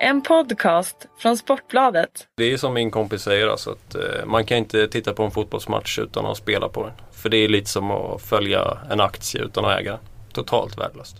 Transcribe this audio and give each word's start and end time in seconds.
En 0.00 0.22
podcast 0.22 1.06
från 1.18 1.36
Sportbladet. 1.36 2.28
Det 2.36 2.52
är 2.52 2.56
som 2.56 2.74
min 2.74 2.90
kompis 2.90 3.22
säger 3.22 3.48
alltså 3.48 3.70
att 3.70 3.94
eh, 3.94 4.26
man 4.26 4.44
kan 4.44 4.58
inte 4.58 4.88
titta 4.88 5.12
på 5.12 5.22
en 5.22 5.30
fotbollsmatch 5.30 5.98
utan 5.98 6.26
att 6.26 6.36
spela 6.36 6.68
på 6.68 6.82
den. 6.82 6.92
För 7.12 7.28
det 7.28 7.36
är 7.36 7.48
lite 7.48 7.70
som 7.70 7.90
att 7.90 8.22
följa 8.22 8.78
en 8.90 9.00
aktie 9.00 9.42
utan 9.42 9.64
att 9.64 9.80
äga. 9.80 9.98
Totalt 10.32 10.78
värdelöst. 10.78 11.16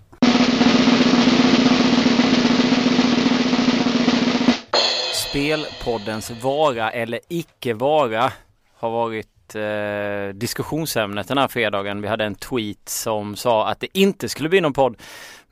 Spelpoddens 5.29 6.31
vara 6.31 6.91
eller 6.91 7.21
icke 7.29 7.75
vara 7.75 8.33
har 8.79 8.91
varit 8.91 9.55
eh, 9.55 10.35
diskussionsämnet 10.35 11.29
den 11.29 11.39
här 11.39 11.49
fredagen. 11.49 12.03
Vi 12.03 12.09
hade 12.09 12.25
en 12.25 12.35
tweet 12.35 12.89
som 12.89 13.37
sa 13.37 13.69
att 13.69 13.81
det 13.81 13.99
inte 13.99 14.29
skulle 14.29 14.49
bli 14.49 14.61
någon 14.61 14.73
podd. 14.73 14.97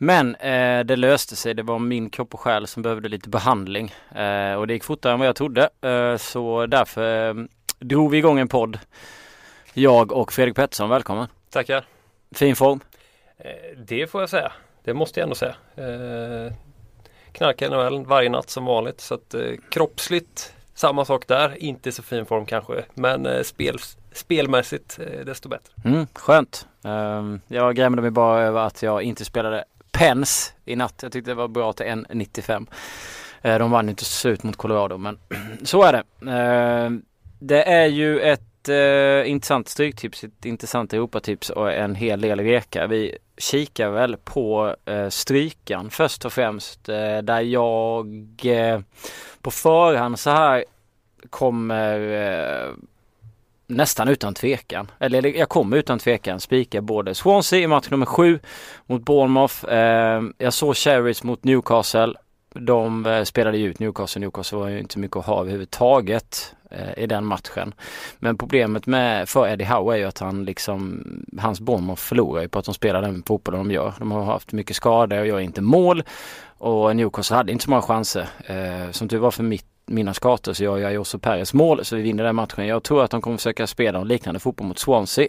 Men 0.04 0.34
eh, 0.34 0.84
det 0.84 0.96
löste 0.96 1.36
sig. 1.36 1.54
Det 1.54 1.62
var 1.62 1.78
min 1.78 2.10
kropp 2.10 2.34
och 2.34 2.40
själ 2.40 2.66
som 2.66 2.82
behövde 2.82 3.08
lite 3.08 3.28
behandling. 3.28 3.94
Eh, 4.14 4.54
och 4.54 4.66
det 4.66 4.72
gick 4.72 4.84
fortare 4.84 5.12
än 5.12 5.18
vad 5.18 5.28
jag 5.28 5.36
trodde. 5.36 5.70
Eh, 5.80 6.16
så 6.16 6.66
därför 6.66 7.28
eh, 7.28 7.44
drog 7.78 8.10
vi 8.10 8.18
igång 8.18 8.38
en 8.38 8.48
podd. 8.48 8.78
Jag 9.72 10.12
och 10.12 10.32
Fredrik 10.32 10.56
Pettersson, 10.56 10.88
välkommen. 10.90 11.28
Tackar. 11.50 11.84
Fin 12.32 12.56
form. 12.56 12.80
Eh, 13.38 13.78
det 13.78 14.06
får 14.06 14.22
jag 14.22 14.30
säga. 14.30 14.52
Det 14.84 14.94
måste 14.94 15.20
jag 15.20 15.24
ändå 15.24 15.34
säga. 15.34 15.54
Eh, 15.76 16.52
knarkar 17.32 17.70
NHL 17.70 18.06
varje 18.06 18.28
natt 18.28 18.50
som 18.50 18.64
vanligt. 18.64 19.00
Så 19.00 19.14
att 19.14 19.34
eh, 19.34 19.52
kroppsligt 19.70 20.54
samma 20.74 21.04
sak 21.04 21.28
där. 21.28 21.62
Inte 21.62 21.92
så 21.92 22.02
fin 22.02 22.26
form 22.26 22.46
kanske. 22.46 22.84
Men 22.94 23.44
spel, 23.44 23.78
spelmässigt 24.12 24.98
desto 25.26 25.48
bättre. 25.48 25.72
Mm, 25.84 26.06
skönt. 26.14 26.66
Jag 27.48 27.76
grämde 27.76 28.02
mig 28.02 28.10
bara 28.10 28.42
över 28.42 28.60
att 28.60 28.82
jag 28.82 29.02
inte 29.02 29.24
spelade 29.24 29.64
Pens 29.94 30.54
i 30.64 30.76
natt. 30.76 31.02
Jag 31.02 31.12
tyckte 31.12 31.30
det 31.30 31.34
var 31.34 31.48
bra 31.48 31.72
till 31.72 31.86
1,95. 31.86 32.66
Eh, 33.42 33.58
de 33.58 33.70
vann 33.70 33.88
inte 33.88 34.04
slut 34.04 34.42
mot 34.42 34.56
Colorado 34.56 34.98
men 34.98 35.18
så 35.62 35.82
är 35.82 35.92
det. 35.92 36.30
Eh, 36.32 36.90
det 37.38 37.62
är 37.62 37.86
ju 37.86 38.20
ett 38.20 38.68
eh, 38.68 39.30
intressant 39.30 39.68
stryktips, 39.68 40.24
ett 40.24 40.44
intressant 40.44 40.92
Europatips 40.92 41.50
och 41.50 41.72
en 41.72 41.94
hel 41.94 42.20
del 42.20 42.40
reka. 42.40 42.86
Vi 42.86 43.18
kikar 43.38 43.90
väl 43.90 44.16
på 44.16 44.76
strykan 45.10 45.90
först 45.90 46.24
och 46.24 46.32
främst 46.32 46.84
där 47.22 47.40
jag 47.40 48.06
på 49.40 49.50
förhand 49.50 50.18
så 50.18 50.30
här 50.30 50.64
kommer 51.30 51.98
nästan 53.66 54.08
utan 54.08 54.34
tvekan, 54.34 54.90
eller 54.98 55.38
jag 55.38 55.48
kommer 55.48 55.76
utan 55.76 55.98
tvekan 55.98 56.40
spika 56.40 56.80
både 56.82 57.14
Swansea 57.14 57.60
i 57.60 57.66
match 57.66 57.90
nummer 57.90 58.06
sju 58.06 58.38
mot 58.86 59.04
Bournemouth. 59.04 59.64
Eh, 59.64 60.22
jag 60.38 60.52
såg 60.52 60.76
Cherries 60.76 61.22
mot 61.22 61.44
Newcastle. 61.44 62.14
De 62.54 63.06
eh, 63.06 63.22
spelade 63.22 63.58
ju 63.58 63.70
ut 63.70 63.78
Newcastle. 63.78 64.20
Newcastle 64.20 64.58
var 64.58 64.68
ju 64.68 64.78
inte 64.78 64.98
mycket 64.98 65.16
att 65.16 65.26
ha 65.26 65.40
överhuvudtaget 65.40 66.54
eh, 66.70 67.02
i 67.02 67.06
den 67.06 67.24
matchen. 67.24 67.74
Men 68.18 68.38
problemet 68.38 68.86
med 68.86 69.28
för 69.28 69.48
Eddie 69.48 69.64
Howe 69.64 69.94
är 69.94 69.98
ju 69.98 70.04
att 70.04 70.18
han 70.18 70.44
liksom, 70.44 71.04
hans 71.38 71.60
Bournemouth 71.60 72.02
förlorar 72.02 72.42
ju 72.42 72.48
på 72.48 72.58
att 72.58 72.64
de 72.64 72.74
spelar 72.74 73.02
den 73.02 73.22
fotbollen 73.26 73.68
de 73.68 73.74
gör. 73.74 73.92
De 73.98 74.12
har 74.12 74.24
haft 74.24 74.52
mycket 74.52 74.76
skador 74.76 75.20
och 75.20 75.26
gör 75.26 75.40
inte 75.40 75.60
mål. 75.60 76.02
Och 76.58 76.96
Newcastle 76.96 77.36
hade 77.36 77.52
inte 77.52 77.64
så 77.64 77.70
många 77.70 77.82
chanser. 77.82 78.28
Eh, 78.46 78.90
som 78.90 79.08
tur 79.08 79.18
var 79.18 79.30
för 79.30 79.42
mitt 79.42 79.66
mina 79.86 80.14
skator 80.14 80.52
så 80.52 80.64
gör 80.64 80.78
jag 80.78 80.92
Josso 80.92 81.18
Perez 81.18 81.54
mål 81.54 81.84
så 81.84 81.96
vi 81.96 82.02
vinner 82.02 82.24
den 82.24 82.36
matchen. 82.36 82.66
Jag 82.66 82.82
tror 82.82 83.04
att 83.04 83.10
de 83.10 83.22
kommer 83.22 83.36
försöka 83.36 83.66
spela 83.66 83.98
en 83.98 84.08
liknande 84.08 84.40
fotboll 84.40 84.66
mot 84.66 84.78
Swansea. 84.78 85.28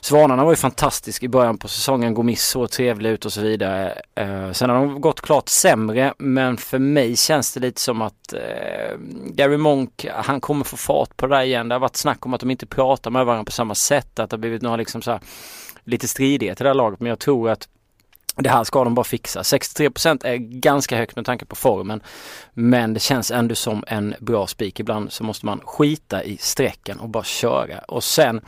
Svanarna 0.00 0.44
var 0.44 0.52
ju 0.52 0.56
fantastisk 0.56 1.22
i 1.22 1.28
början 1.28 1.58
på 1.58 1.68
säsongen. 1.68 2.14
Gomis 2.14 2.42
såg 2.42 2.70
trevlig 2.70 3.10
ut 3.10 3.24
och 3.24 3.32
så 3.32 3.40
vidare. 3.40 4.02
Eh, 4.14 4.52
sen 4.52 4.70
har 4.70 4.76
de 4.76 5.00
gått 5.00 5.20
klart 5.20 5.48
sämre 5.48 6.14
men 6.18 6.56
för 6.56 6.78
mig 6.78 7.16
känns 7.16 7.54
det 7.54 7.60
lite 7.60 7.80
som 7.80 8.02
att 8.02 8.32
eh, 8.32 8.98
Gary 9.26 9.56
Monk, 9.56 10.06
han 10.14 10.40
kommer 10.40 10.64
få 10.64 10.76
fart 10.76 11.16
på 11.16 11.26
det 11.26 11.36
där 11.36 11.42
igen. 11.42 11.68
Det 11.68 11.74
har 11.74 11.80
varit 11.80 11.96
snack 11.96 12.26
om 12.26 12.34
att 12.34 12.40
de 12.40 12.50
inte 12.50 12.66
pratar 12.66 13.10
med 13.10 13.26
varandra 13.26 13.44
på 13.44 13.52
samma 13.52 13.74
sätt. 13.74 14.18
Att 14.18 14.30
det 14.30 14.34
har 14.34 14.40
blivit 14.40 14.62
några 14.62 14.76
liksom 14.76 15.02
så 15.02 15.10
här, 15.10 15.20
lite 15.84 16.08
stridigheter 16.08 16.62
i 16.62 16.64
det 16.64 16.68
här 16.68 16.74
laget. 16.74 17.00
Men 17.00 17.08
jag 17.08 17.18
tror 17.18 17.50
att 17.50 17.68
det 18.36 18.48
här 18.48 18.64
ska 18.64 18.84
de 18.84 18.94
bara 18.94 19.04
fixa. 19.04 19.42
63% 19.42 20.26
är 20.26 20.36
ganska 20.36 20.96
högt 20.96 21.16
med 21.16 21.26
tanke 21.26 21.44
på 21.44 21.56
formen. 21.56 22.00
Men 22.54 22.94
det 22.94 23.00
känns 23.00 23.30
ändå 23.30 23.54
som 23.54 23.84
en 23.86 24.14
bra 24.20 24.46
spik. 24.46 24.80
Ibland 24.80 25.12
så 25.12 25.24
måste 25.24 25.46
man 25.46 25.60
skita 25.64 26.24
i 26.24 26.36
strecken 26.36 26.98
och 27.00 27.08
bara 27.08 27.24
köra. 27.24 27.78
Och 27.78 28.04
sen 28.04 28.40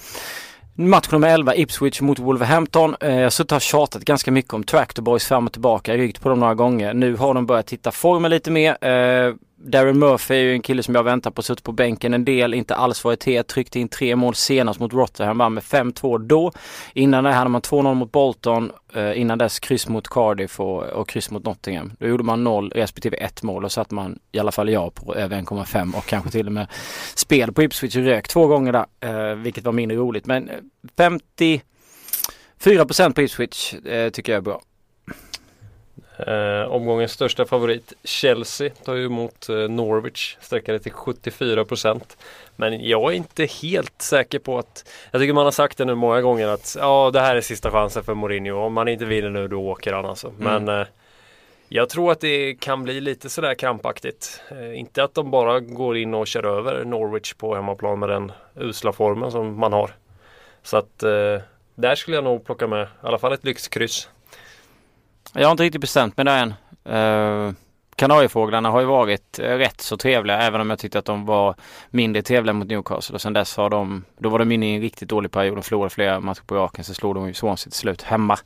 Match 0.74 1.10
nummer 1.12 1.28
11, 1.28 1.54
Ipswich 1.54 2.00
mot 2.00 2.18
Wolverhampton. 2.18 2.96
Eh, 3.00 3.14
jag 3.14 3.22
har 3.22 3.30
suttit 3.30 3.52
och 3.52 3.60
tjatat 3.60 4.04
ganska 4.04 4.30
mycket 4.30 4.52
om 4.52 4.64
Tractor 4.64 5.02
Boys 5.02 5.24
fram 5.24 5.46
och 5.46 5.52
tillbaka, 5.52 5.96
ryckt 5.96 6.22
på 6.22 6.28
dem 6.28 6.40
några 6.40 6.54
gånger. 6.54 6.94
Nu 6.94 7.16
har 7.16 7.34
de 7.34 7.46
börjat 7.46 7.72
hitta 7.72 7.90
formen 7.90 8.30
lite 8.30 8.50
mer. 8.50 8.84
Eh, 8.84 9.34
Darren 9.64 9.98
Murphy 9.98 10.34
är 10.34 10.38
ju 10.38 10.52
en 10.52 10.62
kille 10.62 10.82
som 10.82 10.94
jag 10.94 11.02
väntar 11.02 11.30
på, 11.30 11.42
suttit 11.42 11.64
på 11.64 11.72
bänken 11.72 12.14
en 12.14 12.24
del, 12.24 12.54
inte 12.54 12.74
alls 12.74 13.04
varit 13.04 13.24
het, 13.24 13.46
tryckte 13.46 13.80
in 13.80 13.88
tre 13.88 14.16
mål 14.16 14.34
senast 14.34 14.80
mot 14.80 14.92
Rotherham, 14.92 15.38
vann 15.38 15.54
med 15.54 15.62
5-2 15.62 16.18
då. 16.18 16.52
Innan 16.94 17.24
det 17.24 17.32
hade 17.32 17.50
man 17.50 17.60
2-0 17.60 17.94
mot 17.94 18.12
Bolton, 18.12 18.72
eh, 18.94 19.20
innan 19.20 19.38
dess 19.38 19.60
kryss 19.60 19.88
mot 19.88 20.08
Cardiff 20.08 20.60
och, 20.60 20.82
och 20.82 21.08
kryss 21.08 21.30
mot 21.30 21.44
Nottingham. 21.44 21.92
Då 21.98 22.06
gjorde 22.06 22.24
man 22.24 22.44
0 22.44 22.70
respektive 22.74 23.16
1 23.16 23.42
mål 23.42 23.64
och 23.64 23.72
satte 23.72 23.94
man 23.94 24.18
i 24.32 24.38
alla 24.38 24.52
fall 24.52 24.70
jag 24.70 24.94
på 24.94 25.14
över 25.14 25.36
1,5 25.36 25.94
och 25.96 26.06
kanske 26.06 26.30
till 26.30 26.46
och 26.46 26.52
med 26.52 26.66
spel 27.14 27.52
på 27.52 27.62
Ipswich 27.62 27.96
rök 27.96 28.28
två 28.28 28.46
gånger 28.46 28.72
där, 28.72 28.86
eh, 29.00 29.36
vilket 29.36 29.64
var 29.64 29.72
mindre 29.72 29.96
roligt. 29.96 30.26
Men 30.26 30.48
eh, 30.48 30.56
54% 32.58 33.14
på 33.14 33.22
Ipswich 33.22 33.74
eh, 33.74 34.10
tycker 34.10 34.32
jag 34.32 34.38
är 34.38 34.42
bra. 34.42 34.62
Eh, 36.18 36.72
omgångens 36.72 37.12
största 37.12 37.44
favorit 37.44 37.92
Chelsea 38.04 38.70
tar 38.84 38.94
ju 38.94 39.06
emot 39.06 39.48
eh, 39.48 39.56
Norwich, 39.56 40.36
sträcker 40.40 40.72
det 40.72 40.78
till 40.78 40.92
74% 40.92 42.16
Men 42.56 42.84
jag 42.84 43.12
är 43.12 43.16
inte 43.16 43.44
helt 43.44 44.02
säker 44.02 44.38
på 44.38 44.58
att 44.58 44.84
Jag 45.10 45.20
tycker 45.20 45.32
man 45.32 45.44
har 45.44 45.50
sagt 45.50 45.78
det 45.78 45.84
nu 45.84 45.94
många 45.94 46.20
gånger 46.20 46.48
att 46.48 46.76
ja 46.80 47.10
det 47.12 47.20
här 47.20 47.36
är 47.36 47.40
sista 47.40 47.70
chansen 47.70 48.04
för 48.04 48.14
Mourinho. 48.14 48.58
Om 48.58 48.72
man 48.72 48.88
inte 48.88 49.04
vinner 49.04 49.30
nu 49.30 49.48
då 49.48 49.60
åker 49.60 49.92
han 49.92 50.06
alltså. 50.06 50.28
Mm. 50.28 50.64
Men 50.64 50.80
eh, 50.80 50.86
jag 51.68 51.88
tror 51.88 52.12
att 52.12 52.20
det 52.20 52.54
kan 52.60 52.82
bli 52.82 53.00
lite 53.00 53.30
sådär 53.30 53.54
krampaktigt. 53.54 54.40
Eh, 54.50 54.78
inte 54.78 55.04
att 55.04 55.14
de 55.14 55.30
bara 55.30 55.60
går 55.60 55.96
in 55.96 56.14
och 56.14 56.26
kör 56.26 56.58
över 56.58 56.84
Norwich 56.84 57.34
på 57.34 57.54
hemmaplan 57.54 57.98
med 57.98 58.08
den 58.08 58.32
usla 58.56 58.92
formen 58.92 59.30
som 59.30 59.60
man 59.60 59.72
har. 59.72 59.90
Så 60.62 60.76
att 60.76 61.02
eh, 61.02 61.40
där 61.74 61.94
skulle 61.94 62.16
jag 62.16 62.24
nog 62.24 62.44
plocka 62.44 62.66
med 62.66 62.82
i 62.82 63.06
alla 63.06 63.18
fall 63.18 63.32
ett 63.32 63.44
lyxkryss. 63.44 64.08
Jag 65.32 65.46
har 65.46 65.50
inte 65.50 65.62
riktigt 65.62 65.80
bestämt 65.80 66.16
mig 66.16 66.24
där 66.26 66.42
än. 66.42 66.54
Uh, 66.94 67.52
Kanariefåglarna 67.96 68.70
har 68.70 68.80
ju 68.80 68.86
varit 68.86 69.38
eh, 69.38 69.44
rätt 69.44 69.80
så 69.80 69.96
trevliga 69.96 70.42
även 70.42 70.60
om 70.60 70.70
jag 70.70 70.78
tyckte 70.78 70.98
att 70.98 71.04
de 71.04 71.26
var 71.26 71.54
mindre 71.90 72.22
trevliga 72.22 72.52
mot 72.52 72.68
Newcastle 72.68 73.14
och 73.14 73.20
sen 73.20 73.32
dess 73.32 73.56
har 73.56 73.70
de, 73.70 74.04
då 74.18 74.28
var 74.28 74.38
de 74.38 74.52
inne 74.52 74.72
i 74.72 74.74
en 74.74 74.80
riktigt 74.80 75.08
dålig 75.08 75.30
period. 75.30 75.58
och 75.58 75.64
förlorade 75.64 75.90
flera 75.90 76.20
matcher 76.20 76.42
på 76.46 76.54
raken 76.54 76.84
så 76.84 76.94
slog 76.94 77.14
de 77.14 77.26
ju 77.26 77.34
Swansea 77.34 77.70
till 77.70 77.78
slut 77.78 78.02
hemma. 78.02 78.38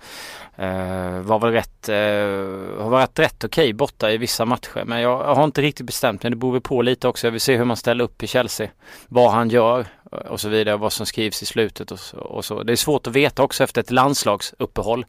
Uh, 0.58 1.20
var 1.20 1.38
väl 1.38 1.52
rätt, 1.52 1.88
uh, 1.88 2.82
har 2.82 2.90
varit 2.90 3.18
rätt 3.18 3.44
okej 3.44 3.64
okay 3.64 3.72
borta 3.72 4.10
i 4.10 4.16
vissa 4.16 4.44
matcher 4.44 4.84
men 4.84 5.00
jag, 5.00 5.20
jag 5.20 5.34
har 5.34 5.44
inte 5.44 5.62
riktigt 5.62 5.86
bestämt 5.86 6.22
mig. 6.22 6.30
Det 6.30 6.36
beror 6.36 6.52
väl 6.52 6.60
på 6.60 6.82
lite 6.82 7.08
också. 7.08 7.26
Jag 7.26 7.32
vill 7.32 7.40
se 7.40 7.56
hur 7.56 7.64
man 7.64 7.76
ställer 7.76 8.04
upp 8.04 8.22
i 8.22 8.26
Chelsea. 8.26 8.68
Vad 9.08 9.30
han 9.30 9.48
gör 9.48 9.86
och 10.10 10.40
så 10.40 10.48
vidare. 10.48 10.76
Vad 10.76 10.92
som 10.92 11.06
skrivs 11.06 11.42
i 11.42 11.46
slutet 11.46 11.92
och 11.92 11.98
så, 11.98 12.18
och 12.18 12.44
så. 12.44 12.62
Det 12.62 12.72
är 12.72 12.76
svårt 12.76 13.06
att 13.06 13.12
veta 13.12 13.42
också 13.42 13.64
efter 13.64 13.80
ett 13.80 13.90
landslagsuppehåll 13.90 15.06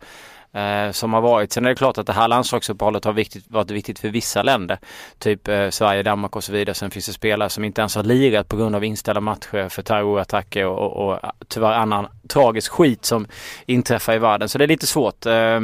eh, 0.54 0.92
som 0.92 1.14
har 1.14 1.22
varit. 1.22 1.52
Sen 1.52 1.66
är 1.66 1.70
det 1.70 1.76
klart 1.76 1.98
att 1.98 2.08
det 2.08 2.14
här 2.14 2.28
landslagsuppehållet 2.28 3.06
har 3.06 3.14
viktigt, 3.14 3.46
varit 3.48 3.72
viktigt 3.72 4.00
för 4.00 4.10
vissa 4.10 4.44
länder. 4.44 4.78
Typ 5.20 5.48
eh, 5.48 5.70
Sverige, 5.70 6.04
Danmark 6.04 6.36
och 6.36 6.44
så 6.44 6.52
vidare. 6.52 6.76
Sen 6.76 6.92
finns 6.92 7.06
det 7.06 7.14
spelare 7.14 7.50
som 7.50 7.64
inte 7.64 7.82
ens 7.82 7.96
har 7.96 8.04
lirat 8.04 8.48
på 8.48 8.58
grund 8.58 8.76
av 8.76 8.84
inställda 8.84 9.22
matcher 9.22 9.70
för 9.70 9.82
terrorattacker 9.82 10.66
och, 10.66 10.80
och, 10.80 11.08
och 11.08 11.24
eh, 11.24 11.30
tyvärr 11.48 11.74
annan 11.74 12.08
tragisk 12.28 12.72
skit 12.72 13.06
som 13.06 13.28
inträffar 13.66 14.14
i 14.14 14.20
världen. 14.20 14.50
Så 14.50 14.58
det 14.58 14.66
är 14.66 14.68
lite 14.68 14.88
svårt. 14.88 15.26
Eh, 15.26 15.60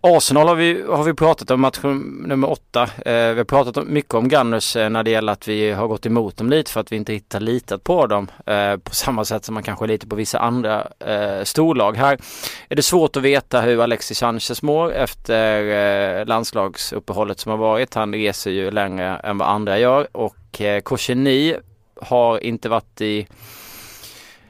Arsenal 0.00 0.48
har 0.48 0.54
vi, 0.54 0.82
har 0.82 1.04
vi 1.04 1.14
pratat 1.14 1.50
om 1.50 1.60
match 1.60 1.78
nummer 1.82 2.50
åtta. 2.50 2.82
Eh, 2.82 3.32
vi 3.32 3.38
har 3.38 3.44
pratat 3.44 3.86
mycket 3.86 4.14
om 4.14 4.28
Gunners 4.28 4.76
eh, 4.76 4.90
när 4.90 5.02
det 5.02 5.10
gäller 5.10 5.32
att 5.32 5.48
vi 5.48 5.70
har 5.70 5.88
gått 5.88 6.06
emot 6.06 6.36
dem 6.36 6.50
lite 6.50 6.70
för 6.70 6.80
att 6.80 6.92
vi 6.92 6.96
inte 6.96 7.12
hittar 7.12 7.40
litat 7.40 7.84
på 7.84 8.06
dem. 8.06 8.30
Eh, 8.46 8.76
på 8.76 8.94
samma 8.94 9.24
sätt 9.24 9.44
som 9.44 9.54
man 9.54 9.62
kanske 9.62 9.86
lite 9.86 10.06
på 10.06 10.16
vissa 10.16 10.38
andra 10.38 10.86
eh, 10.98 11.44
storlag. 11.44 11.96
Här 11.96 12.18
är 12.68 12.76
det 12.76 12.82
svårt 12.82 13.16
att 13.16 13.22
veta 13.22 13.60
hur 13.60 13.82
Alexis 13.82 14.18
Sanchez 14.18 14.62
mår 14.62 14.92
efter 14.92 15.62
eh, 16.20 16.26
landslagsuppehållet 16.26 17.40
som 17.40 17.50
har 17.50 17.58
varit. 17.58 17.94
Han 17.94 18.14
reser 18.14 18.50
ju 18.50 18.70
längre 18.70 19.16
än 19.16 19.38
vad 19.38 19.48
andra 19.48 19.78
gör 19.78 20.08
och 20.12 20.60
eh, 20.60 20.80
Koshini 20.80 21.56
har 22.02 22.44
inte 22.44 22.68
varit 22.68 23.00
i 23.00 23.26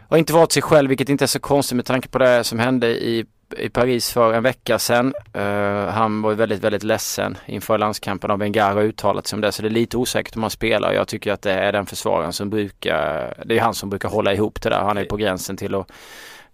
har 0.09 0.17
inte 0.19 0.33
varit 0.33 0.53
sig 0.53 0.63
själv 0.63 0.89
vilket 0.89 1.09
inte 1.09 1.25
är 1.25 1.27
så 1.27 1.41
konstigt 1.41 1.77
med 1.77 1.87
tanke 1.87 2.09
på 2.09 2.19
det 2.19 2.45
som 2.45 2.59
hände 2.59 2.89
i 2.89 3.27
i 3.57 3.69
Paris 3.69 4.13
för 4.13 4.33
en 4.33 4.43
vecka 4.43 4.79
sedan. 4.79 5.15
Uh, 5.37 5.43
han 5.87 6.23
var 6.23 6.35
väldigt, 6.35 6.65
väldigt 6.65 6.83
ledsen 6.83 7.37
inför 7.47 7.79
landskampen 7.79 8.31
av 8.31 8.39
Bengar 8.39 8.75
har 8.75 8.83
uttalat 8.83 9.27
sig 9.27 9.37
om 9.37 9.41
det. 9.41 9.53
Så 9.53 9.63
det 9.63 9.69
är 9.69 9.71
lite 9.71 9.97
osäkert 9.97 10.37
om 10.37 10.43
han 10.43 10.51
spelar. 10.51 10.93
Jag 10.93 11.09
tycker 11.09 11.33
att 11.33 11.43
det 11.43 11.53
är 11.53 11.73
den 11.73 11.87
försvararen 11.87 12.33
som 12.33 12.51
brukar, 12.51 13.35
det 13.47 13.57
är 13.59 13.61
han 13.61 13.75
som 13.75 13.91
brukar 13.91 14.09
hålla 14.09 14.33
ihop 14.33 14.63
det 14.63 14.69
där. 14.69 14.81
Han 14.81 14.99
är 14.99 15.05
på 15.05 15.17
gränsen 15.17 15.57
till 15.57 15.75
att 15.75 15.93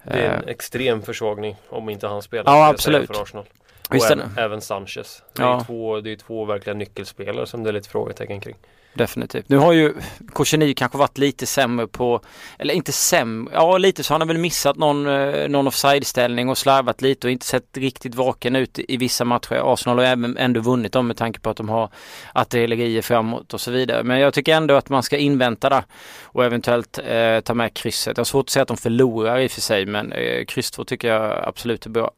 det 0.03 0.13
är 0.13 0.31
en 0.31 0.43
uh, 0.43 0.49
extrem 0.49 1.03
försvagning 1.03 1.57
om 1.69 1.89
inte 1.89 2.07
han 2.07 2.23
spelar. 2.23 2.53
Ja 2.53 2.69
absolut. 2.69 3.07
För 3.07 3.23
Arsenal. 3.23 3.45
Och 3.89 4.11
även, 4.11 4.23
även 4.37 4.61
Sanchez. 4.61 5.23
Det 5.33 5.43
Ja. 5.43 5.61
är, 5.61 5.65
två, 5.65 6.01
det 6.01 6.13
är 6.13 6.17
två 6.17 6.45
verkliga 6.45 6.75
nyckelspelare 6.75 7.47
som 7.47 7.63
det 7.63 7.71
är 7.71 7.73
lite 7.73 7.89
frågetecken 7.89 8.41
kring. 8.41 8.57
Definitivt. 8.95 9.49
Nu 9.49 9.57
har 9.57 9.73
ju 9.73 9.95
Kosheny 10.33 10.75
kanske 10.75 10.99
varit 10.99 11.19
lite 11.19 11.47
sämre 11.47 11.87
på, 11.87 12.21
eller 12.59 12.75
inte 12.75 12.93
sämre, 12.93 13.55
ja 13.55 13.79
lite 13.79 14.03
så 14.03 14.15
han 14.15 14.21
har 14.21 14.29
väl 14.29 14.39
missat 14.39 14.77
någon, 14.77 15.07
eh, 15.07 15.49
någon 15.49 15.67
offside-ställning 15.67 16.49
och 16.49 16.59
slarvat 16.59 17.03
lite 17.03 17.27
och 17.27 17.31
inte 17.31 17.47
sett 17.47 17.77
riktigt 17.77 18.15
vaken 18.15 18.57
ut 18.57 18.79
i, 18.79 18.85
i 18.89 18.97
vissa 18.97 19.25
matcher. 19.25 19.73
Arsenal 19.73 19.99
har 19.99 20.05
även 20.05 20.37
ändå 20.37 20.61
vunnit 20.61 20.93
dem 20.93 21.07
med 21.07 21.17
tanke 21.17 21.41
på 21.41 21.51
att 21.51 21.57
de 21.57 21.69
har 21.69 21.91
artillerier 22.35 23.03
framåt 23.03 23.55
och 23.55 23.61
så 23.61 23.71
vidare. 23.71 24.03
Men 24.03 24.21
jag 24.21 24.35
tycker 24.35 24.55
ändå 24.55 24.75
att 24.75 24.89
man 24.89 25.03
ska 25.03 25.17
invänta 25.17 25.69
där 25.69 25.85
och 26.23 26.45
eventuellt 26.45 26.99
eh, 27.07 27.41
ta 27.41 27.55
med 27.55 27.75
krysset. 27.75 28.17
Jag 28.17 28.21
har 28.21 28.25
svårt 28.25 28.47
att 28.47 28.51
säga 28.51 28.63
att 28.63 28.69
de 28.69 28.77
förlorar 28.77 29.39
i 29.39 29.47
och 29.47 29.51
för 29.51 29.61
sig 29.61 29.87
men 29.87 30.13
eh, 30.13 30.45
kryss 30.45 30.71
2 30.71 30.85
tycker 30.85 31.09
jag 31.09 31.45
absolut 31.49 31.87
är 31.87 31.91
bra 31.91 32.11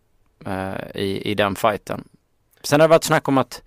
eh, 0.47 1.03
i, 1.03 1.31
i 1.31 1.35
den 1.35 1.57
fighten. 1.57 2.05
Sen 2.67 2.81
har 2.81 2.89
det 2.89 2.91
varit 2.91 3.05
snack 3.05 3.29
om 3.29 3.39
att 3.39 3.63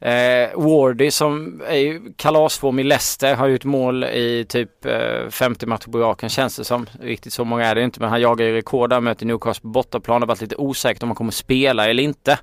eh, 0.00 0.56
Wardy 0.56 1.10
som 1.10 1.62
är 1.66 1.76
ju 1.76 2.12
kalasform 2.16 2.78
i 2.78 2.82
Leicester 2.82 3.34
har 3.34 3.46
gjort 3.46 3.64
mål 3.64 4.04
i 4.04 4.46
typ 4.48 4.84
eh, 4.86 5.28
50 5.30 5.66
matcher 5.66 5.90
på 5.90 5.98
raken 5.98 6.28
känns 6.28 6.56
det 6.56 6.64
som. 6.64 6.86
Riktigt 7.00 7.32
så 7.32 7.44
många 7.44 7.66
är 7.66 7.74
det 7.74 7.82
inte 7.82 8.00
men 8.00 8.10
han 8.10 8.20
jagar 8.20 8.46
ju 8.46 8.54
rekord 8.54 8.90
där 8.90 9.00
möter 9.00 9.26
Newcastle 9.26 9.62
på 9.62 9.68
bortaplan. 9.68 10.20
Det 10.20 10.24
har 10.24 10.28
varit 10.28 10.40
lite 10.40 10.56
osäkert 10.56 11.02
om 11.02 11.08
han 11.08 11.16
kommer 11.16 11.32
spela 11.32 11.88
eller 11.88 12.02
inte. 12.02 12.38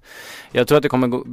Jag 0.51 0.67
tror 0.67 0.77
att 0.77 0.83
det 0.83 0.89
kommer 0.89 1.07
gå 1.07 1.25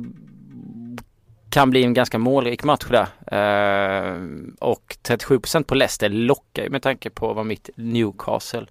kan 1.51 1.71
bli 1.71 1.85
en 1.85 1.95
ganska 1.95 2.19
målrik 2.19 2.65
match 2.65 2.87
där. 2.91 3.07
Eh, 3.27 4.23
och 4.61 4.97
37% 5.09 5.63
på 5.63 5.75
Leicester 5.75 6.09
lockar 6.09 6.63
ju 6.63 6.71
med 6.71 6.83
tanke 6.83 7.11
på 7.11 7.33
vad 7.33 7.47
mitt 7.47 7.71
Newcastle, 7.77 8.67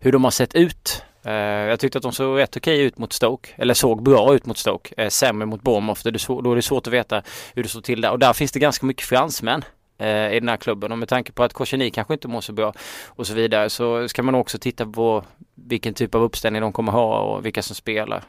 hur 0.00 0.12
de 0.12 0.24
har 0.24 0.30
sett 0.30 0.54
ut. 0.54 1.02
Eh, 1.24 1.32
jag 1.34 1.80
tyckte 1.80 1.98
att 1.98 2.02
de 2.02 2.12
såg 2.12 2.38
rätt 2.38 2.56
okej 2.56 2.80
ut 2.80 2.98
mot 2.98 3.12
Stoke, 3.12 3.48
eller 3.56 3.74
såg 3.74 4.02
bra 4.02 4.34
ut 4.34 4.46
mot 4.46 4.58
Stoke. 4.58 4.94
Eh, 4.96 5.08
sämre 5.08 5.46
mot 5.46 5.62
Bournemouth, 5.62 6.00
då 6.02 6.08
är, 6.52 6.56
det 6.56 6.62
svårt 6.62 6.86
att 6.86 6.92
veta 6.92 7.22
hur 7.54 7.62
det 7.62 7.68
står 7.68 7.80
till 7.80 8.00
där. 8.00 8.10
Och 8.10 8.18
där 8.18 8.32
finns 8.32 8.52
det 8.52 8.58
ganska 8.58 8.86
mycket 8.86 9.06
fransmän 9.06 9.64
eh, 9.98 10.32
i 10.32 10.40
den 10.40 10.48
här 10.48 10.56
klubben 10.56 10.92
och 10.92 10.98
med 10.98 11.08
tanke 11.08 11.32
på 11.32 11.42
att 11.42 11.52
Kosheny 11.52 11.90
kanske 11.90 12.14
inte 12.14 12.28
mår 12.28 12.40
så 12.40 12.52
bra 12.52 12.72
och 13.06 13.26
så 13.26 13.34
vidare 13.34 13.70
så 13.70 14.08
ska 14.08 14.22
man 14.22 14.34
också 14.34 14.58
titta 14.58 14.86
på 14.86 15.24
vilken 15.54 15.94
typ 15.94 16.14
av 16.14 16.22
uppställning 16.22 16.62
de 16.62 16.72
kommer 16.72 16.92
ha 16.92 17.20
och 17.20 17.46
vilka 17.46 17.62
som 17.62 17.76
spelar. 17.76 18.22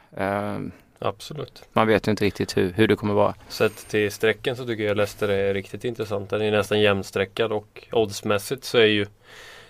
Absolut. 0.98 1.62
man 1.72 1.86
vet 1.86 2.08
ju 2.08 2.10
inte 2.10 2.24
riktigt 2.24 2.56
hur, 2.56 2.72
hur 2.72 2.88
det 2.88 2.96
kommer 2.96 3.14
vara. 3.14 3.34
Sett 3.48 3.88
till 3.88 4.12
strecken 4.12 4.56
så 4.56 4.66
tycker 4.66 4.84
jag 4.84 4.96
Leicester 4.96 5.28
är 5.28 5.54
riktigt 5.54 5.84
intressant. 5.84 6.30
Den 6.30 6.42
är 6.42 6.50
nästan 6.50 6.80
jämnstreckad 6.80 7.52
och 7.52 7.88
oddsmässigt 7.92 8.64
så 8.64 8.78
är 8.78 8.86
ju 8.86 9.06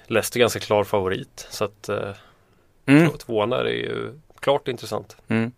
Leicester 0.07 0.41
ganska 0.41 0.61
klar 0.61 0.85
favorit. 0.85 1.47
Så 1.51 1.65
att 1.65 1.89
Mm. 2.87 3.09
två- 3.11 3.17
tvåan 3.17 3.51
där 3.51 3.65
är 3.65 3.71
ju 3.75 4.13
klart 4.41 4.69
intressant. 4.69 5.17
Mm. 5.29 5.53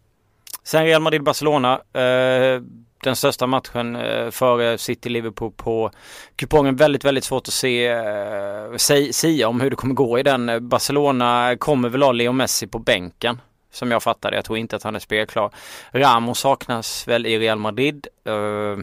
Sen 0.62 0.84
Real 0.84 1.02
Madrid-Barcelona. 1.02 1.72
Eh, 1.92 2.60
den 3.04 3.16
största 3.16 3.46
matchen 3.46 3.96
eh, 3.96 4.30
före 4.30 4.78
City-Liverpool 4.78 5.52
på 5.56 5.90
kupongen. 6.36 6.76
Väldigt, 6.76 7.04
väldigt 7.04 7.24
svårt 7.24 7.48
att 7.48 7.54
se, 7.54 7.86
eh, 7.86 8.76
säg- 8.76 9.12
sia 9.12 9.48
om 9.48 9.60
hur 9.60 9.70
det 9.70 9.76
kommer 9.76 9.94
gå 9.94 10.18
i 10.18 10.22
den. 10.22 10.68
Barcelona 10.68 11.56
kommer 11.58 11.88
väl 11.88 12.02
ha 12.02 12.12
Leo 12.12 12.32
Messi 12.32 12.66
på 12.66 12.78
bänken. 12.78 13.40
Som 13.72 13.90
jag 13.90 14.02
fattar 14.02 14.30
det. 14.30 14.36
Jag 14.36 14.44
tror 14.44 14.58
inte 14.58 14.76
att 14.76 14.82
han 14.82 14.94
är 14.96 15.00
spelklar. 15.00 15.50
Ramos 15.92 16.38
saknas 16.38 17.08
väl 17.08 17.26
i 17.26 17.38
Real 17.38 17.58
Madrid. 17.58 18.06
Eh, 18.26 18.76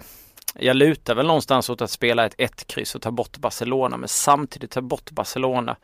jag 0.59 0.75
lutar 0.75 1.15
väl 1.15 1.25
någonstans 1.27 1.69
åt 1.69 1.81
att 1.81 1.91
spela 1.91 2.25
ett 2.25 2.35
1-kryss 2.37 2.95
och 2.95 3.01
ta 3.01 3.11
bort 3.11 3.37
Barcelona. 3.37 3.97
Men 3.97 4.09
samtidigt 4.09 4.71
ta 4.71 4.81
bort 4.81 5.11
Barcelona 5.11 5.75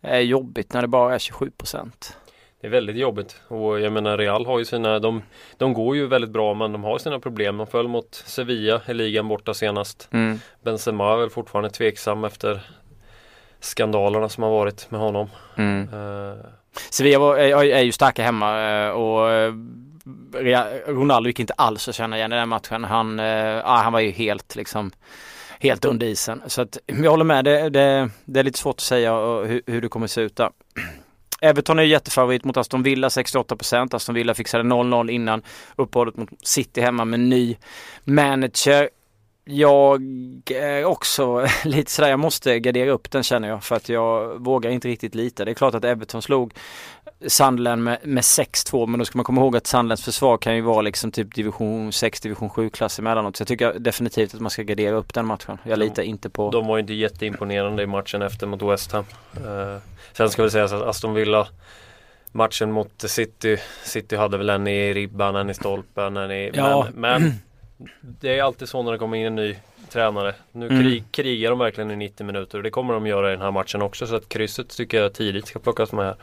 är 0.00 0.20
jobbigt 0.20 0.72
när 0.72 0.82
det 0.82 0.88
bara 0.88 1.14
är 1.14 1.18
27 1.18 1.50
procent. 1.50 2.16
Det 2.60 2.66
är 2.66 2.70
väldigt 2.70 2.96
jobbigt 2.96 3.40
och 3.48 3.80
jag 3.80 3.92
menar 3.92 4.18
Real 4.18 4.46
har 4.46 4.58
ju 4.58 4.64
sina, 4.64 4.98
de, 4.98 5.22
de 5.56 5.72
går 5.72 5.96
ju 5.96 6.06
väldigt 6.06 6.30
bra 6.30 6.54
men 6.54 6.72
de 6.72 6.84
har 6.84 6.98
sina 6.98 7.18
problem. 7.18 7.56
De 7.56 7.66
föll 7.66 7.88
mot 7.88 8.14
Sevilla 8.14 8.80
i 8.88 8.94
ligan 8.94 9.28
borta 9.28 9.54
senast. 9.54 10.08
Mm. 10.12 10.40
Benzema 10.62 11.12
är 11.12 11.16
väl 11.16 11.30
fortfarande 11.30 11.70
tveksam 11.70 12.24
efter 12.24 12.60
skandalerna 13.60 14.28
som 14.28 14.42
har 14.42 14.50
varit 14.50 14.90
med 14.90 15.00
honom. 15.00 15.30
Mm. 15.56 15.88
Eh, 15.92 16.44
Sevilla 16.90 17.18
var, 17.18 17.36
är, 17.36 17.64
är 17.64 17.82
ju 17.82 17.92
starka 17.92 18.22
hemma 18.22 18.70
eh, 18.70 18.90
och 18.90 19.30
eh, 19.30 19.54
Ronaldo 20.86 21.28
gick 21.28 21.40
inte 21.40 21.52
alls 21.52 21.88
att 21.88 21.94
känna 21.94 22.16
igen 22.16 22.32
i 22.32 22.36
den 22.36 22.48
matchen. 22.48 22.84
Han, 22.84 23.18
ja, 23.18 23.76
han 23.76 23.92
var 23.92 24.00
ju 24.00 24.10
helt 24.10 24.56
liksom 24.56 24.90
helt 25.60 25.84
under 25.84 26.06
isen. 26.06 26.42
Så 26.46 26.62
att 26.62 26.78
jag 26.86 27.10
håller 27.10 27.24
med. 27.24 27.44
Det, 27.44 27.68
det, 27.70 28.10
det 28.24 28.40
är 28.40 28.44
lite 28.44 28.58
svårt 28.58 28.76
att 28.76 28.80
säga 28.80 29.14
hur, 29.44 29.62
hur 29.66 29.80
det 29.80 29.88
kommer 29.88 30.06
se 30.06 30.20
ut 30.20 30.36
där. 30.36 30.50
Everton 31.40 31.78
är 31.78 31.82
ju 31.82 31.88
jättefavorit 31.88 32.44
mot 32.44 32.56
Aston 32.56 32.82
Villa 32.82 33.08
68%. 33.08 33.94
Aston 33.94 34.14
Villa 34.14 34.34
fixade 34.34 34.64
0-0 34.64 35.10
innan 35.10 35.42
uppehållet 35.76 36.16
mot 36.16 36.28
City 36.42 36.80
hemma 36.80 37.04
med 37.04 37.20
ny 37.20 37.56
manager. 38.04 38.88
Jag 39.44 40.02
är 40.50 40.84
också 40.84 41.46
lite 41.64 41.90
sådär, 41.90 42.08
jag 42.08 42.18
måste 42.18 42.60
gardera 42.60 42.90
upp 42.90 43.10
den 43.10 43.22
känner 43.22 43.48
jag 43.48 43.64
för 43.64 43.76
att 43.76 43.88
jag 43.88 44.38
vågar 44.44 44.70
inte 44.70 44.88
riktigt 44.88 45.14
lita. 45.14 45.44
Det 45.44 45.50
är 45.50 45.54
klart 45.54 45.74
att 45.74 45.84
Everton 45.84 46.22
slog 46.22 46.52
Sunderland 47.26 47.84
med, 47.84 47.98
med 48.02 48.22
6-2 48.22 48.86
men 48.86 48.98
då 48.98 49.04
ska 49.04 49.18
man 49.18 49.24
komma 49.24 49.40
ihåg 49.40 49.56
att 49.56 49.66
Sunderlands 49.66 50.04
försvar 50.04 50.36
kan 50.36 50.54
ju 50.56 50.60
vara 50.60 50.80
liksom 50.82 51.12
typ 51.12 51.34
division 51.34 51.92
6, 51.92 52.20
division 52.20 52.50
7 52.50 52.70
klass 52.70 52.98
emellanåt. 52.98 53.36
Så 53.36 53.40
jag 53.40 53.48
tycker 53.48 53.78
definitivt 53.78 54.34
att 54.34 54.40
man 54.40 54.50
ska 54.50 54.62
gardera 54.62 54.96
upp 54.96 55.14
den 55.14 55.26
matchen. 55.26 55.58
Jag 55.64 55.78
De- 55.78 55.84
litar 55.84 56.02
inte 56.02 56.30
på... 56.30 56.50
De 56.50 56.66
var 56.66 56.76
ju 56.76 56.80
inte 56.80 56.94
jätteimponerande 56.94 57.82
i 57.82 57.86
matchen 57.86 58.22
efter 58.22 58.46
mot 58.46 58.62
West 58.62 58.92
Ham. 58.92 59.04
Eh, 59.36 59.82
sen 60.12 60.30
ska 60.30 60.42
vi 60.42 60.50
säga 60.50 60.64
att 60.64 60.72
Aston 60.72 61.14
Villa 61.14 61.48
Matchen 62.32 62.72
mot 62.72 62.92
City 63.10 63.56
City 63.84 64.16
hade 64.16 64.38
väl 64.38 64.50
en 64.50 64.66
i 64.66 64.94
ribban, 64.94 65.36
en 65.36 65.50
i 65.50 65.54
stolpen, 65.54 66.16
en 66.16 66.30
i... 66.30 66.50
Ja. 66.54 66.86
Men, 66.94 67.22
men 67.22 67.32
det 68.00 68.38
är 68.38 68.42
alltid 68.42 68.68
så 68.68 68.82
när 68.82 68.92
det 68.92 68.98
kommer 68.98 69.16
in 69.16 69.26
en 69.26 69.36
ny 69.36 69.56
tränare. 69.88 70.34
Nu 70.52 70.66
Mm. 70.66 70.82
krig, 70.82 71.04
krigar 71.10 71.50
de 71.50 71.58
verkligen 71.58 71.90
i 71.90 71.96
90 71.96 72.26
minuter 72.26 72.58
och 72.58 72.64
det 72.64 72.70
kommer 72.70 72.94
de 72.94 73.06
göra 73.06 73.28
i 73.28 73.32
den 73.32 73.42
här 73.42 73.50
matchen 73.50 73.82
också. 73.82 74.06
Så 74.06 74.16
att 74.16 74.28
krysset 74.28 74.68
tycker 74.68 75.02
jag 75.02 75.12
tidigt 75.12 75.46
ska 75.46 75.58
plockas 75.58 75.92
med 75.92 76.04
här. 76.04 76.16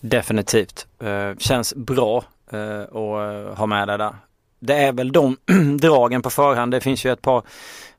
Definitivt. 0.00 0.86
Eh, 0.98 1.36
känns 1.38 1.74
bra 1.74 2.24
eh, 2.50 2.80
att 2.80 2.94
eh, 2.94 3.56
ha 3.56 3.66
med 3.66 3.88
det 3.88 3.96
där. 3.96 4.14
Det 4.58 4.74
är 4.74 4.92
väl 4.92 5.12
de 5.12 5.36
dragen 5.80 6.22
på 6.22 6.30
förhand. 6.30 6.72
Det 6.72 6.80
finns 6.80 7.04
ju 7.04 7.12
ett 7.12 7.22
par 7.22 7.42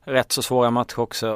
rätt 0.04 0.32
så 0.32 0.42
svåra 0.42 0.70
matcher 0.70 1.00
också 1.00 1.26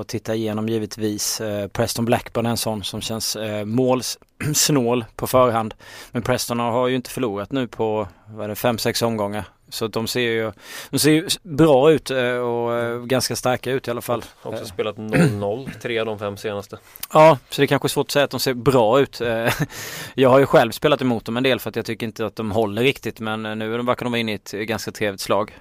att, 0.00 0.08
titta 0.08 0.34
igenom 0.34 0.68
givetvis. 0.68 1.40
Eh, 1.40 1.68
Preston 1.68 2.04
Blackburn 2.04 2.46
är 2.46 2.50
en 2.50 2.56
sån 2.56 2.84
som 2.84 3.00
känns 3.00 3.36
eh, 3.36 3.64
målsnål 3.64 5.04
på 5.16 5.26
förhand. 5.26 5.74
Men 6.10 6.22
Preston 6.22 6.58
har 6.60 6.88
ju 6.88 6.96
inte 6.96 7.10
förlorat 7.10 7.52
nu 7.52 7.66
på 7.66 8.08
vad 8.26 8.44
är 8.44 8.48
det, 8.48 8.54
fem, 8.54 8.78
sex 8.78 9.02
omgångar. 9.02 9.44
Så 9.70 9.86
de 9.88 10.06
ser 10.06 10.20
ju, 10.20 10.52
de 10.90 10.98
ser 10.98 11.10
ju 11.10 11.28
bra 11.42 11.92
ut 11.92 12.10
eh, 12.10 12.34
och 12.34 12.74
eh, 12.78 12.98
ganska 13.00 13.36
starka 13.36 13.70
ut 13.70 13.88
i 13.88 13.90
alla 13.90 14.00
fall. 14.00 14.24
Också 14.42 14.62
Eh. 14.62 14.66
spelat 14.66 14.96
0-0, 14.96 15.70
tre 15.82 15.98
av 15.98 16.06
de 16.06 16.18
fem 16.18 16.36
senaste. 16.36 16.78
Ja, 17.12 17.38
så 17.50 17.60
det 17.60 17.64
är 17.64 17.66
kanske 17.66 17.86
är 17.86 17.88
svårt 17.88 18.06
att 18.06 18.10
säga 18.10 18.24
att 18.24 18.30
de 18.30 18.40
ser 18.40 18.54
bra 18.54 19.00
ut. 19.00 19.20
Jag 20.14 20.30
har 20.30 20.38
ju 20.38 20.46
själv 20.46 20.70
spelat 20.72 21.02
emot 21.02 21.24
dem 21.24 21.36
en 21.36 21.42
del 21.42 21.60
för 21.60 21.70
att 21.70 21.76
jag 21.76 21.84
tycker 21.86 22.06
inte 22.06 22.26
att 22.26 22.36
de 22.36 22.50
håller 22.50 22.82
riktigt 22.82 23.20
men 23.20 23.42
nu 23.58 23.82
verkar 23.82 24.04
de 24.04 24.12
vara 24.12 24.20
inne 24.20 24.32
i 24.32 24.34
ett 24.34 24.50
ganska 24.52 24.92
trevligt 24.92 25.20
slag. 25.20 25.58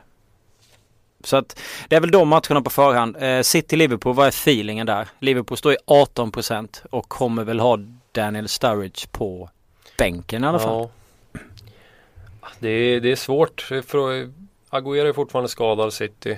Så 1.24 1.38
att 1.38 1.60
det 1.88 1.96
är 1.96 2.02
väl 2.02 2.12
de 2.12 2.28
matcherna 2.28 2.62
på 2.62 2.70
förhand. 2.70 3.18
City-Liverpool, 3.46 4.16
vad 4.16 4.26
är 4.26 4.30
feelingen 4.30 4.88
där? 4.88 5.08
Liverpool 5.20 5.58
står 5.58 5.74
i 5.74 5.78
18% 5.88 6.86
och 6.92 7.10
kommer 7.10 7.44
väl 7.44 7.60
ha 7.60 7.78
Daniel 8.12 8.48
Sturridge 8.48 9.08
på 9.12 9.50
bänken 9.98 10.44
i 10.44 10.48
alla 10.48 10.60
fall. 10.60 10.74
Ja. 10.82 10.90
Det, 12.60 12.70
är, 12.70 13.00
det 13.00 13.12
är 13.12 13.16
svårt. 13.16 13.62
För 13.62 14.30
Agüero 14.70 15.08
är 15.08 15.14
fortfarande 15.14 15.50
skadad 15.50 15.94
City. 15.94 16.38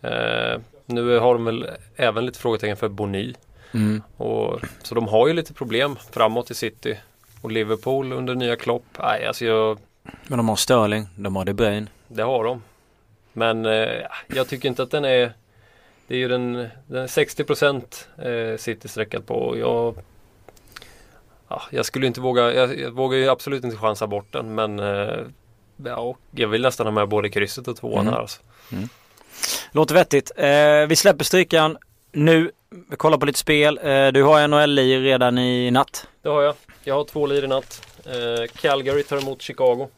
Eh, 0.00 0.60
nu 0.86 1.18
har 1.18 1.34
de 1.34 1.44
väl 1.44 1.66
även 1.96 2.26
lite 2.26 2.38
frågetecken 2.38 2.76
för 2.76 2.88
Boni. 2.88 3.34
Mm. 3.74 4.02
Och, 4.16 4.60
så 4.82 4.94
de 4.94 5.08
har 5.08 5.28
ju 5.28 5.34
lite 5.34 5.54
problem 5.54 5.96
framåt 6.10 6.50
i 6.50 6.54
City. 6.54 6.98
Och 7.40 7.50
Liverpool 7.52 8.12
under 8.12 8.34
nya 8.34 8.56
Klopp. 8.56 8.84
Nej, 8.98 9.26
alltså 9.26 9.44
jag, 9.44 9.78
Men 10.26 10.38
de 10.38 10.48
har 10.48 10.56
Sterling, 10.56 11.06
de 11.16 11.36
har 11.36 11.44
De 11.44 11.52
Bruyne. 11.52 11.86
det 12.08 12.22
har 12.22 12.44
de. 12.44 12.62
Men 13.32 13.66
eh, 13.66 14.06
jag 14.26 14.48
tycker 14.48 14.68
inte 14.68 14.82
att 14.82 14.90
den 14.90 15.04
är 15.04 15.32
Det 16.06 16.14
är 16.14 16.18
ju 16.18 16.28
den, 16.28 16.52
den 16.86 17.02
är 17.02 17.06
60% 17.06 18.52
eh, 18.52 18.56
City 18.56 18.88
sträckad 18.88 19.26
på. 19.26 19.58
Jag, 19.58 19.94
ja, 21.54 21.62
jag 21.70 21.86
skulle 21.86 22.06
inte 22.06 22.20
våga, 22.20 22.52
jag, 22.52 22.80
jag 22.80 22.90
vågar 22.90 23.18
ju 23.18 23.28
absolut 23.28 23.64
inte 23.64 23.76
chansa 23.76 24.06
bort 24.06 24.26
den. 24.32 24.54
Men 24.54 24.78
eh, 24.78 25.18
ja, 25.84 26.16
jag 26.30 26.48
vill 26.48 26.62
nästan 26.62 26.86
ha 26.86 26.92
med 26.92 27.08
både 27.08 27.28
krysset 27.30 27.68
och 27.68 27.76
tvåan 27.76 28.00
Mm. 28.00 28.14
här. 28.14 28.20
Alltså. 28.20 28.40
Låter 29.72 29.94
vettigt. 29.94 30.30
Eh, 30.36 30.86
vi 30.88 30.96
släpper 30.96 31.24
strykan 31.24 31.76
nu. 32.12 32.50
Vi 32.90 32.96
kollar 32.96 33.18
på 33.18 33.26
lite 33.26 33.38
spel. 33.38 33.78
Eh, 33.82 34.08
du 34.08 34.22
har 34.22 34.48
NHL-lir 34.48 35.00
redan 35.00 35.38
i 35.38 35.70
natt. 35.70 36.06
Det 36.22 36.28
har 36.28 36.42
jag. 36.42 36.54
Jag 36.84 36.94
har 36.94 37.04
två 37.04 37.26
lir 37.26 37.44
i 37.44 37.46
natt. 37.48 37.86
Eh, 38.06 38.46
Calgary 38.60 39.02
tar 39.02 39.16
emot 39.18 39.42
Chicago. 39.42 39.88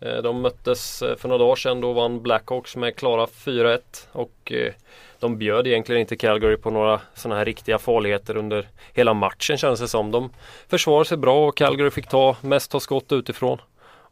Eh, 0.00 0.16
de 0.16 0.40
möttes 0.40 1.02
eh, 1.02 1.16
för 1.16 1.28
några 1.28 1.44
dagar 1.44 1.56
sedan. 1.56 1.80
Då 1.80 1.92
vann 1.92 2.22
Blackhawks 2.22 2.76
med 2.76 2.96
klara 2.96 3.26
4-1. 3.26 3.80
Och 4.12 4.52
eh, 4.52 4.72
de 5.20 5.38
bjöd 5.38 5.66
egentligen 5.66 6.00
inte 6.00 6.16
Calgary 6.16 6.56
på 6.56 6.70
några 6.70 7.00
sådana 7.14 7.38
här 7.38 7.44
riktiga 7.44 7.78
farligheter 7.78 8.36
under 8.36 8.68
hela 8.92 9.14
matchen 9.14 9.56
känns 9.56 9.80
det 9.80 9.88
som. 9.88 10.10
De 10.10 10.30
försvarade 10.68 11.08
sig 11.08 11.16
bra 11.16 11.48
och 11.48 11.56
Calgary 11.56 11.90
fick 11.90 12.08
ta 12.08 12.36
mest 12.40 12.70
ta 12.70 12.80
skott 12.80 13.12
utifrån. 13.12 13.58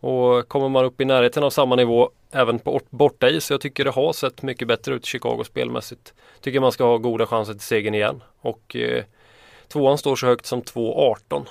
Och 0.00 0.48
kommer 0.48 0.68
man 0.68 0.84
upp 0.84 1.00
i 1.00 1.04
närheten 1.04 1.44
av 1.44 1.50
samma 1.50 1.76
nivå 1.76 2.10
även 2.30 2.58
på 2.58 2.80
borta 2.90 3.28
is. 3.28 3.50
Jag 3.50 3.60
tycker 3.60 3.84
det 3.84 3.90
har 3.90 4.12
sett 4.12 4.42
mycket 4.42 4.68
bättre 4.68 4.94
ut 4.94 5.04
i 5.04 5.06
Chicago 5.06 5.44
spelmässigt. 5.44 6.14
Tycker 6.40 6.60
man 6.60 6.72
ska 6.72 6.84
ha 6.84 6.96
goda 6.96 7.26
chanser 7.26 7.52
till 7.52 7.62
segern 7.62 7.94
igen. 7.94 8.22
Och 8.40 8.76
eh, 8.76 9.04
tvåan 9.68 9.98
står 9.98 10.16
så 10.16 10.26
högt 10.26 10.46
som 10.46 10.62
2-18. 10.62 11.46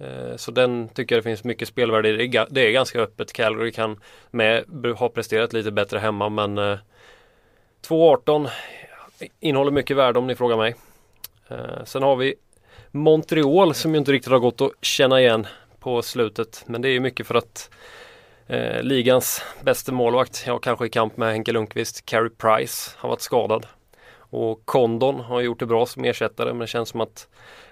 Eh, 0.00 0.36
så 0.36 0.50
den 0.50 0.88
tycker 0.88 1.14
jag 1.14 1.18
det 1.24 1.28
finns 1.28 1.44
mycket 1.44 1.68
spelvärde 1.68 2.08
i. 2.08 2.28
Det 2.50 2.66
är 2.66 2.70
ganska 2.70 3.00
öppet. 3.00 3.32
Calgary 3.32 3.72
kan 3.72 4.00
med 4.30 4.64
ha 4.96 5.08
presterat 5.08 5.52
lite 5.52 5.70
bättre 5.70 5.98
hemma 5.98 6.28
men 6.28 6.58
eh, 6.58 6.78
2.18 7.86 8.48
innehåller 9.40 9.70
mycket 9.70 9.96
värde 9.96 10.18
om 10.18 10.26
ni 10.26 10.34
frågar 10.34 10.56
mig. 10.56 10.74
Eh, 11.48 11.84
sen 11.84 12.02
har 12.02 12.16
vi 12.16 12.34
Montreal 12.90 13.74
som 13.74 13.92
ju 13.92 13.98
inte 13.98 14.12
riktigt 14.12 14.32
har 14.32 14.38
gått 14.38 14.60
att 14.60 14.72
känna 14.80 15.20
igen 15.20 15.46
på 15.78 16.02
slutet. 16.02 16.64
Men 16.66 16.82
det 16.82 16.88
är 16.88 17.00
mycket 17.00 17.26
för 17.26 17.34
att 17.34 17.70
eh, 18.46 18.82
ligans 18.82 19.42
bästa 19.62 19.92
målvakt, 19.92 20.44
ja 20.46 20.58
kanske 20.58 20.86
i 20.86 20.90
kamp 20.90 21.16
med 21.16 21.32
Henke 21.32 21.52
Lundqvist, 21.52 22.04
Carey 22.04 22.30
Price, 22.30 22.90
har 22.96 23.08
varit 23.08 23.20
skadad. 23.20 23.66
Och 24.30 24.62
Condon 24.64 25.20
har 25.20 25.40
gjort 25.40 25.58
det 25.58 25.66
bra 25.66 25.86
som 25.86 26.04
ersättare 26.04 26.48
men 26.48 26.58
det 26.58 26.66
känns 26.66 26.88
som 26.88 27.00
att 27.00 27.28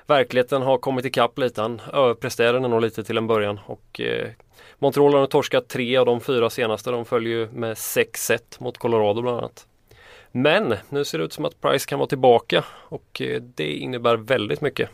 verkligheten 0.06 0.62
har 0.62 0.78
kommit 0.78 1.04
ikapp 1.04 1.38
lite. 1.38 1.62
Han 1.62 1.80
överpresterade 1.92 2.68
nog 2.68 2.82
lite 2.82 3.04
till 3.04 3.18
en 3.18 3.26
början 3.26 3.60
och 3.66 4.00
eh, 4.00 4.28
Montreal 4.78 5.14
har 5.14 5.26
torskat 5.26 5.68
tre 5.68 5.96
av 5.96 6.06
de 6.06 6.20
fyra 6.20 6.50
senaste. 6.50 6.90
De 6.90 7.04
följer 7.04 7.38
ju 7.38 7.48
med 7.50 7.74
6-1 7.74 8.38
mot 8.58 8.78
Colorado 8.78 9.22
bland 9.22 9.38
annat. 9.38 9.66
Men 10.32 10.74
nu 10.88 11.04
ser 11.04 11.18
det 11.18 11.24
ut 11.24 11.32
som 11.32 11.44
att 11.44 11.60
Price 11.60 11.86
kan 11.86 11.98
vara 11.98 12.08
tillbaka 12.08 12.64
och 12.88 13.20
eh, 13.20 13.42
det 13.42 13.72
innebär 13.72 14.16
väldigt 14.16 14.60
mycket. 14.60 14.90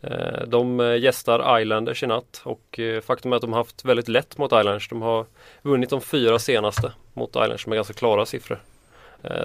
Eh, 0.00 0.42
de 0.46 0.80
eh, 0.80 0.96
gästar 0.96 1.60
Islanders 1.60 2.02
i 2.02 2.06
natt 2.06 2.42
och 2.44 2.78
eh, 2.78 3.00
faktum 3.00 3.32
är 3.32 3.36
att 3.36 3.42
de 3.42 3.52
har 3.52 3.60
haft 3.60 3.84
väldigt 3.84 4.08
lätt 4.08 4.38
mot 4.38 4.52
Islanders. 4.52 4.88
De 4.88 5.02
har 5.02 5.26
vunnit 5.62 5.90
de 5.90 6.00
fyra 6.00 6.38
senaste 6.38 6.92
mot 7.12 7.30
Islanders 7.30 7.66
med 7.66 7.76
ganska 7.76 7.94
klara 7.94 8.26
siffror. 8.26 8.60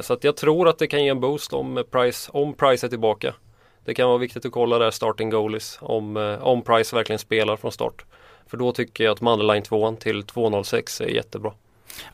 Så 0.01 0.13
att 0.13 0.23
jag 0.23 0.35
tror 0.35 0.67
att 0.67 0.77
det 0.77 0.87
kan 0.87 1.03
ge 1.03 1.09
en 1.09 1.19
boost 1.19 1.53
om 1.53 1.83
Price, 1.91 2.31
om 2.33 2.53
Price 2.53 2.87
är 2.87 2.89
tillbaka. 2.89 3.33
Det 3.85 3.93
kan 3.93 4.07
vara 4.07 4.17
viktigt 4.17 4.45
att 4.45 4.51
kolla 4.51 4.79
där 4.79 4.91
starting 4.91 5.29
goalies 5.29 5.77
om, 5.81 6.37
om 6.41 6.61
Price 6.61 6.95
verkligen 6.95 7.19
spelar 7.19 7.57
från 7.57 7.71
start. 7.71 8.05
För 8.47 8.57
då 8.57 8.71
tycker 8.71 9.03
jag 9.03 9.11
att 9.11 9.21
Manderline 9.21 9.63
2 9.63 9.95
till 9.95 10.23
2.06 10.23 11.03
är 11.03 11.07
jättebra. 11.07 11.53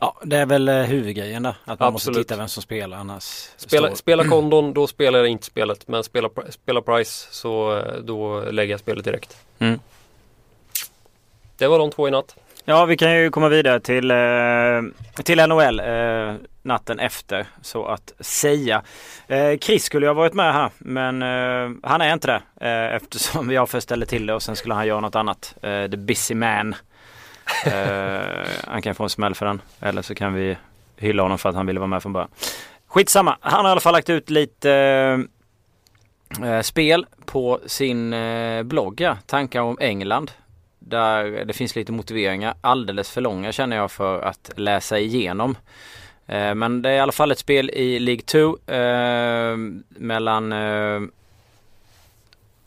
Ja, 0.00 0.16
det 0.22 0.36
är 0.36 0.46
väl 0.46 0.68
eh, 0.68 0.74
huvudgrejen 0.74 1.42
där. 1.42 1.54
Att 1.64 1.80
man 1.80 1.94
Absolut. 1.94 2.16
måste 2.16 2.22
titta 2.22 2.36
vem 2.36 2.48
som 2.48 2.62
spelar 2.62 2.98
annars. 2.98 3.50
Spela, 3.56 3.86
står... 3.86 3.96
spela 3.96 4.24
kondon, 4.28 4.72
då 4.72 4.86
spelar 4.86 5.18
jag 5.18 5.28
inte 5.28 5.44
spelet. 5.46 5.88
Men 5.88 6.04
spela, 6.04 6.30
spela 6.48 6.82
Price 6.82 7.28
så 7.30 7.76
eh, 7.76 7.94
då 8.00 8.40
lägger 8.50 8.72
jag 8.72 8.80
spelet 8.80 9.04
direkt. 9.04 9.36
Mm. 9.58 9.80
Det 11.56 11.66
var 11.66 11.78
de 11.78 11.90
två 11.90 12.08
i 12.08 12.10
natt. 12.10 12.36
Ja, 12.70 12.84
vi 12.84 12.96
kan 12.96 13.16
ju 13.16 13.30
komma 13.30 13.48
vidare 13.48 13.80
till, 13.80 14.10
eh, 14.10 15.22
till 15.24 15.48
NHL 15.48 15.80
eh, 15.80 16.34
natten 16.62 16.98
efter 16.98 17.46
så 17.62 17.86
att 17.86 18.12
säga. 18.20 18.82
Eh, 19.28 19.58
Chris 19.58 19.84
skulle 19.84 20.06
ju 20.06 20.10
ha 20.10 20.14
varit 20.14 20.34
med 20.34 20.52
här 20.52 20.70
men 20.78 21.22
han 21.82 22.00
är 22.00 22.12
inte 22.12 22.26
det 22.26 22.66
eftersom 22.96 23.50
jag 23.52 23.68
först 23.68 23.84
ställde 23.84 24.06
till 24.06 24.26
det 24.26 24.34
och 24.34 24.42
sen 24.42 24.56
skulle 24.56 24.74
han 24.74 24.86
göra 24.86 25.00
något 25.00 25.14
annat. 25.14 25.54
the 25.60 25.96
busy 25.96 26.34
man. 26.34 26.74
Han 28.66 28.82
kan 28.82 28.94
få 28.94 29.02
en 29.02 29.10
smäll 29.10 29.34
för 29.34 29.46
den. 29.46 29.60
Eller 29.80 30.02
så 30.02 30.14
kan 30.14 30.34
vi 30.34 30.56
hylla 30.96 31.22
honom 31.22 31.38
för 31.38 31.48
att 31.48 31.54
han 31.54 31.66
ville 31.66 31.80
vara 31.80 31.88
med 31.88 32.02
från 32.02 32.12
början. 32.12 32.30
Skitsamma. 32.86 33.36
Han 33.40 33.64
har 33.64 33.70
i 33.70 33.72
alla 33.72 33.80
fall 33.80 33.92
lagt 33.92 34.10
ut 34.10 34.30
lite 34.30 35.24
spel 36.62 37.06
på 37.26 37.60
sin 37.66 38.14
blogg. 38.64 39.00
Ja. 39.00 39.16
Tankar 39.26 39.60
om 39.60 39.78
England. 39.80 40.32
Där 40.88 41.44
det 41.44 41.52
finns 41.52 41.76
lite 41.76 41.92
motiveringar. 41.92 42.54
Alldeles 42.60 43.10
för 43.10 43.20
långa 43.20 43.52
känner 43.52 43.76
jag 43.76 43.90
för 43.90 44.20
att 44.22 44.50
läsa 44.56 44.98
igenom. 44.98 45.56
Eh, 46.26 46.54
men 46.54 46.82
det 46.82 46.90
är 46.90 46.94
i 46.94 47.00
alla 47.00 47.12
fall 47.12 47.30
ett 47.30 47.38
spel 47.38 47.70
i 47.70 47.98
League 47.98 48.22
2 48.22 48.58
eh, 48.72 49.56
mellan 49.88 50.52
eh, 50.52 51.00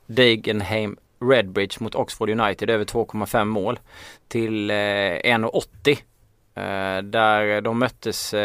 Dagenham 0.06 0.98
Redbridge 1.20 1.78
mot 1.80 1.96
Oxford 1.96 2.30
United 2.30 2.70
över 2.70 2.86
2,5 2.86 3.46
mål 3.46 3.80
till 4.28 4.70
eh, 4.70 4.74
1,80. 4.74 5.98
Eh, 6.56 7.04
där 7.04 7.62
de 7.62 7.80
möttes 7.80 8.36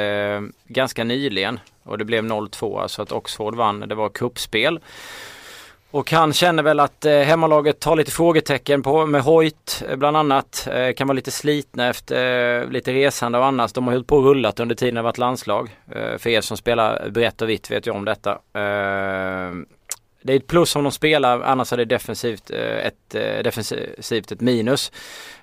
ganska 0.67 1.05
nyligen 1.05 1.61
och 1.83 1.99
det 1.99 2.05
blev 2.05 2.25
0-2 2.25 2.89
så 2.89 3.03
att 3.03 3.13
Oxford 3.13 3.55
vann. 3.55 3.81
Det 3.81 3.95
var 3.95 4.09
kuppspel. 4.09 4.81
Och 5.91 6.11
han 6.11 6.33
känner 6.33 6.63
väl 6.63 6.81
att 6.81 7.05
eh, 7.05 7.19
hemmalaget 7.19 7.85
har 7.85 7.97
lite 7.97 8.11
frågetecken 8.11 8.83
på 8.83 9.07
med 9.07 9.23
Hoyt 9.23 9.83
eh, 9.89 9.97
bland 9.97 10.17
annat. 10.17 10.69
Eh, 10.73 10.93
kan 10.93 11.07
vara 11.07 11.17
lite 11.17 11.31
slitna 11.31 11.89
efter 11.89 12.61
eh, 12.63 12.69
lite 12.71 12.93
resande 12.93 13.39
och 13.39 13.45
annars 13.45 13.73
De 13.73 13.85
har 13.85 13.93
hållit 13.93 14.07
på 14.07 14.17
och 14.17 14.25
rullat 14.25 14.61
under 14.61 14.75
tiden 14.75 14.95
det 14.95 15.03
varit 15.03 15.19
landslag. 15.19 15.77
Eh, 15.93 16.19
för 16.19 16.31
er 16.31 16.41
som 16.41 16.57
spelar 16.57 17.11
brett 17.11 17.43
och 17.43 17.49
vitt 17.49 17.71
vet 17.71 17.87
ju 17.87 17.91
om 17.91 18.05
detta. 18.05 18.31
Eh, 18.33 19.51
det 20.23 20.33
är 20.33 20.37
ett 20.37 20.47
plus 20.47 20.77
om 20.77 20.83
de 20.83 20.93
spelar, 20.93 21.41
annars 21.41 21.73
är 21.73 21.77
det 21.77 21.85
defensivt 21.85 22.51
eh, 22.51 22.87
ett, 22.87 23.15
eh, 23.15 23.43
defensivt 23.43 24.33
ett 24.33 24.41
minus. 24.41 24.93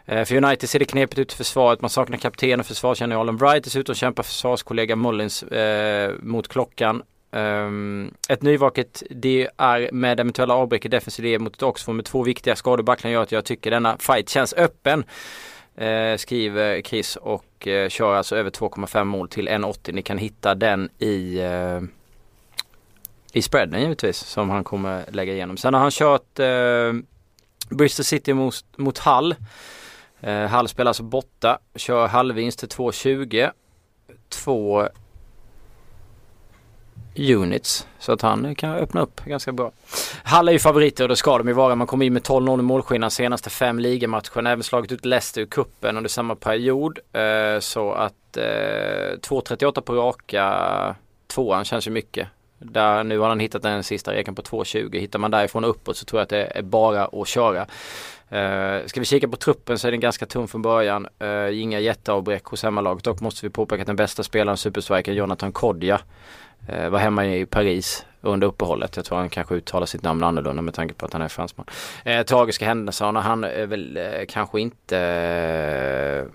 Eh, 0.06 0.26
för 0.26 0.36
United 0.36 0.70
ser 0.70 0.80
det 0.80 0.86
knepigt 0.86 1.20
ut 1.20 1.34
i 1.34 1.36
försvaret. 1.36 1.82
Man 1.82 1.90
saknar 1.90 2.18
kapten 2.18 2.60
och 2.60 2.66
försvarsgeneralen 2.66 3.38
Bright. 3.38 3.64
Dessutom 3.64 3.96
kämpar 3.96 4.24
försvarskollega 4.24 4.96
Mullins 4.96 5.44
eh, 5.44 6.14
mot 6.20 6.48
klockan. 6.48 7.04
Um, 7.34 8.14
ett 8.30 8.42
nyvaket 8.42 9.04
det 9.10 9.50
är 9.58 9.90
med 9.92 10.20
eventuella 10.20 10.54
avbräck 10.54 10.86
i 10.86 10.88
defensiv 10.88 11.42
mot 11.42 11.56
ett 11.56 11.64
Oxford 11.64 11.96
med 11.96 12.06
två 12.06 12.24
viktiga 12.24 12.56
skador 12.56 13.10
gör 13.10 13.22
att 13.22 13.32
jag 13.32 13.46
tycker 13.46 13.72
denna 13.72 13.98
fight 13.98 14.30
känns 14.30 14.54
öppen. 14.54 15.04
Uh, 15.82 16.18
skriver 16.18 16.82
Chris 16.82 17.16
och 17.16 17.68
uh, 17.68 17.90
kör 17.90 18.16
alltså 18.16 18.36
över 18.36 18.50
2,5 18.50 19.04
mål 19.04 19.30
till 19.30 19.50
1,80. 19.50 19.92
Ni 19.92 20.02
kan 20.02 20.18
hitta 20.18 20.56
den 20.56 20.90
i 21.00 21.42
uh, 21.42 21.82
i 23.34 23.42
spreaden 23.42 23.82
givetvis 23.82 24.18
som 24.18 24.50
han 24.50 24.64
kommer 24.64 25.06
lägga 25.12 25.34
igenom. 25.34 25.58
Sen 25.58 25.74
har 25.74 25.82
han 25.82 25.92
kört 25.92 26.40
eh, 26.40 26.94
Bristol 27.70 28.04
City 28.06 28.34
mot, 28.34 28.66
mot 28.76 28.98
Hall. 28.98 29.36
Hall 30.50 30.68
spelar 30.68 30.90
alltså 30.90 31.04
borta. 31.04 31.60
Kör 31.76 32.08
halvvinst 32.08 32.60
till 32.60 32.68
2,20. 32.68 33.52
Två 34.30 34.88
units. 37.16 37.88
Så 38.00 38.12
att 38.12 38.22
han 38.22 38.56
kan 38.56 38.76
öppna 38.76 39.02
upp 39.02 39.26
ganska 39.26 39.52
bra. 39.52 39.72
Hall 40.24 40.48
är 40.48 40.52
ju 40.52 40.60
favoriter 40.60 41.04
och 41.04 41.10
det 41.10 41.16
ska 41.16 41.38
de 41.38 41.48
ju 41.48 41.54
vara. 41.54 41.76
Man 41.76 41.88
kom 41.88 42.02
in 42.02 42.14
med 42.14 42.22
12-0 42.22 42.60
i 42.60 42.62
målskillnad 42.62 43.14
senaste 43.14 43.50
fem 43.50 43.80
ligamatcherna. 43.80 44.52
Även 44.52 44.64
slagit 44.64 44.92
ut 44.92 45.06
Leicester 45.06 45.42
ur 45.42 45.46
kuppen 45.46 45.98
under 45.98 46.10
samma 46.10 46.36
period. 46.36 47.00
Eh, 47.14 47.60
så 47.60 47.92
att 47.92 48.38
eh, 48.38 48.42
2.38 48.42 49.82
på 49.82 49.96
raka 49.96 50.96
tvåan 51.28 51.66
känns 51.66 51.88
ju 51.88 51.92
mycket. 51.92 52.28
Där 52.60 53.04
nu 53.04 53.20
har 53.20 53.30
han 53.30 53.40
hittat 53.40 53.62
den 53.62 53.84
sista 53.84 54.14
reken 54.14 54.36
på 54.36 54.42
2.20. 54.42 55.00
Hittar 55.00 55.20
man 55.20 55.32
därifrån 55.32 55.64
uppåt 55.64 55.98
så 55.98 56.06
tror 56.06 56.20
jag 56.20 56.24
att 56.24 56.30
det 56.30 56.46
är 56.46 56.62
bara 56.62 57.06
att 57.06 57.28
köra. 57.28 57.68
Uh, 58.34 58.86
ska 58.86 59.00
vi 59.00 59.06
kika 59.06 59.28
på 59.28 59.38
truppen 59.38 59.80
så 59.80 59.88
är 59.88 59.92
den 59.92 60.00
ganska 60.00 60.26
tunn 60.26 60.48
från 60.48 60.62
början. 60.62 61.08
Uh, 61.24 61.62
inga 61.62 61.80
jätteavbräck 61.80 62.46
hos 62.46 62.64
hemmalaget. 62.64 63.04
Dock 63.04 63.22
måste 63.22 63.46
vi 63.46 63.50
påpeka 63.50 63.82
att 63.82 63.88
den 63.88 63.96
bästa 63.96 64.24
spelaren, 64.24 64.58
superstriken 64.58 65.16
Jonathan 65.16 65.52
Kodja, 65.52 66.02
Eh, 66.68 66.90
var 66.90 67.00
hemma 67.00 67.26
i 67.26 67.46
Paris 67.46 68.06
under 68.22 68.48
uppehållet. 68.48 68.96
Jag 68.96 69.06
tror 69.06 69.18
han 69.18 69.30
kanske 69.30 69.56
uttalar 69.56 69.86
sitt 69.86 70.04
namn 70.04 70.24
annorlunda 70.24 70.62
med 70.62 70.74
tanke 70.74 70.94
på 70.94 71.06
att 71.06 71.14
han 71.14 71.22
är 71.22 71.28
fransman. 71.28 71.66
Eh, 72.06 72.24
tragiska 72.24 72.66
händelser. 72.66 73.06
Han 73.06 73.44
är 73.44 73.66
väl 73.66 73.98
eh, 73.98 74.26
kanske 74.28 74.60
inte 74.62 74.98
eh, 74.98 76.26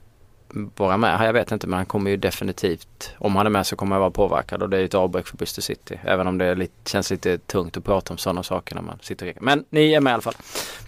vara 0.76 0.96
med. 0.96 1.26
Jag 1.26 1.32
vet 1.32 1.52
inte 1.52 1.66
men 1.66 1.76
han 1.76 1.86
kommer 1.86 2.10
ju 2.10 2.16
definitivt, 2.16 3.14
om 3.18 3.36
han 3.36 3.46
är 3.46 3.50
med 3.50 3.66
så 3.66 3.76
kommer 3.76 3.94
han 3.94 4.00
vara 4.00 4.10
påverkad 4.10 4.62
och 4.62 4.70
det 4.70 4.78
är 4.78 4.84
ett 4.84 4.94
avbräck 4.94 5.26
för 5.26 5.36
Buster 5.36 5.62
City. 5.62 6.00
Även 6.04 6.26
om 6.26 6.38
det 6.38 6.54
lite, 6.54 6.90
känns 6.90 7.10
lite 7.10 7.38
tungt 7.38 7.76
att 7.76 7.84
prata 7.84 8.14
om 8.14 8.18
sådana 8.18 8.42
saker 8.42 8.74
när 8.74 8.82
man 8.82 8.98
sitter 9.02 9.32
och 9.36 9.42
Men 9.42 9.64
ni 9.70 9.92
är 9.92 10.00
med 10.00 10.10
i 10.10 10.14
alla 10.14 10.22
fall 10.22 10.36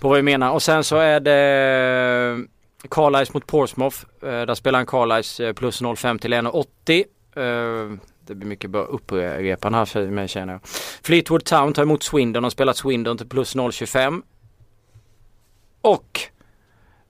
på 0.00 0.09
vad 0.09 0.16
vi 0.16 0.23
menar. 0.23 0.50
Och 0.52 0.62
sen 0.62 0.85
så 0.85 0.97
är 0.97 1.20
det 1.20 1.32
eh, 1.32 2.88
Carlisle 2.90 3.32
mot 3.35 3.47
Portsmouth. 3.47 3.97
Eh, 4.23 4.28
där 4.28 4.54
spelar 4.54 4.78
han 4.78 4.87
Carlisle 4.87 5.54
plus 5.54 5.82
0,5 5.82 6.18
till 6.18 6.35
1,80. 6.35 7.99
Det 8.27 8.35
blir 8.35 8.49
mycket 8.49 8.71
bra 8.71 8.83
upprepan 8.83 9.75
här 9.75 9.85
för 9.85 10.07
mig 10.07 10.29
känner 10.29 10.53
jag. 10.53 10.61
Fleetwood 11.03 11.45
Town 11.45 11.73
tar 11.73 11.83
emot 11.83 12.03
Swindon 12.03 12.45
och 12.45 12.53
spelat 12.53 12.77
Swindon 12.77 13.19
till 13.19 13.29
plus 13.29 13.57
0,25. 13.57 14.23
Och 15.81 16.21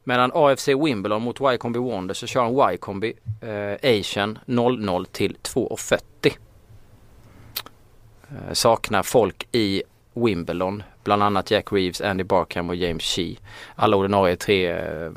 Medan 0.05 0.31
AFC 0.35 0.69
Wimbledon 0.69 1.23
mot 1.23 1.41
Wycombe 1.41 1.79
Wonder 1.79 2.15
så 2.15 2.27
kör 2.27 2.43
han 2.43 2.71
Wycombe 2.71 3.13
eh, 3.41 3.99
Asian 4.01 4.39
00 4.47 5.07
till 5.07 5.37
2,40. 5.43 6.33
Eh, 8.31 8.53
saknar 8.53 9.03
folk 9.03 9.47
i 9.53 9.83
Wimbledon. 10.15 10.83
Bland 11.05 11.23
annat 11.23 11.51
Jack 11.51 11.73
Reeves, 11.73 12.01
Andy 12.01 12.25
Barkham 12.25 12.69
och 12.69 12.77
James 12.77 13.03
Shee. 13.03 13.37
Alla 13.75 13.97
ordinarie 13.97 14.37
tre 14.37 14.71
eh, 14.71 15.11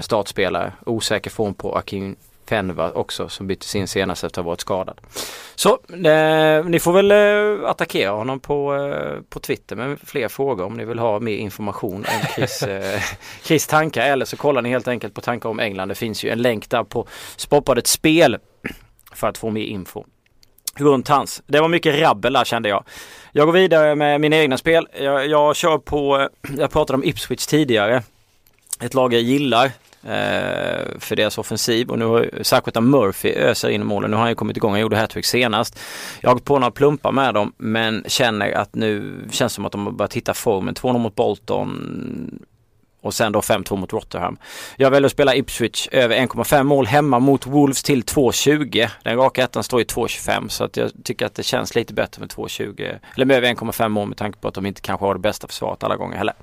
startspelare. 0.00 0.72
Osäker 0.86 1.30
form 1.30 1.54
på 1.54 1.76
Akin 1.76 2.16
Fenva 2.48 2.92
också 2.92 3.28
som 3.28 3.46
byttes 3.46 3.74
in 3.74 3.88
senast 3.88 4.24
efter 4.24 4.40
att 4.40 4.44
ha 4.44 4.50
varit 4.50 4.60
skadad. 4.60 5.00
Så 5.54 5.70
eh, 6.06 6.64
ni 6.64 6.80
får 6.80 6.92
väl 6.92 7.10
eh, 7.10 7.70
attackera 7.70 8.10
honom 8.10 8.40
på, 8.40 8.74
eh, 8.74 9.22
på 9.28 9.40
Twitter 9.40 9.76
med 9.76 9.98
fler 10.04 10.28
frågor 10.28 10.64
om 10.64 10.76
ni 10.76 10.84
vill 10.84 10.98
ha 10.98 11.20
mer 11.20 11.36
information 11.36 11.94
om 11.94 12.26
Chris, 12.34 12.62
eh, 12.62 13.00
Chris 13.42 13.66
tankar 13.66 14.02
eller 14.06 14.24
så 14.24 14.36
kollar 14.36 14.62
ni 14.62 14.68
helt 14.68 14.88
enkelt 14.88 15.14
på 15.14 15.20
tankar 15.20 15.48
om 15.48 15.60
England. 15.60 15.88
Det 15.88 15.94
finns 15.94 16.24
ju 16.24 16.30
en 16.30 16.42
länk 16.42 16.70
där 16.70 16.84
på 16.84 17.06
Sportbladets 17.36 17.90
spel 17.90 18.38
för 19.12 19.26
att 19.26 19.38
få 19.38 19.50
mer 19.50 19.64
info 19.64 20.04
runt 20.76 21.08
hans. 21.08 21.42
Det 21.46 21.60
var 21.60 21.68
mycket 21.68 22.00
rabbel 22.00 22.32
där 22.32 22.44
kände 22.44 22.68
jag. 22.68 22.84
Jag 23.32 23.46
går 23.46 23.52
vidare 23.52 23.94
med 23.94 24.20
mina 24.20 24.36
egna 24.36 24.58
spel. 24.58 24.88
Jag, 25.00 25.26
jag 25.26 25.56
kör 25.56 25.78
på, 25.78 26.28
jag 26.58 26.70
pratade 26.70 26.96
om 26.96 27.04
Ipswich 27.04 27.46
tidigare. 27.46 28.02
Ett 28.80 28.94
lag 28.94 29.14
jag 29.14 29.22
gillar 29.22 29.64
eh, 29.64 29.70
Eh, 30.06 30.98
för 30.98 31.16
deras 31.16 31.38
offensiv 31.38 31.90
och 31.90 31.98
nu 31.98 32.04
har 32.04 32.30
särskilt 32.42 32.82
Murphy 32.82 33.28
öser 33.28 33.68
in 33.68 33.86
målen. 33.86 34.10
Nu 34.10 34.16
har 34.16 34.22
han 34.22 34.30
ju 34.30 34.34
kommit 34.34 34.56
igång, 34.56 34.70
han 34.70 34.80
gjorde 34.80 34.96
hattrick 34.96 35.24
senast. 35.24 35.78
Jag 36.20 36.30
har 36.30 36.34
gått 36.34 36.44
på 36.44 36.58
några 36.58 36.70
plumpar 36.70 37.12
med 37.12 37.34
dem 37.34 37.52
men 37.56 38.04
känner 38.06 38.52
att 38.52 38.74
nu 38.74 39.20
känns 39.30 39.52
det 39.52 39.54
som 39.54 39.66
att 39.66 39.72
de 39.72 39.86
har 39.86 39.92
börjat 39.92 40.14
hitta 40.14 40.34
formen. 40.34 40.74
2-0 40.74 40.98
mot 40.98 41.14
Bolton 41.14 42.40
och 43.04 43.14
sen 43.14 43.32
då 43.32 43.40
5-2 43.40 43.76
mot 43.76 43.92
Rotherham. 43.92 44.36
Jag 44.76 44.90
väljer 44.90 45.06
att 45.06 45.12
spela 45.12 45.34
Ipswich 45.34 45.88
över 45.92 46.16
1,5 46.16 46.62
mål 46.62 46.86
hemma 46.86 47.18
mot 47.18 47.46
Wolves 47.46 47.82
till 47.82 48.02
2,20. 48.02 48.90
Den 49.02 49.16
raka 49.16 49.44
ettan 49.44 49.64
står 49.64 49.80
i 49.80 49.84
2,25 49.84 50.48
så 50.48 50.64
att 50.64 50.76
jag 50.76 50.90
tycker 51.04 51.26
att 51.26 51.34
det 51.34 51.42
känns 51.42 51.74
lite 51.74 51.94
bättre 51.94 52.20
med 52.20 52.28
2,20 52.28 52.98
eller 53.14 53.26
med 53.26 53.36
över 53.36 53.48
1,5 53.48 53.88
mål 53.88 54.08
med 54.08 54.16
tanke 54.16 54.38
på 54.38 54.48
att 54.48 54.54
de 54.54 54.66
inte 54.66 54.80
kanske 54.80 55.06
har 55.06 55.14
det 55.14 55.20
bästa 55.20 55.46
försvaret 55.46 55.82
alla 55.82 55.96
gånger 55.96 56.16
heller. 56.16 56.34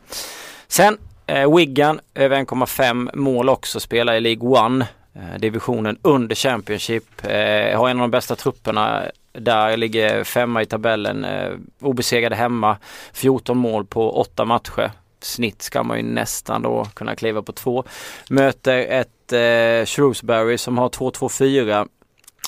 Sen 0.68 0.98
eh, 1.28 1.56
Wigan 1.56 2.00
över 2.16 2.38
1,5 2.38 3.16
mål 3.16 3.50
också 3.50 3.80
spelar 3.80 4.14
i 4.14 4.20
League 4.20 4.50
One. 4.50 4.88
Eh, 5.14 5.40
divisionen 5.40 5.98
under 6.02 6.36
Championship. 6.36 7.26
Eh, 7.26 7.80
har 7.80 7.90
en 7.90 7.98
av 7.98 8.02
de 8.02 8.12
bästa 8.12 8.36
trupperna 8.36 9.04
där 9.34 9.78
ligger 9.78 10.24
femma 10.24 10.62
i 10.62 10.66
tabellen. 10.66 11.26
Eh, 11.26 11.52
obesegrade 11.82 12.36
hemma. 12.36 12.78
14 13.14 13.58
mål 13.58 13.86
på 13.86 14.12
8 14.12 14.46
matcher 14.46 14.92
snitt 15.24 15.62
ska 15.62 15.84
man 15.84 15.98
ju 15.98 16.04
nästan 16.04 16.62
då 16.62 16.86
kunna 16.94 17.16
kliva 17.16 17.42
på 17.42 17.52
två. 17.52 17.84
Möter 18.30 18.78
ett 18.78 19.34
eh, 19.34 19.86
Shrewsbury 19.86 20.58
som 20.58 20.78
har 20.78 20.90
2-2-4 20.90 21.88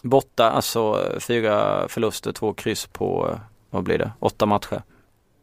borta, 0.04 0.52
alltså 0.52 1.12
fyra 1.20 1.88
förluster, 1.88 2.32
två 2.32 2.54
kryss 2.54 2.86
på, 2.86 3.30
eh, 3.32 3.38
vad 3.70 3.84
blir 3.84 3.98
det, 3.98 4.12
åtta 4.20 4.46
matcher. 4.46 4.84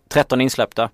13 0.09 0.41
insläppta. 0.41 0.91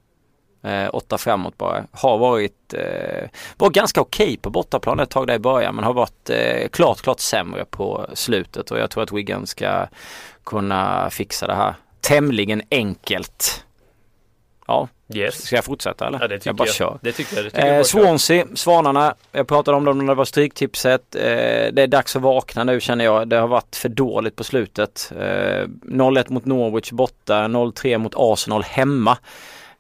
Eh, 0.67 0.89
åtta 0.93 1.19
framåt 1.19 1.59
bara. 1.59 1.85
Har 1.93 2.19
varit, 2.19 2.75
eh, 2.75 3.29
var 3.57 3.71
ganska 3.71 4.01
okej 4.01 4.25
okay 4.25 4.37
på 4.37 4.51
bortaplan 4.51 5.01
ett 5.01 5.11
tag 5.11 5.27
där 5.27 5.35
i 5.35 5.39
början 5.39 5.75
men 5.75 5.85
har 5.85 5.93
varit 5.93 6.31
eh, 6.31 6.69
klart, 6.69 7.03
klart 7.03 7.21
sämre 7.21 7.65
på 7.65 8.07
slutet 8.15 8.71
och 8.71 8.79
jag 8.79 8.91
tror 8.91 9.03
att 9.03 9.13
Wigan 9.13 9.47
ska 9.47 9.87
kunna 10.45 11.11
fixa 11.11 11.47
det 11.47 11.55
här 11.55 11.75
tämligen 12.01 12.63
enkelt. 12.71 13.65
Ja, 14.67 14.89
Yes. 15.15 15.43
Ska 15.47 15.57
jag 15.57 15.65
fortsätta 15.65 16.07
eller? 16.07 16.19
Ja, 16.21 16.29
det 16.29 16.39
tycker 16.39 16.49
jag 16.49 16.57
bara 16.57 16.69
jag. 16.69 16.75
kör. 16.75 16.99
Det 17.03 17.13
tycker 17.13 17.37
jag. 17.37 17.45
Det 17.45 17.51
tycker 17.51 17.67
Eh, 17.67 17.77
jag 17.77 17.87
Swansea, 17.87 18.47
Svanarna. 18.55 19.15
Jag 19.33 19.49
pratade 19.49 19.77
om 19.77 19.85
dem 19.85 19.99
när 19.99 20.07
det 20.07 20.15
var 20.15 20.25
stryktipset. 20.25 21.15
Eh, 21.15 21.23
det 21.73 21.83
är 21.83 21.87
dags 21.87 22.17
att 22.17 22.23
vakna 22.23 22.65
nu 22.65 22.81
känner 22.81 23.05
jag. 23.05 23.29
Det 23.29 23.37
har 23.37 23.49
varit 23.49 23.77
för 23.77 23.89
dåligt 23.89 24.37
på 24.37 24.45
slutet. 24.45 25.13
Eh, 25.21 25.67
0-1 25.83 26.33
mot 26.33 26.45
Norwich 26.45 26.91
borta, 26.91 27.49
0-3 27.49 27.99
mot 27.99 28.13
Arsenal 28.17 28.63
hemma. 28.63 29.19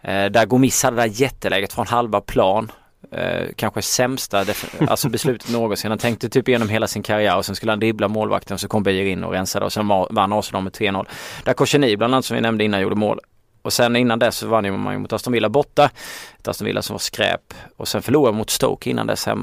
Eh, 0.06 0.30
där 0.30 0.46
Gomis 0.46 0.82
hade 0.82 0.96
det 0.96 1.02
där 1.02 1.08
jätteläget 1.08 1.72
från 1.72 1.86
halva 1.86 2.20
plan. 2.20 2.72
Eh, 3.12 3.46
kanske 3.56 3.82
sämsta 3.82 4.44
alltså 4.88 5.08
beslutet 5.08 5.50
någonsin. 5.50 5.90
Han 5.90 5.98
tänkte 5.98 6.28
typ 6.28 6.48
igenom 6.48 6.68
hela 6.68 6.86
sin 6.86 7.02
karriär 7.02 7.36
och 7.36 7.46
sen 7.46 7.54
skulle 7.56 7.72
han 7.72 7.80
dribbla 7.80 8.08
målvakten 8.08 8.54
och 8.54 8.60
så 8.60 8.68
kom 8.68 8.82
Beijer 8.82 9.04
in 9.04 9.24
och 9.24 9.32
rensade 9.32 9.64
och 9.64 9.72
sen 9.72 9.88
vann 9.88 10.32
Arsenal 10.32 10.62
med 10.62 10.72
3-0. 10.72 11.06
Där 11.44 11.52
Kosheni 11.52 11.96
bland 11.96 12.14
annat 12.14 12.24
som 12.24 12.34
vi 12.34 12.40
nämnde 12.40 12.64
innan 12.64 12.80
gjorde 12.80 12.96
mål. 12.96 13.20
Och 13.62 13.72
sen 13.72 13.96
innan 13.96 14.18
dess 14.18 14.36
så 14.36 14.46
vann 14.46 14.80
man 14.80 14.94
ju 14.94 14.98
mot 14.98 15.12
Aston 15.12 15.32
Villa 15.32 15.48
borta. 15.48 15.90
Ett 16.38 16.48
Aston 16.48 16.66
Villa 16.66 16.82
som 16.82 16.94
var 16.94 16.98
skräp. 16.98 17.54
Och 17.76 17.88
sen 17.88 18.02
förlorade 18.02 18.36
mot 18.36 18.50
Stoke 18.50 18.90
innan 18.90 19.06
dess 19.06 19.26
hemma. 19.26 19.42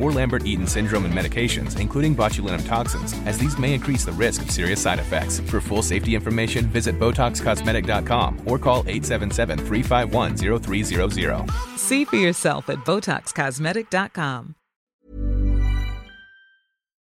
or 0.01 0.11
Lambert-Eaton 0.11 0.67
syndrome 0.67 1.05
and 1.05 1.13
medications, 1.13 1.79
including 1.79 2.13
botulinum 2.15 2.67
toxins, 2.67 3.15
as 3.25 3.37
these 3.37 3.59
may 3.59 3.73
increase 3.73 4.05
the 4.05 4.11
risk 4.11 4.41
of 4.41 4.51
serious 4.51 4.81
side 4.81 4.99
effects. 4.99 5.39
For 5.41 5.61
full 5.61 5.83
safety 5.83 6.15
information, 6.15 6.65
visit 6.65 6.99
BotoxCosmetic.com 6.99 8.39
or 8.45 8.57
call 8.57 8.83
877-351-0300. 8.85 11.51
See 11.77 12.05
for 12.05 12.17
yourself 12.17 12.69
at 12.69 12.85
BotoxCosmetic.com. 12.85 14.55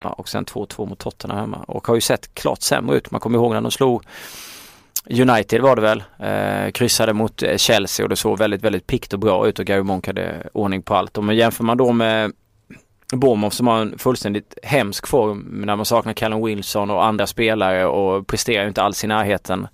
Och 0.05 0.29
sen 0.29 0.45
2-2 0.45 0.89
mot 0.89 0.99
Tottenham 0.99 1.39
hemma 1.39 1.57
och 1.57 1.87
har 1.87 1.95
ju 1.95 2.01
sett 2.01 2.33
klart 2.33 2.61
sämre 2.61 2.97
ut. 2.97 3.11
Man 3.11 3.21
kommer 3.21 3.37
ihåg 3.37 3.53
när 3.53 3.61
de 3.61 3.71
slog 3.71 4.03
United 5.09 5.61
var 5.61 5.75
det 5.75 5.81
väl. 5.81 6.03
Eh, 6.19 6.71
kryssade 6.71 7.13
mot 7.13 7.43
eh, 7.43 7.57
Chelsea 7.57 8.05
och 8.05 8.09
det 8.09 8.15
såg 8.15 8.37
väldigt, 8.37 8.61
väldigt 8.61 8.87
pikt 8.87 9.13
och 9.13 9.19
bra 9.19 9.47
ut 9.47 9.59
och 9.59 9.65
Gary 9.65 9.83
Monk 9.83 10.07
hade 10.07 10.49
ordning 10.53 10.81
på 10.81 10.95
allt. 10.95 11.17
Och 11.17 11.23
men 11.23 11.35
jämför 11.35 11.63
man 11.63 11.77
då 11.77 11.91
med 11.91 12.31
Bournemouth 13.11 13.55
som 13.55 13.67
har 13.67 13.81
en 13.81 13.97
fullständigt 13.97 14.57
hemsk 14.63 15.07
form 15.07 15.39
när 15.65 15.75
man 15.75 15.85
saknar 15.85 16.13
Callum 16.13 16.45
Wilson 16.45 16.89
och 16.89 17.05
andra 17.05 17.27
spelare 17.27 17.85
och 17.85 18.27
presterar 18.27 18.67
inte 18.67 18.81
alls 18.81 19.03
i 19.03 19.07
närheten 19.07 19.67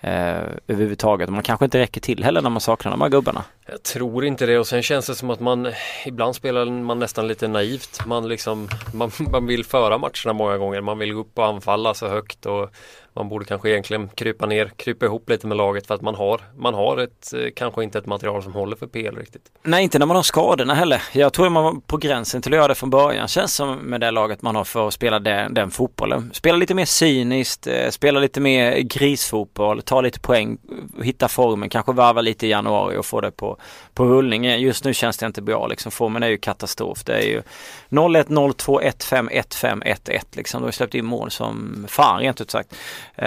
eh, 0.00 0.40
överhuvudtaget. 0.68 1.28
Man 1.28 1.42
kanske 1.42 1.64
inte 1.64 1.78
räcker 1.78 2.00
till 2.00 2.24
heller 2.24 2.42
när 2.42 2.50
man 2.50 2.60
saknar 2.60 2.92
de 2.92 3.00
här 3.00 3.08
gubbarna. 3.08 3.44
Jag 3.68 3.82
tror 3.82 4.24
inte 4.24 4.46
det 4.46 4.58
och 4.58 4.66
sen 4.66 4.82
känns 4.82 5.06
det 5.06 5.14
som 5.14 5.30
att 5.30 5.40
man 5.40 5.72
ibland 6.06 6.36
spelar 6.36 6.66
man 6.66 6.98
nästan 6.98 7.28
lite 7.28 7.48
naivt. 7.48 8.06
Man 8.06 8.28
liksom 8.28 8.68
man, 8.94 9.10
man 9.30 9.46
vill 9.46 9.64
föra 9.64 9.98
matcherna 9.98 10.32
många 10.32 10.58
gånger. 10.58 10.80
Man 10.80 10.98
vill 10.98 11.14
gå 11.14 11.20
upp 11.20 11.38
och 11.38 11.46
anfalla 11.46 11.94
så 11.94 12.08
högt 12.08 12.46
och 12.46 12.70
man 13.16 13.28
borde 13.28 13.44
kanske 13.44 13.70
egentligen 13.70 14.08
krypa 14.08 14.46
ner, 14.46 14.72
krypa 14.76 15.06
ihop 15.06 15.30
lite 15.30 15.46
med 15.46 15.56
laget 15.56 15.86
för 15.86 15.94
att 15.94 16.02
man 16.02 16.14
har, 16.14 16.40
man 16.56 16.74
har 16.74 16.98
ett, 16.98 17.32
eh, 17.34 17.50
kanske 17.56 17.84
inte 17.84 17.98
ett 17.98 18.06
material 18.06 18.42
som 18.42 18.52
håller 18.52 18.76
för 18.76 18.86
PL 18.86 19.16
riktigt. 19.16 19.42
Nej, 19.62 19.84
inte 19.84 19.98
när 19.98 20.06
man 20.06 20.16
har 20.16 20.22
skadorna 20.22 20.74
heller. 20.74 21.02
Jag 21.12 21.32
tror 21.32 21.48
man 21.48 21.64
var 21.64 21.74
på 21.86 21.96
gränsen 21.96 22.42
till 22.42 22.52
att 22.52 22.56
göra 22.56 22.68
det 22.68 22.74
från 22.74 22.90
början. 22.90 23.28
Känns 23.28 23.54
som 23.54 23.76
med 23.76 24.00
det 24.00 24.10
laget 24.10 24.42
man 24.42 24.56
har 24.56 24.64
för 24.64 24.88
att 24.88 24.94
spela 24.94 25.18
den, 25.18 25.54
den 25.54 25.70
fotbollen. 25.70 26.30
Spela 26.34 26.58
lite 26.58 26.74
mer 26.74 26.84
cyniskt, 26.84 27.66
eh, 27.66 27.90
spela 27.90 28.20
lite 28.20 28.40
mer 28.40 28.78
grisfotboll, 28.78 29.82
ta 29.82 30.00
lite 30.00 30.20
poäng, 30.20 30.58
hitta 31.02 31.28
formen, 31.28 31.68
kanske 31.68 31.92
varva 31.92 32.20
lite 32.20 32.46
i 32.46 32.50
januari 32.50 32.96
och 32.96 33.06
få 33.06 33.20
det 33.20 33.30
på, 33.30 33.55
på 33.94 34.04
rullning. 34.04 34.44
Just 34.44 34.84
nu 34.84 34.94
känns 34.94 35.18
det 35.18 35.26
inte 35.26 35.42
bra 35.42 35.66
liksom. 35.66 35.92
Formen 35.92 36.22
är 36.22 36.28
ju 36.28 36.38
katastrof. 36.38 37.04
Det 37.04 37.14
är 37.14 37.26
ju 37.26 37.42
0-1, 37.88 38.26
0-2, 38.26 38.80
1-5, 38.82 39.30
1-5, 39.30 39.82
1-1 39.82 40.20
liksom. 40.32 40.60
De 40.60 40.64
har 40.64 40.72
släppt 40.72 40.94
in 40.94 41.04
mål 41.04 41.30
som 41.30 41.86
fan 41.88 42.20
rent 42.20 42.40
ut 42.40 42.50
sagt. 42.50 42.74
Eh, 43.14 43.26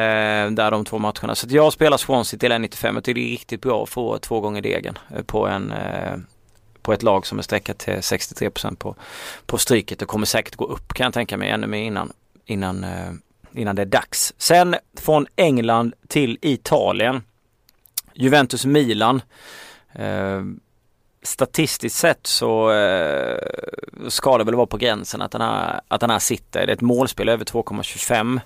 där 0.52 0.72
de 0.72 0.86
två 0.86 1.00
matcherna. 1.00 1.36
Så 1.36 1.48
jag 1.50 1.74
spelar 1.74 1.98
Swansea 1.98 2.40
till 2.40 2.52
1,95. 2.52 2.94
Jag 2.94 3.04
tycker 3.04 3.22
det 3.22 3.28
är 3.28 3.32
riktigt 3.32 3.62
bra 3.62 3.84
att 3.84 3.90
få 3.90 4.18
två 4.18 4.40
gånger 4.40 4.62
degen 4.62 4.98
eh, 5.16 5.24
på 5.24 5.48
en 5.48 5.72
eh, 5.72 6.18
på 6.82 6.94
ett 6.94 7.04
lag 7.04 7.28
som 7.28 7.38
är 7.40 7.44
sträckat 7.44 7.78
till 7.78 8.04
63 8.04 8.50
på, 8.78 8.96
på 9.46 9.58
stryket. 9.58 10.02
Och 10.02 10.08
kommer 10.08 10.26
säkert 10.26 10.56
gå 10.56 10.66
upp 10.66 10.94
kan 10.94 11.04
jag 11.04 11.14
tänka 11.14 11.38
mig 11.38 11.50
ännu 11.50 11.68
mer 11.68 11.82
innan, 11.82 12.12
innan, 12.46 12.84
eh, 12.84 13.12
innan 13.54 13.76
det 13.76 13.82
är 13.82 13.86
dags. 13.86 14.34
Sen 14.38 14.76
från 14.98 15.28
England 15.36 15.94
till 16.08 16.38
Italien. 16.42 17.22
Juventus-Milan. 18.14 19.22
Eh, 19.94 20.44
statistiskt 21.22 22.00
sett 22.00 22.28
så 22.28 22.72
eh, 22.72 23.38
ska 24.08 24.38
det 24.38 24.44
väl 24.44 24.56
vara 24.56 24.68
på 24.68 24.78
gränsen 24.78 25.22
att 25.22 25.32
den 25.32 25.42
här, 25.42 25.82
att 25.88 26.02
den 26.02 26.10
här 26.10 26.20
sitter. 26.20 26.66
Det 26.66 26.72
är 26.72 26.76
ett 26.76 26.82
målspel 26.82 27.30
över 27.30 27.46
2,25 27.46 28.40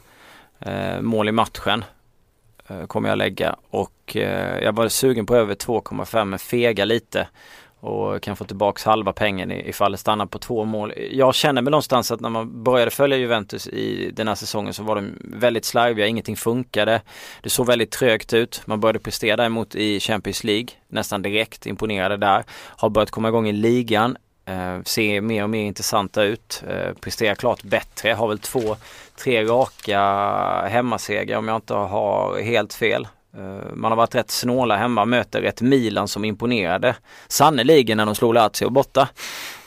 eh, 0.60 1.02
mål 1.02 1.30
i 1.30 1.32
matchen 1.32 1.84
eh, 2.68 2.86
kommer 2.86 3.10
jag 3.10 3.18
lägga 3.18 3.56
och 3.70 4.16
eh, 4.16 4.64
jag 4.64 4.76
var 4.76 4.88
sugen 4.88 5.26
på 5.26 5.36
över 5.36 5.56
2,5 5.56 6.26
men 6.26 6.40
fega 6.40 6.86
lite 6.86 7.28
och 7.84 8.22
kan 8.22 8.36
få 8.36 8.46
tillbaks 8.46 8.84
halva 8.86 9.14
pengen 9.14 9.52
ifall 9.52 9.92
det 9.92 9.98
stannar 9.98 10.26
på 10.26 10.40
två 10.40 10.66
mål. 10.66 10.94
Jag 11.12 11.36
känner 11.36 11.62
mig 11.62 11.72
någonstans 11.72 12.12
att 12.12 12.20
när 12.20 12.30
man 12.30 12.64
började 12.64 12.92
följa 12.92 13.18
Juventus 13.18 13.68
i 13.68 14.12
den 14.14 14.28
här 14.28 14.36
säsongen 14.36 14.74
så 14.74 14.84
var 14.84 14.96
de 14.96 15.12
väldigt 15.20 15.66
slarviga, 15.66 16.08
ingenting 16.08 16.36
funkade. 16.36 17.02
Det 17.42 17.50
såg 17.50 17.68
väldigt 17.68 17.92
trögt 17.92 18.34
ut. 18.34 18.62
Man 18.66 18.80
började 18.80 19.00
prestera 19.00 19.38
däremot 19.38 19.76
i 19.76 20.00
Champions 20.00 20.44
League 20.44 20.68
nästan 20.88 21.22
direkt, 21.22 21.66
imponerade 21.66 22.18
där. 22.18 22.44
Har 22.52 22.90
börjat 22.90 23.12
komma 23.12 23.28
igång 23.28 23.48
i 23.48 23.52
ligan, 23.52 24.18
eh, 24.46 24.82
ser 24.84 25.22
mer 25.22 25.44
och 25.44 25.50
mer 25.50 25.64
intressanta 25.64 26.24
ut. 26.24 26.64
Eh, 26.70 26.94
presterar 26.94 27.36
klart 27.36 27.64
bättre, 27.64 28.14
har 28.14 28.28
väl 28.28 28.40
två, 28.40 28.76
tre 29.24 29.44
raka 29.44 30.02
hemmasegrar 30.70 31.38
om 31.38 31.48
jag 31.48 31.58
inte 31.58 31.74
har 31.74 32.42
helt 32.42 32.74
fel. 32.74 33.08
Eh, 33.38 33.74
man 33.74 33.92
har 33.92 33.96
varit 33.96 34.16
rätt 34.16 34.32
snåla 34.32 34.78
hemma, 34.78 35.06
möter 35.06 35.42
ett 35.42 35.62
Milan 35.62 36.08
som 36.08 36.26
imponerade. 36.26 36.96
Sannoliken 37.28 37.98
när 37.98 38.06
de 38.06 38.16
slog 38.16 38.34
Lazio 38.34 38.70
borta. 38.70 39.10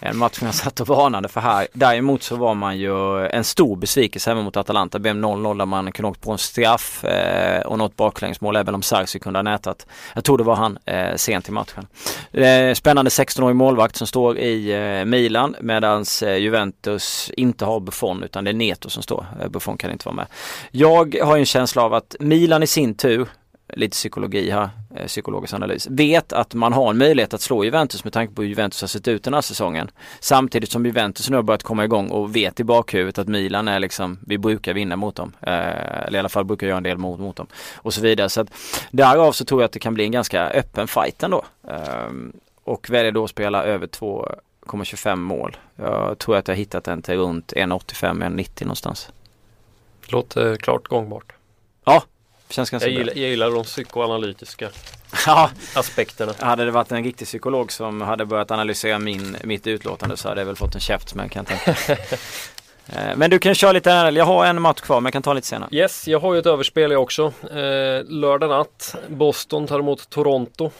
En 0.00 0.16
match 0.16 0.38
som 0.38 0.46
jag 0.46 0.54
satt 0.54 0.80
och 0.80 0.88
varnade 0.88 1.28
för 1.28 1.40
här. 1.40 1.66
Däremot 1.72 2.22
så 2.22 2.36
var 2.36 2.54
man 2.54 2.78
ju 2.78 3.26
en 3.26 3.44
stor 3.44 3.76
besvikelse 3.76 4.30
hemma 4.30 4.42
mot 4.42 4.56
Atalanta. 4.56 4.98
Det 4.98 5.02
blev 5.02 5.14
0-0 5.14 5.58
där 5.58 5.66
man 5.66 5.92
kunde 5.92 6.08
åkt 6.08 6.20
på 6.20 6.32
en 6.32 6.38
straff 6.38 7.04
eh, 7.04 7.66
och 7.66 7.78
något 7.78 7.96
baklängesmål 7.96 8.56
även 8.56 8.74
om 8.74 8.82
Sarsi 8.82 9.18
kunde 9.18 9.38
ha 9.38 9.42
nätat. 9.42 9.86
Jag 10.14 10.24
tror 10.24 10.38
det 10.38 10.44
var 10.44 10.56
han 10.56 10.78
eh, 10.84 11.16
sent 11.16 11.48
i 11.48 11.52
matchen. 11.52 11.86
Spännande 12.74 13.08
16-årig 13.08 13.56
målvakt 13.56 13.96
som 13.96 14.06
står 14.06 14.38
i 14.38 15.04
Milan 15.06 15.56
medans 15.60 16.22
Juventus 16.22 17.30
inte 17.36 17.64
har 17.64 17.80
Buffon 17.80 18.22
utan 18.22 18.44
det 18.44 18.50
är 18.50 18.54
Neto 18.54 18.88
som 18.88 19.02
står. 19.02 19.26
Buffon 19.48 19.76
kan 19.76 19.90
inte 19.90 20.04
vara 20.04 20.16
med. 20.16 20.26
Jag 20.70 21.16
har 21.22 21.36
en 21.36 21.46
känsla 21.46 21.82
av 21.82 21.94
att 21.94 22.16
Milan 22.20 22.62
i 22.62 22.66
sin 22.66 22.94
tur 22.94 23.28
lite 23.68 23.94
psykologi 23.94 24.50
här, 24.50 24.70
eh, 24.96 25.06
psykologisk 25.06 25.54
analys, 25.54 25.86
vet 25.90 26.32
att 26.32 26.54
man 26.54 26.72
har 26.72 26.90
en 26.90 26.98
möjlighet 26.98 27.34
att 27.34 27.40
slå 27.40 27.64
Juventus 27.64 28.04
med 28.04 28.12
tanke 28.12 28.34
på 28.34 28.42
hur 28.42 28.48
Juventus 28.48 28.80
har 28.80 28.88
sett 28.88 29.08
ut 29.08 29.24
den 29.24 29.34
här 29.34 29.40
säsongen. 29.40 29.90
Samtidigt 30.20 30.70
som 30.70 30.86
Juventus 30.86 31.30
nu 31.30 31.36
har 31.36 31.42
börjat 31.42 31.62
komma 31.62 31.84
igång 31.84 32.08
och 32.08 32.36
vet 32.36 32.60
i 32.60 32.64
bakhuvudet 32.64 33.18
att 33.18 33.28
Milan 33.28 33.68
är 33.68 33.80
liksom, 33.80 34.18
vi 34.26 34.38
brukar 34.38 34.74
vinna 34.74 34.96
mot 34.96 35.14
dem. 35.14 35.32
Eh, 35.40 36.06
eller 36.06 36.14
i 36.14 36.18
alla 36.18 36.28
fall 36.28 36.44
brukar 36.44 36.66
göra 36.66 36.76
en 36.76 36.82
del 36.82 36.98
mot, 36.98 37.20
mot 37.20 37.36
dem. 37.36 37.46
Och 37.76 37.94
så 37.94 38.00
vidare. 38.00 38.28
Så 38.28 38.40
att 38.40 38.48
därav 38.90 39.32
så 39.32 39.44
tror 39.44 39.60
jag 39.60 39.66
att 39.66 39.72
det 39.72 39.78
kan 39.78 39.94
bli 39.94 40.04
en 40.04 40.12
ganska 40.12 40.48
öppen 40.48 40.88
fight 40.88 41.22
ändå. 41.22 41.44
Eh, 41.68 42.10
och 42.64 42.90
väljer 42.90 43.12
då 43.12 43.24
att 43.24 43.30
spela 43.30 43.64
över 43.64 43.86
2,25 43.86 45.16
mål. 45.16 45.56
Jag 45.76 46.18
tror 46.18 46.36
att 46.36 46.48
jag 46.48 46.54
hittat 46.54 46.84
den 46.84 47.02
till 47.02 47.16
runt 47.16 47.52
1,85-1,90 47.52 48.64
någonstans. 48.64 49.10
Låter 50.06 50.56
klart 50.56 50.88
gångbart. 50.88 51.32
Ja, 51.84 52.02
Känns 52.48 52.70
ganska 52.70 52.88
jag, 52.88 52.98
gillar, 52.98 53.12
jag 53.16 53.30
gillar 53.30 53.50
de 53.50 53.64
psykoanalytiska 53.64 54.70
ja. 55.26 55.50
aspekterna. 55.74 56.34
Hade 56.38 56.64
det 56.64 56.70
varit 56.70 56.92
en 56.92 57.04
riktig 57.04 57.26
psykolog 57.26 57.72
som 57.72 58.00
hade 58.00 58.26
börjat 58.26 58.50
analysera 58.50 58.98
min, 58.98 59.36
mitt 59.44 59.66
utlåtande 59.66 60.16
så 60.16 60.28
hade 60.28 60.40
jag 60.40 60.46
väl 60.46 60.56
fått 60.56 60.74
en 60.74 60.80
käftsmäll 60.80 61.28
kan 61.28 61.46
jag 61.48 61.64
tänka 61.64 61.92
eh, 62.86 63.16
Men 63.16 63.30
du 63.30 63.38
kan 63.38 63.54
köra 63.54 63.72
lite, 63.72 63.90
jag 63.90 64.24
har 64.24 64.46
en 64.46 64.62
match 64.62 64.80
kvar 64.80 65.00
men 65.00 65.04
jag 65.04 65.12
kan 65.12 65.22
ta 65.22 65.32
lite 65.32 65.46
senare. 65.46 65.68
Yes, 65.72 66.08
jag 66.08 66.20
har 66.20 66.34
ju 66.34 66.40
ett 66.40 66.46
överspel 66.46 66.90
jag 66.90 67.02
också. 67.02 67.32
Eh, 67.42 68.04
lördag 68.04 68.50
natt, 68.50 68.96
Boston 69.08 69.66
tar 69.66 69.80
emot 69.80 70.10
Toronto. 70.10 70.70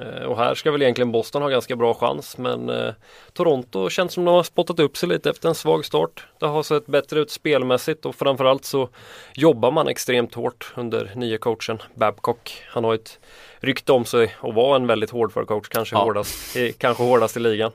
Eh, 0.00 0.22
och 0.22 0.36
här 0.36 0.54
ska 0.54 0.70
väl 0.70 0.82
egentligen 0.82 1.12
Boston 1.12 1.42
ha 1.42 1.48
ganska 1.48 1.76
bra 1.76 1.94
chans 1.94 2.38
men 2.38 2.70
eh, 2.70 2.92
Toronto 3.32 3.90
känns 3.90 4.12
som 4.12 4.24
de 4.24 4.34
har 4.34 4.42
spottat 4.42 4.80
upp 4.80 4.96
sig 4.96 5.08
lite 5.08 5.30
efter 5.30 5.48
en 5.48 5.54
svag 5.54 5.84
start. 5.84 6.26
Det 6.38 6.46
har 6.46 6.62
sett 6.62 6.86
bättre 6.86 7.20
ut 7.20 7.30
spelmässigt 7.30 8.06
och 8.06 8.14
framförallt 8.14 8.64
så 8.64 8.88
jobbar 9.34 9.70
man 9.70 9.88
extremt 9.88 10.34
hårt 10.34 10.72
under 10.76 11.12
nya 11.14 11.38
coachen 11.38 11.78
Babcock. 11.94 12.62
Han 12.68 12.84
har 12.84 12.94
ett 12.94 13.18
rykte 13.58 13.92
om 13.92 14.04
sig 14.04 14.34
att 14.40 14.54
vara 14.54 14.76
en 14.76 14.86
väldigt 14.86 15.10
hårdför 15.10 15.44
coach, 15.44 15.68
kanske, 15.68 15.96
ja. 15.96 16.02
hårdast, 16.02 16.56
kanske 16.78 17.02
hårdast 17.02 17.36
i 17.36 17.40
ligan. 17.40 17.72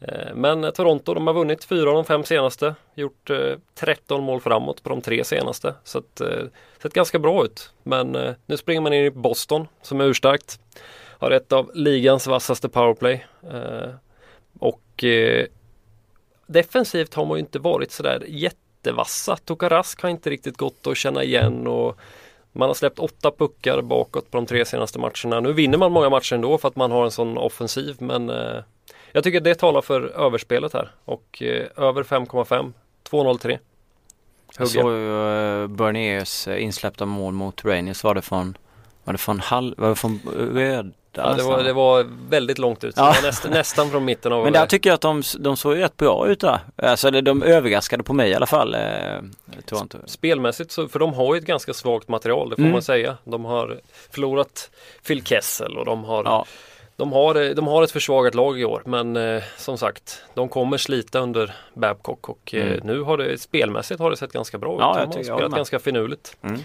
Eh, 0.00 0.34
men 0.34 0.72
Toronto 0.72 1.14
de 1.14 1.26
har 1.26 1.34
vunnit 1.34 1.64
fyra 1.64 1.90
av 1.90 1.94
de 1.94 2.04
fem 2.04 2.24
senaste, 2.24 2.74
gjort 2.94 3.30
13 3.74 4.22
mål 4.22 4.40
framåt 4.40 4.82
på 4.82 4.88
de 4.88 5.00
tre 5.00 5.24
senaste. 5.24 5.74
Så 5.84 5.98
att, 5.98 6.22
sett 6.82 6.92
ganska 6.92 7.18
bra 7.18 7.44
ut. 7.44 7.70
Men 7.82 8.34
nu 8.46 8.56
springer 8.56 8.80
man 8.80 8.92
in 8.92 9.04
i 9.04 9.10
Boston 9.10 9.68
som 9.82 10.00
är 10.00 10.04
urstarkt 10.04 10.60
har 11.18 11.30
ett 11.30 11.52
av 11.52 11.70
ligans 11.74 12.26
vassaste 12.26 12.68
powerplay. 12.68 13.26
Eh, 13.50 13.90
och 14.58 15.04
eh, 15.04 15.46
defensivt 16.46 17.14
har 17.14 17.24
man 17.24 17.36
ju 17.36 17.40
inte 17.40 17.58
varit 17.58 17.92
sådär 17.92 18.24
jättevassa. 18.28 19.36
Tokarask 19.36 20.02
har 20.02 20.08
inte 20.08 20.30
riktigt 20.30 20.56
gått 20.56 20.86
att 20.86 20.96
känna 20.96 21.24
igen 21.24 21.66
och 21.66 21.98
man 22.52 22.68
har 22.68 22.74
släppt 22.74 22.98
åtta 22.98 23.30
puckar 23.30 23.82
bakåt 23.82 24.30
på 24.30 24.36
de 24.36 24.46
tre 24.46 24.64
senaste 24.64 24.98
matcherna. 24.98 25.40
Nu 25.40 25.52
vinner 25.52 25.78
man 25.78 25.92
många 25.92 26.10
matcher 26.10 26.34
ändå 26.34 26.58
för 26.58 26.68
att 26.68 26.76
man 26.76 26.90
har 26.90 27.04
en 27.04 27.10
sån 27.10 27.38
offensiv 27.38 27.96
men 27.98 28.30
eh, 28.30 28.62
jag 29.12 29.24
tycker 29.24 29.40
det 29.40 29.54
talar 29.54 29.80
för 29.80 30.00
överspelet 30.00 30.72
här 30.72 30.90
och 31.04 31.42
över 31.76 32.02
5,5 32.02 32.72
2,03. 33.10 33.58
Jag 34.58 34.68
såg 34.68 34.92
ju 34.92 35.68
Berniers 35.68 36.48
insläppta 36.48 37.06
mål 37.06 37.34
mot 37.34 37.64
Rangers 37.64 38.04
var 38.04 38.14
det 38.14 38.22
från 38.22 38.58
var 39.04 39.12
det 39.12 39.18
från 39.18 39.40
halv, 39.40 39.74
var 39.78 39.88
det 39.88 39.94
från 39.94 40.20
röd 40.54 40.92
Ja, 41.24 41.34
det 41.34 41.42
var, 41.42 41.62
det 41.62 41.72
var 41.72 42.06
väldigt 42.28 42.58
långt 42.58 42.84
ut. 42.84 42.94
Ja. 42.96 43.14
Näst, 43.22 43.48
nästan 43.50 43.90
från 43.90 44.04
mitten 44.04 44.32
av... 44.32 44.44
Men 44.44 44.52
där 44.52 44.66
tycker 44.66 44.90
jag 44.90 44.94
att 44.94 45.00
de, 45.00 45.22
de 45.38 45.56
såg 45.56 45.78
rätt 45.78 45.96
bra 45.96 46.28
ut 46.28 46.40
där. 46.40 46.60
Alltså 46.76 47.10
de 47.10 47.42
överraskade 47.42 48.02
på 48.02 48.12
mig 48.12 48.30
i 48.30 48.34
alla 48.34 48.46
fall. 48.46 48.74
Eh, 48.74 48.80
Toronto. 49.66 49.98
Spelmässigt 50.06 50.70
så, 50.70 50.88
för 50.88 50.98
de 50.98 51.14
har 51.14 51.34
ju 51.34 51.38
ett 51.38 51.46
ganska 51.46 51.74
svagt 51.74 52.08
material, 52.08 52.50
det 52.50 52.56
får 52.56 52.62
mm. 52.62 52.72
man 52.72 52.82
säga. 52.82 53.16
De 53.24 53.44
har 53.44 53.80
förlorat 54.10 54.70
Phil 55.06 55.24
Kessel 55.24 55.78
och 55.78 55.84
de 55.84 56.04
har 56.04 56.24
ja. 56.24 56.46
De 56.96 57.12
har, 57.12 57.54
de 57.54 57.66
har 57.66 57.82
ett 57.82 57.90
försvagat 57.90 58.34
lag 58.34 58.60
i 58.60 58.64
år 58.64 58.82
men 58.86 59.16
eh, 59.16 59.42
som 59.56 59.78
sagt 59.78 60.22
de 60.34 60.48
kommer 60.48 60.76
slita 60.76 61.18
under 61.18 61.54
Babcock 61.74 62.28
och 62.28 62.54
eh, 62.54 62.66
mm. 62.66 62.80
nu 62.86 63.00
har 63.00 63.16
det 63.16 63.40
spelmässigt 63.40 64.00
har 64.00 64.10
det 64.10 64.16
sett 64.16 64.32
ganska 64.32 64.58
bra 64.58 64.74
ut. 64.74 64.80
Ja, 64.80 65.06
de 65.10 65.16
har 65.16 65.22
spelat 65.22 65.52
ganska 65.52 65.78
finurligt. 65.78 66.36
Mm. 66.42 66.60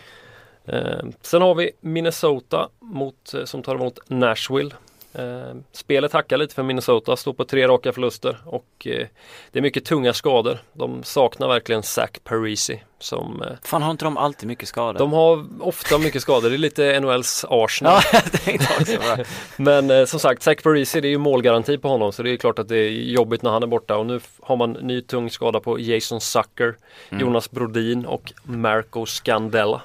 Eh, 0.66 1.06
sen 1.22 1.42
har 1.42 1.56
vi 1.56 1.72
Minnesota 1.82 2.70
mot, 2.80 3.34
eh, 3.34 3.44
som 3.44 3.64
tar 3.64 3.76
emot 3.76 4.00
Nashville. 4.08 4.72
Eh, 5.16 5.56
spelet 5.72 6.14
hackar 6.14 6.38
lite 6.38 6.56
för 6.56 6.64
Minnesota, 6.64 7.16
står 7.16 7.34
på 7.34 7.46
tre 7.46 7.68
raka 7.68 7.94
förluster 7.94 8.38
och 8.46 8.88
eh, 8.88 9.08
det 9.52 9.60
är 9.60 9.62
mycket 9.62 9.86
tunga 9.86 10.14
skador. 10.14 10.58
De 10.74 11.04
saknar 11.04 11.48
verkligen 11.48 11.84
Zach 11.84 12.10
Parisi. 12.24 12.84
Som, 13.00 13.42
eh, 13.42 13.52
Fan 13.64 13.82
har 13.82 13.92
inte 13.92 14.06
de 14.06 14.18
alltid 14.18 14.48
mycket 14.48 14.68
skador? 14.68 15.00
De 15.00 15.14
har 15.14 15.46
ofta 15.60 15.98
mycket 15.98 16.22
skador, 16.22 16.50
det 16.50 16.56
är 16.56 16.58
lite 16.58 17.00
NHLs 17.00 17.46
Arsenal. 17.50 18.02
ja, 18.46 19.18
Men 19.58 19.92
eh, 19.92 20.06
som 20.06 20.20
sagt, 20.20 20.44
Zach 20.44 20.64
Parisi 20.64 21.02
det 21.02 21.08
är 21.08 21.10
ju 21.10 21.18
målgaranti 21.18 21.78
på 21.78 21.88
honom 21.88 22.12
så 22.12 22.24
det 22.24 22.32
är 22.32 22.38
klart 22.38 22.60
att 22.60 22.68
det 22.68 22.78
är 22.78 22.90
jobbigt 22.90 23.42
när 23.42 23.52
han 23.52 23.64
är 23.64 23.68
borta 23.68 23.98
och 23.98 24.06
nu 24.06 24.20
har 24.42 24.56
man 24.56 24.72
ny 24.72 25.02
tung 25.02 25.30
skada 25.30 25.60
på 25.60 25.80
Jason 25.80 26.22
Sucker, 26.22 26.76
mm. 27.10 27.22
Jonas 27.22 27.52
Brodin 27.52 28.06
och 28.06 28.34
Marco 28.44 29.06
Scandella. 29.06 29.82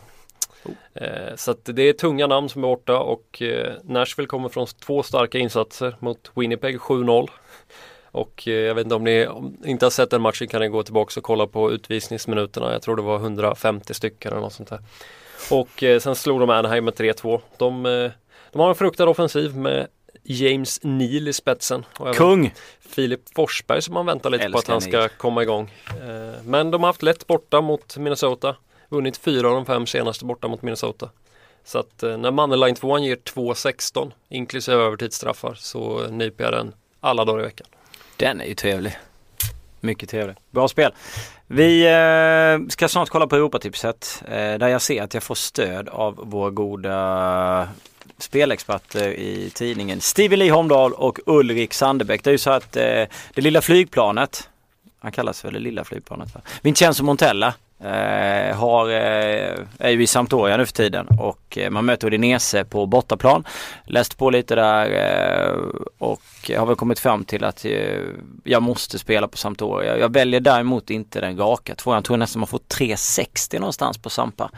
Eh, 0.95 1.37
så 1.37 1.51
att 1.51 1.65
det 1.65 1.83
är 1.83 1.93
tunga 1.93 2.27
namn 2.27 2.49
som 2.49 2.65
är 2.65 2.69
borta 2.69 2.99
och 2.99 3.43
eh, 3.43 3.75
Nashville 3.85 4.27
kommer 4.27 4.49
från 4.49 4.67
två 4.67 5.03
starka 5.03 5.39
insatser 5.39 5.97
mot 5.99 6.31
Winnipeg 6.35 6.79
7-0. 6.79 7.29
Och 8.11 8.49
eh, 8.49 8.55
jag 8.55 8.75
vet 8.75 8.85
inte 8.85 8.95
om 8.95 9.05
ni 9.05 9.29
inte 9.65 9.87
har 9.87 9.91
sett 9.91 10.11
den 10.11 10.23
matchen 10.23 10.49
kan 10.49 10.61
ni 10.61 10.69
gå 10.69 10.83
tillbaka 10.83 11.21
och 11.21 11.25
kolla 11.25 11.47
på 11.47 11.73
utvisningsminuterna. 11.73 12.73
Jag 12.73 12.83
tror 12.83 12.97
det 12.97 13.03
var 13.03 13.17
150 13.17 13.95
stycken 13.95 14.33
eller 14.33 14.41
något 14.41 14.53
sånt 14.53 14.69
där. 14.69 14.81
Och 15.51 16.03
sen 16.03 16.15
slog 16.15 16.41
de 16.41 16.51
Anaheim 16.51 16.85
med 16.85 16.95
3-2. 16.95 17.41
De, 17.57 17.83
de 18.53 18.61
har 18.61 18.69
en 18.69 18.75
fruktad 18.75 19.09
offensiv 19.09 19.57
med 19.57 19.87
James 20.23 20.81
Neal 20.83 21.29
i 21.29 21.33
spetsen. 21.33 21.85
Och 21.99 22.15
Kung! 22.15 22.55
Filip 22.81 23.21
Forsberg 23.35 23.83
som 23.83 23.95
man 23.95 24.07
väntar 24.07 24.31
lite 24.31 24.45
Älskar 24.45 24.53
på 24.53 24.59
att 24.59 24.69
han 24.69 24.81
ska 24.81 25.09
komma 25.09 25.43
igång. 25.43 25.75
Men 26.45 26.71
de 26.71 26.83
har 26.83 26.89
haft 26.89 27.03
lätt 27.03 27.27
borta 27.27 27.61
mot 27.61 27.97
Minnesota 27.97 28.57
vunnit 28.89 29.17
fyra 29.17 29.49
av 29.49 29.55
de 29.55 29.67
fem 29.67 29.87
senaste 29.87 30.25
borta 30.25 30.49
mot 30.49 30.63
Minnesota. 30.63 31.11
Så 31.65 31.79
att 31.79 32.03
eh, 32.03 32.17
när 32.17 32.31
Moneyline 32.31 32.75
2 32.75 32.99
ger 32.99 33.17
2-16 33.17 34.13
inklusive 34.29 34.77
övertidsstraffar 34.77 35.55
så 35.55 36.05
eh, 36.05 36.11
nyper 36.11 36.45
jag 36.45 36.53
den 36.53 36.75
alla 37.01 37.25
dagar 37.25 37.41
i 37.41 37.45
veckan. 37.45 37.67
Den 38.17 38.41
är 38.41 38.45
ju 38.45 38.55
trevlig. 38.55 38.99
Mycket 39.81 40.09
trevlig. 40.09 40.37
Bra 40.51 40.69
spel. 40.69 40.93
Vi 41.47 41.87
eh, 41.87 42.69
ska 42.69 42.89
snart 42.89 43.09
kolla 43.09 43.27
på 43.27 43.37
Europatipset 43.37 44.23
eh, 44.29 44.31
där 44.35 44.69
jag 44.69 44.83
ser 44.83 45.03
att 45.03 45.15
jag 45.15 45.23
får 45.23 45.35
stöd 45.35 45.89
av 45.89 46.15
våra 46.17 46.51
goda 46.51 47.63
eh, 47.63 47.69
spelexperter 48.19 49.09
i 49.09 49.51
tidningen 49.55 50.01
Steven 50.01 50.39
Lee 50.39 50.53
Holmdahl 50.53 50.93
och 50.93 51.21
Ulrik 51.27 51.75
Sandebäck. 51.75 52.25
Det 52.25 52.31
är 52.31 52.33
ju 52.33 52.39
så 52.39 52.51
att 52.51 52.77
eh, 52.77 52.83
det 53.35 53.37
lilla 53.41 53.61
flygplanet, 53.61 54.49
han 54.99 55.13
kallas 55.13 55.45
väl 55.45 55.53
det 55.53 55.59
lilla 55.59 55.85
flygplanet 55.85 56.35
va? 56.35 56.41
Vincenzo 56.63 57.05
Montella 57.05 57.55
Eh, 57.81 58.57
har, 58.57 58.89
eh, 58.91 59.55
är 59.79 59.91
ju 59.91 60.03
i 60.03 60.07
Sampdoria 60.07 60.57
nu 60.57 60.67
för 60.67 60.73
tiden 60.73 61.07
och 61.19 61.59
eh, 61.59 61.71
man 61.71 61.85
möter 61.85 62.07
Udinese 62.07 62.65
på 62.65 62.87
bortaplan. 62.87 63.45
Läst 63.85 64.19
på 64.19 64.31
lite 64.31 64.55
där 64.55 64.87
eh, 64.91 65.57
och 65.99 66.23
har 66.57 66.67
väl 66.67 66.77
kommit 66.77 66.99
fram 66.99 67.25
till 67.25 67.45
att 67.45 67.65
eh, 67.65 68.01
jag 68.45 68.63
måste 68.63 68.99
spela 68.99 69.29
på 69.29 69.37
Sampdoria. 69.37 69.99
Jag 69.99 70.13
väljer 70.13 70.41
däremot 70.41 70.91
inte 70.91 71.21
den 71.21 71.39
raka 71.39 71.75
tvåan. 71.75 71.95
Jag 71.95 72.05
tror 72.05 72.17
nästan 72.17 72.41
man 72.41 72.47
får 72.47 72.61
360 72.69 73.59
någonstans 73.59 73.99
på 73.99 74.11
Sampa. 74.11 74.51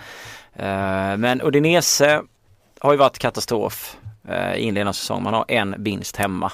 Eh, 0.53 1.17
men 1.17 1.43
Udinese 1.43 2.23
har 2.81 2.93
ju 2.93 2.99
varit 2.99 3.19
katastrof 3.19 3.97
eh, 4.29 4.55
i 4.55 4.63
inledande 4.63 4.93
säsong. 4.93 5.23
Man 5.23 5.35
har 5.35 5.45
en 5.49 5.75
vinst 5.79 6.17
hemma. 6.17 6.53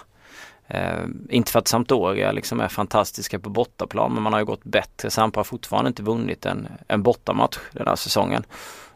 Eh, 0.69 1.05
inte 1.31 1.53
för 1.53 1.59
att 1.59 1.69
Sampdoria 1.69 2.33
liksom 2.33 2.61
är 2.61 2.69
fantastiska 2.69 3.39
på 3.39 3.51
bortaplan 3.51 4.13
men 4.15 4.23
man 4.23 4.33
har 4.33 4.41
ju 4.41 4.47
gått 4.47 4.65
bättre. 4.65 5.11
Sampa 5.11 5.41
har 5.41 5.45
fortfarande 5.45 5.89
inte 5.89 6.03
vunnit 6.03 6.47
en, 6.47 6.69
en 6.89 7.03
bortamatch 7.03 7.59
den 7.73 7.87
här 7.87 7.97
säsongen. 7.97 8.45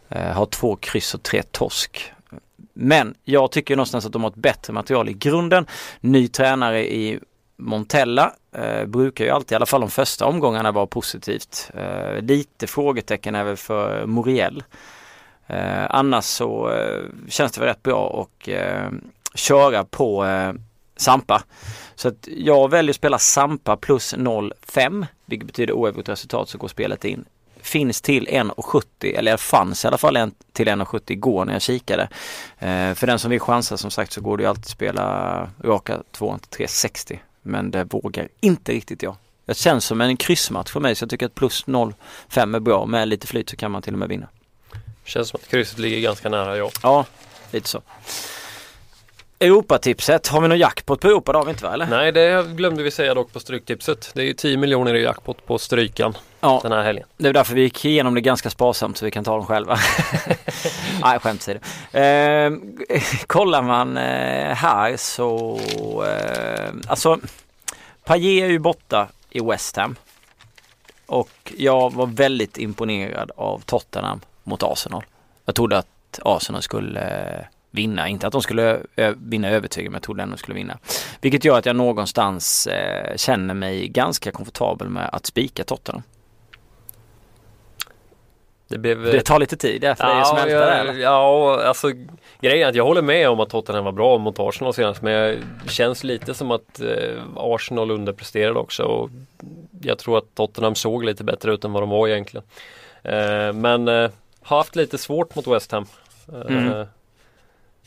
Eh, 0.09 0.33
har 0.33 0.47
två 0.47 0.77
kryss 0.77 1.15
och 1.15 1.23
tre 1.23 1.43
torsk. 1.43 2.13
Men 2.73 3.15
jag 3.25 3.51
tycker 3.51 3.77
någonstans 3.77 4.07
att 4.07 4.13
de 4.13 4.23
har 4.23 4.31
ett 4.31 4.37
bättre 4.37 4.73
material 4.73 5.09
i 5.09 5.13
grunden. 5.13 5.67
Ny 6.01 6.29
tränare 6.29 6.93
i 6.93 7.21
Montella 7.57 8.33
eh, 8.53 8.85
brukar 8.85 9.25
ju 9.25 9.31
alltid, 9.31 9.53
i 9.53 9.57
alla 9.57 9.67
fall 9.67 9.81
de 9.81 9.91
första 9.91 10.27
omgångarna, 10.27 10.73
vara 10.73 10.87
positivt. 10.87 11.71
Eh, 11.75 12.23
lite 12.23 12.67
frågetecken 12.67 13.35
är 13.35 13.45
väl 13.45 13.57
för 13.57 14.07
Moriel. 14.07 14.63
Eh, 15.47 15.87
annars 15.91 16.25
så 16.25 16.73
eh, 16.73 17.03
känns 17.29 17.53
det 17.53 17.61
väl 17.61 17.69
rätt 17.69 17.83
bra 17.83 18.07
och 18.07 18.49
eh, 18.49 18.91
köra 19.35 19.85
på 19.85 20.25
eh, 20.27 20.53
Sampa. 21.01 21.43
Så 21.95 22.09
att 22.09 22.29
jag 22.37 22.71
väljer 22.71 22.91
att 22.91 22.97
spela 22.97 23.19
Sampa 23.19 23.77
plus 23.77 24.15
0,5 24.15 25.07
vilket 25.27 25.47
betyder 25.47 25.73
oavgjort 25.73 26.09
resultat 26.09 26.49
så 26.49 26.59
går 26.59 26.69
spelet 26.69 27.05
in. 27.05 27.25
Finns 27.61 28.01
till 28.01 28.29
1,70 28.29 29.19
eller 29.19 29.37
fanns 29.37 29.85
i 29.85 29.89
alla 29.89 29.99
fall 29.99 30.17
en 30.17 30.35
till 30.53 30.69
1,70 30.69 31.01
igår 31.07 31.45
när 31.45 31.53
jag 31.53 31.63
kikade. 31.63 32.03
Eh, 32.59 32.95
för 32.95 33.07
den 33.07 33.19
som 33.19 33.31
vill 33.31 33.41
chansa 33.41 33.77
som 33.77 33.91
sagt 33.91 34.13
så 34.13 34.21
går 34.21 34.37
det 34.37 34.43
ju 34.43 34.49
alltid 34.49 34.65
att 34.65 34.69
spela 34.69 35.49
raka 35.65 36.03
2 36.13 36.39
till 36.51 36.67
3,60 36.67 37.19
men 37.43 37.71
det 37.71 37.85
vågar 37.85 38.29
inte 38.41 38.73
riktigt 38.73 39.03
jag. 39.03 39.17
Det 39.45 39.57
känns 39.57 39.85
som 39.85 40.01
en 40.01 40.17
kryssmatch 40.17 40.71
för 40.71 40.81
mig 40.81 40.95
så 40.95 41.03
jag 41.03 41.11
tycker 41.11 41.27
att 41.27 41.35
plus 41.35 41.67
0,5 41.67 42.57
är 42.57 42.61
bra. 42.61 42.87
Med 42.87 43.09
lite 43.09 43.27
flyt 43.27 43.51
så 43.51 43.57
kan 43.57 43.71
man 43.71 43.83
till 43.83 43.93
och 43.93 43.99
med 43.99 44.09
vinna. 44.09 44.27
Känns 45.05 45.29
som 45.29 45.41
att 45.43 45.49
krysset 45.49 45.79
ligger 45.79 46.01
ganska 46.01 46.29
nära 46.29 46.57
ja. 46.57 46.71
Ja, 46.83 47.07
lite 47.51 47.69
så. 47.69 47.83
Europatipset, 49.41 50.27
har 50.29 50.41
vi 50.41 50.49
någon 50.49 50.59
jackpot 50.59 51.01
på 51.01 51.09
Europa? 51.09 51.33
Det 51.33 51.39
har 51.39 51.45
vi 51.45 51.51
inte 51.51 51.65
va 51.65 51.73
eller? 51.73 51.87
Nej 51.87 52.13
det 52.13 52.47
glömde 52.55 52.83
vi 52.83 52.91
säga 52.91 53.15
dock 53.15 53.33
på 53.33 53.41
Stryktipset. 53.41 54.11
Det 54.15 54.23
är 54.23 54.27
ju 54.27 54.33
10 54.35 54.57
miljoner 54.57 54.95
i 54.95 55.03
jackpot 55.03 55.47
på 55.47 55.59
Strykan 55.59 56.17
Ja, 56.41 56.61
den 56.63 56.73
här 56.73 56.83
helgen. 56.83 57.07
det 57.17 57.29
är 57.29 57.33
därför 57.33 57.55
vi 57.55 57.61
gick 57.63 57.85
igenom 57.85 58.15
det 58.15 58.21
ganska 58.21 58.51
sparsamt 58.51 58.99
så 58.99 59.05
vi 59.05 59.11
kan 59.11 59.25
ta 59.25 59.37
dem 59.37 59.47
själva. 59.47 59.79
Nej, 61.03 61.19
skämt 61.19 61.41
åsido. 61.41 61.59
Eh, 61.99 62.53
kollar 63.27 63.63
man 63.63 63.97
eh, 63.97 64.55
här 64.55 64.97
så, 64.97 65.59
eh, 66.07 66.71
alltså 66.89 67.19
Payet 68.05 68.45
är 68.45 68.49
ju 68.49 68.59
borta 68.59 69.09
i 69.31 69.41
West 69.41 69.77
Ham. 69.77 69.97
Och 71.07 71.53
jag 71.57 71.93
var 71.93 72.07
väldigt 72.07 72.59
imponerad 72.59 73.31
av 73.37 73.63
Tottenham 73.67 74.21
mot 74.45 74.63
Arsenal. 74.63 75.05
Jag 75.45 75.55
trodde 75.55 75.79
att 75.79 76.21
Arsenal 76.25 76.63
skulle 76.63 77.01
eh, 77.01 77.45
vinna, 77.71 78.09
inte 78.09 78.27
att 78.27 78.33
de 78.33 78.43
skulle 78.43 78.81
vinna 79.17 79.49
övertygande 79.49 79.91
men 79.91 79.97
jag 79.97 80.03
trodde 80.03 80.23
ändå 80.23 80.35
de 80.35 80.39
skulle 80.39 80.55
vinna. 80.55 80.79
Vilket 81.21 81.45
gör 81.45 81.59
att 81.59 81.67
jag 81.67 81.77
någonstans 81.77 82.67
eh, 82.67 83.17
känner 83.17 83.55
mig 83.55 83.89
ganska 83.89 84.31
komfortabel 84.33 84.89
med 84.89 85.11
att 85.13 85.27
spika 85.27 85.65
Tottenham. 85.65 86.03
Det 88.69 88.79
blev 88.79 89.03
Det 89.03 89.21
tar 89.21 89.39
lite 89.39 89.57
tid 89.57 89.81
där 89.81 89.95
för 89.95 90.05
dig 90.05 90.21
att 90.21 90.29
smälta 90.29 90.83
det 90.83 91.01
ja, 91.01 91.55
ja, 91.57 91.63
alltså 91.65 91.91
grejen 92.41 92.67
är 92.67 92.69
att 92.69 92.75
jag 92.75 92.85
håller 92.85 93.03
med 93.03 93.29
om 93.29 93.41
att 93.41 93.49
Tottenham 93.51 93.85
var 93.85 93.93
bra 93.93 94.19
mot 94.19 94.39
Arsenal 94.39 94.75
senast 94.75 95.03
men 95.03 95.13
jag, 95.13 95.39
det 95.65 95.71
känns 95.71 96.05
lite 96.05 96.35
som 96.35 96.51
att 96.51 96.81
eh, 96.81 97.23
Arsenal 97.37 97.91
underpresterade 97.91 98.59
också 98.59 98.83
och 98.83 99.11
jag 99.83 99.99
tror 99.99 100.19
att 100.19 100.35
Tottenham 100.35 100.75
såg 100.75 101.05
lite 101.05 101.25
bättre 101.25 101.53
ut 101.55 101.65
än 101.65 101.73
vad 101.73 101.83
de 101.83 101.89
var 101.91 102.09
egentligen. 102.09 102.47
Eh, 103.03 103.53
men 103.53 103.89
eh, 103.89 104.11
har 104.43 104.57
haft 104.57 104.77
lite 104.77 104.99
svårt 104.99 105.35
mot 105.35 105.47
West 105.47 105.73
Ham. 105.73 105.87
Eh, 106.33 106.41
Mm. 106.49 106.87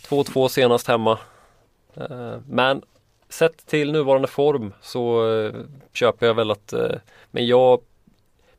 2-2 0.07 0.47
senast 0.47 0.87
hemma. 0.87 1.19
Eh, 1.95 2.37
men 2.47 2.81
sett 3.29 3.65
till 3.65 3.91
nuvarande 3.91 4.27
form 4.27 4.73
så 4.81 5.31
eh, 5.31 5.53
köper 5.93 6.25
jag 6.25 6.33
väl 6.33 6.51
att 6.51 6.73
eh, 6.73 6.91
men 7.31 7.47
jag 7.47 7.81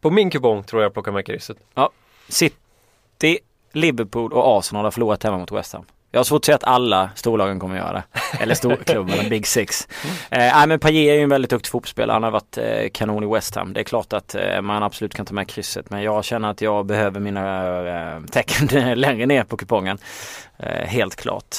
på 0.00 0.10
min 0.10 0.30
kupong 0.30 0.64
tror 0.64 0.82
jag 0.82 0.92
plockar 0.92 1.12
med 1.12 1.26
krysset. 1.26 1.56
Ja, 1.74 1.90
City, 2.28 3.38
Liverpool 3.72 4.32
och 4.32 4.58
Arsenal 4.58 4.84
har 4.84 4.90
förlorat 4.90 5.22
hemma 5.22 5.38
mot 5.38 5.52
West 5.52 5.72
Ham. 5.72 5.84
Jag 6.14 6.18
har 6.18 6.24
svårt 6.24 6.40
att 6.40 6.44
säga 6.44 6.56
att 6.56 6.64
alla 6.64 7.10
storlagen 7.14 7.60
kommer 7.60 7.76
göra 7.76 7.92
det. 7.92 8.02
Eller 8.42 8.54
storklubbarna, 8.54 9.22
Big 9.30 9.46
Six. 9.46 9.88
Eh, 10.30 10.38
nej 10.38 10.66
men 10.66 10.78
Payet 10.80 11.10
är 11.10 11.14
ju 11.14 11.22
en 11.22 11.28
väldigt 11.28 11.50
duktig 11.50 11.70
fotbollsspelare. 11.70 12.14
Han 12.14 12.22
har 12.22 12.30
varit 12.30 12.58
eh, 12.58 12.88
kanon 12.92 13.24
i 13.24 13.34
West 13.34 13.54
Ham. 13.54 13.72
Det 13.72 13.80
är 13.80 13.84
klart 13.84 14.12
att 14.12 14.34
eh, 14.34 14.60
man 14.60 14.82
absolut 14.82 15.14
kan 15.14 15.26
ta 15.26 15.34
med 15.34 15.48
krysset. 15.48 15.90
Men 15.90 16.02
jag 16.02 16.24
känner 16.24 16.50
att 16.50 16.60
jag 16.60 16.86
behöver 16.86 17.20
mina 17.20 17.66
eh, 17.88 18.20
tecken 18.30 18.94
längre 19.00 19.26
ner 19.26 19.44
på 19.44 19.56
kupongen. 19.56 19.98
Eh, 20.58 20.86
helt 20.86 21.16
klart. 21.16 21.56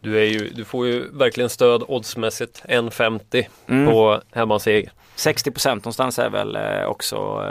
Du, 0.00 0.24
ju, 0.24 0.48
du 0.50 0.64
får 0.64 0.86
ju 0.86 1.08
verkligen 1.12 1.50
stöd 1.50 1.82
oddsmässigt 1.88 2.62
1,50 2.68 3.44
Mm. 3.66 3.90
på 3.92 4.20
hemmaseger. 4.32 4.90
60% 5.16 5.74
någonstans 5.74 6.18
är 6.18 6.30
väl 6.30 6.56
eh, 6.56 6.84
också 6.84 7.42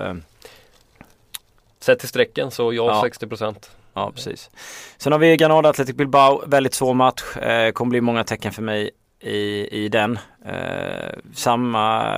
Sett 1.80 2.00
till 2.00 2.10
strecken 2.10 2.52
så 2.52 2.74
ja, 2.74 2.86
Ja. 2.88 3.02
60 3.04 3.28
procent. 3.28 3.72
Ja, 3.94 4.12
precis. 4.12 4.50
Sen 4.98 5.12
har 5.12 5.20
vi 5.20 5.38
Granada 5.38 5.70
Athletic 5.70 5.96
Bilbao. 5.96 6.44
Väldigt 6.48 6.74
svår 6.74 6.94
match. 6.94 7.38
Eh, 7.38 7.72
kommer 7.72 7.90
bli 7.90 8.02
många 8.02 8.24
tecken 8.24 8.52
för 8.52 8.62
mig 8.62 8.90
i, 9.20 9.68
i 9.84 9.90
den. 9.90 10.20
Eh, 10.46 11.10
samma 11.34 12.18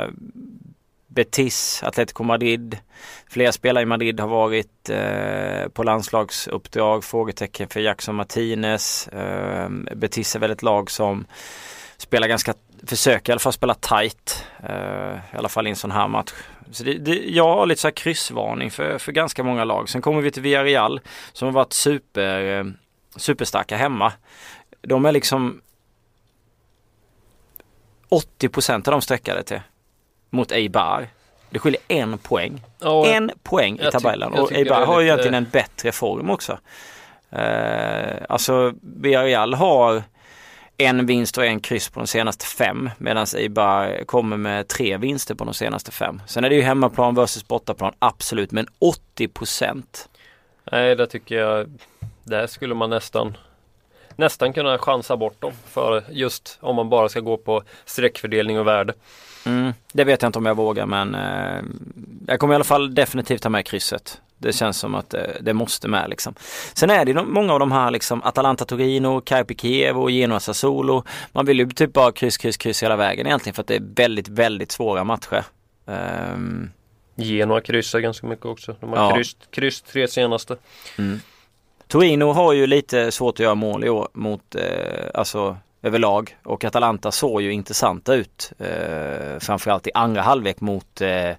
Betis, 1.07 1.83
Atletico 1.83 2.23
Madrid. 2.23 2.77
Flera 3.29 3.51
spelare 3.51 3.81
i 3.81 3.85
Madrid 3.85 4.19
har 4.19 4.27
varit 4.27 4.89
eh, 4.89 5.69
på 5.69 5.83
landslagsuppdrag. 5.83 7.03
Frågetecken 7.03 7.67
för 7.67 7.79
Jackson 7.79 8.15
Martinez. 8.15 9.07
Eh, 9.07 9.69
Betis 9.95 10.35
är 10.35 10.39
väl 10.39 10.51
ett 10.51 10.63
lag 10.63 10.91
som 10.91 11.25
spelar 11.97 12.27
ganska, 12.27 12.53
försöker 12.87 13.31
i 13.31 13.33
alla 13.33 13.39
fall 13.39 13.53
spela 13.53 13.73
tight. 13.73 14.45
Eh, 14.69 15.15
I 15.33 15.37
alla 15.37 15.49
fall 15.49 15.67
i 15.67 15.69
en 15.69 15.75
sån 15.75 15.91
här 15.91 16.07
match. 16.07 16.33
Så 16.71 16.83
det, 16.83 16.93
det, 16.93 17.15
jag 17.15 17.55
har 17.55 17.65
lite 17.65 17.81
så 17.81 17.87
här 17.87 17.91
kryssvarning 17.95 18.71
för, 18.71 18.97
för 18.97 19.11
ganska 19.11 19.43
många 19.43 19.63
lag. 19.63 19.89
Sen 19.89 20.01
kommer 20.01 20.21
vi 20.21 20.31
till 20.31 20.41
Villarreal 20.41 20.99
som 21.33 21.45
har 21.45 21.53
varit 21.53 21.73
super, 21.73 22.59
eh, 22.59 22.65
superstarka 23.15 23.77
hemma. 23.77 24.13
De 24.81 25.05
är 25.05 25.11
liksom 25.11 25.61
80% 28.39 28.73
av 28.75 28.81
de 28.91 29.01
sträckade 29.01 29.43
till 29.43 29.59
mot 30.29 30.51
Eibar. 30.51 31.07
Det 31.49 31.59
skiljer 31.59 31.81
en 31.87 32.17
poäng. 32.17 32.61
Ja, 32.79 33.05
En 33.07 33.31
poäng 33.43 33.79
i 33.79 33.91
tabellen. 33.91 34.33
Och 34.33 34.51
Eibar 34.51 34.85
har 34.85 34.99
ju 34.99 35.05
lite- 35.05 35.07
egentligen 35.13 35.33
en 35.33 35.49
bättre 35.51 35.91
form 35.91 36.29
också. 36.29 36.59
Eh, 37.29 38.15
alltså 38.29 38.73
Villarreal 38.81 39.53
har 39.53 40.03
en 40.77 41.05
vinst 41.05 41.37
och 41.37 41.45
en 41.45 41.59
kryss 41.59 41.89
på 41.89 41.99
de 41.99 42.07
senaste 42.07 42.45
fem 42.45 42.89
medan 42.97 43.25
Eibar 43.35 44.05
kommer 44.05 44.37
med 44.37 44.67
tre 44.67 44.97
vinster 44.97 45.35
på 45.35 45.45
de 45.45 45.53
senaste 45.53 45.91
fem. 45.91 46.21
Sen 46.27 46.43
är 46.43 46.49
det 46.49 46.55
ju 46.55 46.61
hemmaplan 46.61 47.15
versus 47.15 47.47
bortaplan, 47.47 47.93
absolut, 47.99 48.51
men 48.51 48.67
80 48.79 49.27
procent. 49.27 50.09
Nej, 50.71 50.95
det 50.95 51.07
tycker 51.07 51.35
jag. 51.35 51.79
Där 52.23 52.47
skulle 52.47 52.75
man 52.75 52.89
nästan 52.89 53.37
nästan 54.15 54.53
kunna 54.53 54.77
chansa 54.77 55.17
bort 55.17 55.41
dem 55.41 55.53
för 55.67 56.03
just 56.09 56.57
om 56.61 56.75
man 56.75 56.89
bara 56.89 57.09
ska 57.09 57.19
gå 57.19 57.37
på 57.37 57.63
streckfördelning 57.85 58.59
och 58.59 58.67
värde. 58.67 58.93
Mm, 59.45 59.73
det 59.93 60.03
vet 60.03 60.21
jag 60.21 60.29
inte 60.29 60.39
om 60.39 60.45
jag 60.45 60.55
vågar 60.55 60.85
men 60.85 61.15
eh, 61.15 61.63
jag 62.27 62.39
kommer 62.39 62.53
i 62.53 62.55
alla 62.55 62.63
fall 62.63 62.95
definitivt 62.95 63.41
ta 63.41 63.49
med 63.49 63.65
krysset. 63.65 64.21
Det 64.37 64.53
känns 64.53 64.77
som 64.77 64.95
att 64.95 65.13
eh, 65.13 65.21
det 65.41 65.53
måste 65.53 65.87
med 65.87 66.09
liksom. 66.09 66.35
Sen 66.73 66.89
är 66.89 67.05
det 67.05 67.11
ju 67.11 67.23
många 67.23 67.53
av 67.53 67.59
de 67.59 67.71
här 67.71 67.91
liksom 67.91 68.23
Atalanta 68.23 68.65
Torino, 68.65 69.21
Carpi 69.21 69.55
Kiev 69.55 69.97
och 69.97 70.11
Genoa 70.11 70.39
Sassuolo. 70.39 71.03
Man 71.31 71.45
vill 71.45 71.59
ju 71.59 71.69
typ 71.69 71.93
bara 71.93 72.11
kryss, 72.11 72.37
kryss, 72.37 72.57
kryss 72.57 72.83
hela 72.83 72.95
vägen 72.95 73.27
egentligen 73.27 73.53
för 73.53 73.61
att 73.61 73.67
det 73.67 73.75
är 73.75 73.83
väldigt, 73.95 74.27
väldigt 74.27 74.71
svåra 74.71 75.03
matcher. 75.03 75.43
Ehm, 75.87 76.69
Genoa 77.15 77.61
kryssar 77.61 77.99
ganska 77.99 78.27
mycket 78.27 78.45
också. 78.45 78.75
De 78.79 78.89
har 78.89 78.97
Ja. 78.97 79.15
kryss, 79.15 79.35
kryss 79.49 79.81
tre 79.81 80.07
senaste. 80.07 80.55
mm. 80.97 81.19
Torino 81.87 82.25
har 82.31 82.53
ju 82.53 82.67
lite 82.67 83.11
svårt 83.11 83.33
att 83.35 83.39
göra 83.39 83.55
mål 83.55 83.83
i 83.83 83.89
år 83.89 84.07
mot, 84.13 84.55
eh, 84.55 84.61
alltså 85.13 85.57
överlag 85.85 86.37
och 86.43 86.63
Atalanta 86.63 87.11
såg 87.11 87.41
ju 87.41 87.53
intressanta 87.53 88.13
ut 88.13 88.51
eh, 88.59 89.39
framförallt 89.39 89.87
i 89.87 89.91
andra 89.93 90.21
halvlek 90.21 90.61
mot 90.61 91.01
eh, 91.01 91.31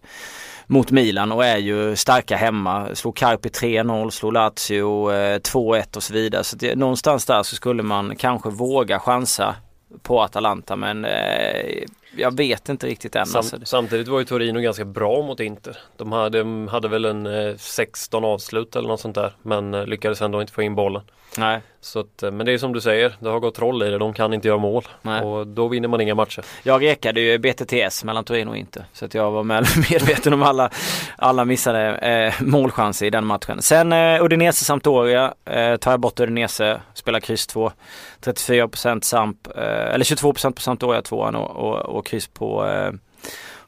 mot 0.66 0.90
Milan 0.90 1.32
och 1.32 1.44
är 1.44 1.56
ju 1.56 1.96
starka 1.96 2.36
hemma. 2.36 2.94
Slog 2.94 3.16
Carpi 3.16 3.48
3-0, 3.48 4.10
slog 4.10 4.32
Lazio 4.32 5.12
eh, 5.12 5.38
2-1 5.38 5.96
och 5.96 6.02
så 6.02 6.12
vidare. 6.12 6.44
Så 6.44 6.56
det, 6.56 6.74
någonstans 6.74 7.24
där 7.24 7.42
så 7.42 7.56
skulle 7.56 7.82
man 7.82 8.16
kanske 8.16 8.50
våga 8.50 8.98
chansa 8.98 9.56
på 10.02 10.22
Atalanta 10.22 10.76
men 10.76 11.04
eh, 11.04 11.84
jag 12.16 12.36
vet 12.36 12.68
inte 12.68 12.86
riktigt 12.86 13.16
än. 13.16 13.26
Sam, 13.26 13.38
Alltså. 13.38 13.56
Samtidigt 13.64 14.08
var 14.08 14.18
ju 14.18 14.24
Torino 14.24 14.60
ganska 14.60 14.84
bra 14.84 15.22
mot 15.22 15.40
Inter. 15.40 15.78
De 15.96 16.12
hade, 16.12 16.38
de 16.38 16.68
hade 16.68 16.88
väl 16.88 17.04
en 17.04 17.26
eh, 17.26 17.56
16 17.56 18.24
avslut 18.24 18.76
eller 18.76 18.88
något 18.88 19.00
sånt 19.00 19.14
där 19.14 19.32
men 19.42 19.74
eh, 19.74 19.86
lyckades 19.86 20.22
ändå 20.22 20.40
inte 20.40 20.52
få 20.52 20.62
in 20.62 20.74
bollen. 20.74 21.02
Nej. 21.38 21.60
Så 21.80 22.00
att, 22.00 22.22
eh, 22.22 22.30
men 22.30 22.46
det 22.46 22.52
är 22.52 22.58
som 22.58 22.72
du 22.72 22.80
säger, 22.80 23.16
det 23.20 23.28
har 23.28 23.40
gått 23.40 23.54
troll 23.54 23.82
i 23.82 23.90
det. 23.90 23.98
De 23.98 24.12
kan 24.12 24.34
inte 24.34 24.48
göra 24.48 24.58
mål. 24.58 24.84
Nej. 25.02 25.22
Och 25.22 25.46
då 25.46 25.68
vinner 25.68 25.88
man 25.88 26.00
inga 26.00 26.14
matcher. 26.14 26.44
Jag 26.62 26.82
rekade 26.82 27.20
ju 27.20 27.38
BTTS 27.38 28.04
mellan 28.04 28.24
Torino 28.24 28.50
och 28.50 28.56
Inter. 28.56 28.84
Så 28.92 29.04
att 29.04 29.14
jag 29.14 29.30
var 29.30 29.42
med, 29.42 29.66
medveten 29.90 30.32
om 30.32 30.42
alla, 30.42 30.70
alla 31.16 31.44
missade 31.44 31.96
eh, 31.96 32.42
målchanser 32.42 33.06
i 33.06 33.10
den 33.10 33.26
matchen. 33.26 33.62
Sen 33.62 33.92
eh, 33.92 34.24
Udinese 34.24 34.64
Sampdoria 34.64 35.34
eh, 35.44 35.76
tar 35.76 35.90
jag 35.90 36.00
bort 36.00 36.20
Udinese, 36.20 36.80
spelar 36.94 37.20
kryss 37.20 37.46
2. 37.46 37.72
34% 38.20 39.00
Samp, 39.00 39.46
eh, 39.56 39.94
eller 39.94 40.04
22% 40.04 40.52
på 40.52 40.60
Sampdoria 40.60 41.02
2 41.02 41.16
och, 41.16 41.34
och, 41.34 41.76
och 41.76 42.06
kryss 42.06 42.26
på, 42.26 42.66
eh, 42.66 42.92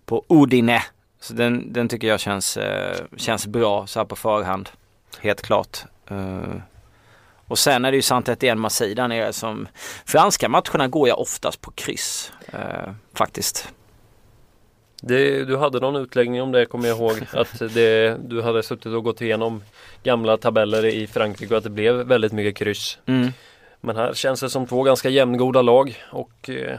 på 0.04 0.24
Udine. 0.28 0.82
Så 1.20 1.34
den, 1.34 1.72
den 1.72 1.88
tycker 1.88 2.08
jag 2.08 2.20
känns, 2.20 2.56
eh, 2.56 2.96
känns 3.16 3.46
bra 3.46 3.86
så 3.86 4.00
här 4.00 4.04
på 4.04 4.16
förhand. 4.16 4.68
Helt 5.20 5.42
klart. 5.42 5.84
Och 7.48 7.58
sen 7.58 7.84
är 7.84 7.90
det 7.90 7.96
ju 7.96 8.02
sant 8.02 8.28
att 8.28 8.42
är 8.42 8.54
Marseille 8.54 8.94
där 8.94 9.08
nere 9.08 9.32
som 9.32 9.68
Franska 10.06 10.48
matcherna 10.48 10.88
går 10.88 11.08
jag 11.08 11.20
oftast 11.20 11.60
på 11.60 11.70
kryss. 11.70 12.32
Eh, 12.52 12.92
faktiskt. 13.14 13.72
Det, 15.02 15.44
du 15.44 15.56
hade 15.56 15.80
någon 15.80 15.96
utläggning 15.96 16.42
om 16.42 16.52
det 16.52 16.66
kommer 16.66 16.88
jag 16.88 16.98
ihåg. 16.98 17.16
Att 17.32 17.58
det, 17.74 18.16
du 18.28 18.42
hade 18.42 18.62
suttit 18.62 18.86
och 18.86 19.04
gått 19.04 19.20
igenom 19.20 19.62
gamla 20.02 20.36
tabeller 20.36 20.84
i 20.84 21.06
Frankrike 21.06 21.54
och 21.54 21.58
att 21.58 21.64
det 21.64 21.70
blev 21.70 21.94
väldigt 21.94 22.32
mycket 22.32 22.56
kryss. 22.56 22.98
Mm. 23.06 23.28
Men 23.80 23.96
här 23.96 24.14
känns 24.14 24.40
det 24.40 24.50
som 24.50 24.66
två 24.66 24.82
ganska 24.82 25.08
jämngoda 25.08 25.62
lag 25.62 26.02
och 26.12 26.50
eh, 26.50 26.78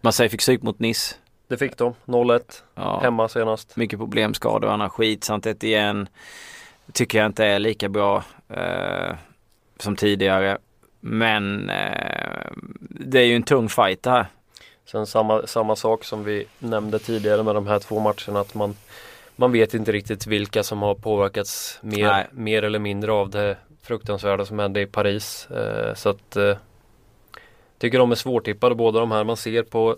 Marseille 0.00 0.30
fick 0.30 0.42
stryk 0.42 0.62
mot 0.62 0.78
Nice. 0.78 1.14
det 1.48 1.56
fick 1.56 1.76
de. 1.76 1.94
0-1 2.04 2.40
Ja, 2.74 3.00
hemma 3.02 3.28
senast. 3.28 3.76
Mycket 3.76 3.98
problemskador 3.98 4.68
och 4.68 4.74
annat 4.74 4.92
skit. 4.92 5.24
Samt 5.24 5.64
igen 5.64 6.08
tycker 6.92 7.18
jag 7.18 7.26
inte 7.26 7.44
är 7.44 7.58
lika 7.58 7.88
bra 7.88 8.24
eh, 8.48 9.14
som 9.78 9.96
tidigare. 9.96 10.58
Men 11.00 11.70
eh, 11.70 12.50
det 12.90 13.18
är 13.18 13.24
ju 13.24 13.36
en 13.36 13.42
tung 13.42 13.68
fight 13.68 14.02
det 14.02 14.10
här. 14.10 14.26
Sen 14.84 15.06
samma, 15.06 15.46
samma 15.46 15.76
sak 15.76 16.04
som 16.04 16.24
vi 16.24 16.46
nämnde 16.58 16.98
tidigare 16.98 17.42
med 17.42 17.54
de 17.54 17.66
här 17.66 17.78
två 17.78 18.00
matcherna 18.00 18.40
att 18.40 18.54
man 18.54 18.76
Man 19.36 19.52
vet 19.52 19.74
inte 19.74 19.92
riktigt 19.92 20.26
vilka 20.26 20.62
som 20.62 20.82
har 20.82 20.94
påverkats 20.94 21.78
Nej. 21.82 22.02
mer, 22.02 22.26
mer 22.32 22.62
eller 22.62 22.78
mindre 22.78 23.12
av 23.12 23.30
det 23.30 23.56
fruktansvärda 23.82 24.44
som 24.44 24.58
hände 24.58 24.80
i 24.80 24.86
Paris. 24.86 25.50
Eh, 25.50 25.94
så 25.94 26.08
att 26.08 26.36
eh, 26.36 26.56
Tycker 27.78 27.98
de 27.98 28.10
är 28.10 28.14
svårtippade 28.14 28.74
båda 28.74 29.00
de 29.00 29.10
här. 29.10 29.24
Man 29.24 29.36
ser 29.36 29.62
på 29.62 29.96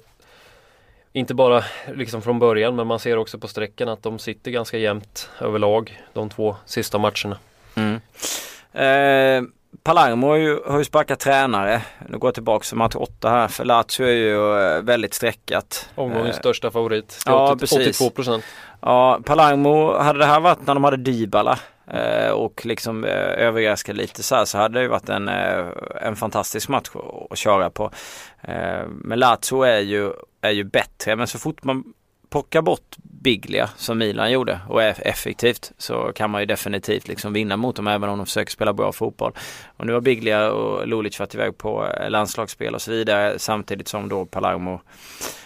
Inte 1.13 1.35
bara 1.35 1.65
liksom 1.95 2.23
från 2.23 2.39
början 2.39 2.77
men 2.77 2.87
man 2.87 2.99
ser 2.99 3.17
också 3.17 3.39
på 3.39 3.49
strecken 3.49 3.89
att 3.89 4.03
de 4.03 4.19
sitter 4.19 4.51
ganska 4.51 4.79
jämnt 4.79 5.31
överlag 5.41 6.03
de 6.13 6.31
två 6.31 6.57
sista 6.67 6.99
matcherna. 6.99 7.39
Mm. 7.75 8.01
Eh, 8.73 9.49
Palermo 9.83 10.27
har 10.29 10.37
ju, 10.37 10.61
har 10.67 10.79
ju 10.79 10.85
sparkat 10.85 11.21
tränare. 11.21 11.83
Nu 12.09 12.19
går 12.19 12.29
jag 12.29 12.35
tillbaka 12.35 12.65
till 12.65 12.77
match 12.77 12.95
8 12.97 13.31
här. 13.31 13.49
För 13.49 13.65
Lazio 13.65 14.07
är 14.07 14.13
ju 14.13 14.59
eh, 14.61 14.83
väldigt 14.83 15.15
streckat. 15.15 15.89
Omgångens 15.95 16.37
Eh, 16.37 16.41
största 16.41 16.71
favorit. 16.71 17.23
Ja, 17.27 17.53
80, 17.53 17.61
precis. 17.61 18.01
82 18.01 18.11
procent. 18.11 18.45
Ja, 18.81 19.21
Palermo, 19.25 19.99
hade 19.99 20.19
det 20.19 20.27
här 20.27 20.41
varit 20.41 20.67
när 20.67 20.75
de 20.75 20.85
hade 20.85 20.97
Dybala 20.97 21.59
eh, 21.87 22.31
och 22.31 22.67
liksom 22.67 23.05
eh, 23.05 23.13
överraskat 23.17 23.97
lite 23.97 24.23
så 24.23 24.35
här 24.35 24.45
så 24.45 24.59
hade 24.59 24.79
det 24.79 24.83
ju 24.83 24.89
varit 24.89 25.09
en, 25.09 25.29
eh, 25.29 25.65
en 26.03 26.17
fantastisk 26.17 26.69
match 26.69 26.89
att, 26.95 27.33
att 27.33 27.39
köra 27.39 27.71
på. 27.71 27.91
Eh, 28.43 28.87
men 28.89 29.19
Lazio 29.19 29.63
är 29.63 29.81
ju, 29.81 30.13
är 30.41 30.51
ju 30.51 30.65
bättre 30.65 31.17
men 31.17 31.27
så 31.27 31.39
fort 31.39 31.65
man 31.65 31.85
plocka 32.31 32.63
bort 32.63 32.97
Biglia 33.03 33.71
som 33.77 33.99
Milan 33.99 34.33
gjorde 34.33 34.61
och 34.69 34.83
är 34.83 35.07
effektivt 35.07 35.73
så 35.79 36.13
kan 36.15 36.31
man 36.31 36.43
ju 36.43 36.47
definitivt 36.47 37.09
liksom 37.09 37.33
vinna 37.33 37.57
mot 37.57 37.77
dem 37.77 37.87
även 37.87 38.11
om 38.11 38.19
de 38.19 38.27
försöker 38.27 38.53
spela 38.53 38.73
bra 38.73 38.93
fotboll. 38.93 39.33
Och 39.77 39.87
nu 39.87 39.93
har 39.93 40.01
Biglia 40.01 40.51
och 40.51 40.89
Lulic 40.89 41.21
varit 41.21 41.35
iväg 41.35 41.59
på 41.59 41.87
eh, 41.87 42.11
landslagsspel 42.11 42.75
och 42.75 42.83
så 42.83 42.91
vidare 42.91 43.39
samtidigt 43.39 43.89
som 43.89 44.09
då 44.09 44.27
Palermo 44.27 44.81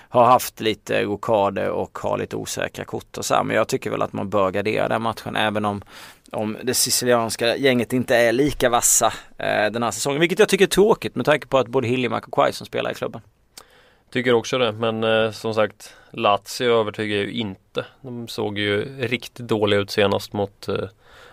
har 0.09 0.25
haft 0.25 0.61
lite 0.61 1.03
rokader 1.03 1.68
och 1.68 1.99
har 1.99 2.18
lite 2.18 2.37
osäkra 2.37 2.85
kort 2.85 3.18
och 3.18 3.25
så 3.25 3.35
här. 3.35 3.45
Men 3.45 3.57
jag 3.57 3.68
tycker 3.68 3.90
väl 3.90 4.03
att 4.03 4.12
man 4.12 4.31
bör 4.31 4.51
gardera 4.51 4.88
den 4.88 5.03
matchen 5.03 5.37
även 5.37 5.64
om 5.64 5.83
om 6.33 6.57
det 6.62 6.75
sicilianska 6.75 7.57
gänget 7.57 7.92
inte 7.92 8.16
är 8.16 8.33
lika 8.33 8.68
vassa 8.68 9.12
eh, 9.38 9.71
den 9.71 9.83
här 9.83 9.90
säsongen. 9.90 10.21
Vilket 10.21 10.38
jag 10.38 10.49
tycker 10.49 10.64
är 10.64 10.68
tråkigt 10.68 11.14
med 11.14 11.27
tanke 11.27 11.47
på 11.47 11.59
att 11.59 11.68
både 11.68 11.88
Hiljemark 11.88 12.27
och 12.27 12.35
Quaison 12.35 12.66
spelar 12.66 12.90
i 12.90 12.95
klubben. 12.95 13.21
Tycker 14.12 14.35
också 14.35 14.59
det 14.59 14.72
men 14.72 15.05
eh, 15.05 15.31
som 15.31 15.55
sagt 15.55 15.94
Lazio 16.11 16.81
övertygar 16.81 17.16
ju 17.16 17.33
inte. 17.33 17.85
De 18.01 18.29
såg 18.29 18.59
ju 18.59 18.85
riktigt 19.01 19.48
dåliga 19.48 19.81
ut 19.81 19.90
senast 19.90 20.33
mot 20.33 20.68
eh, 20.68 20.77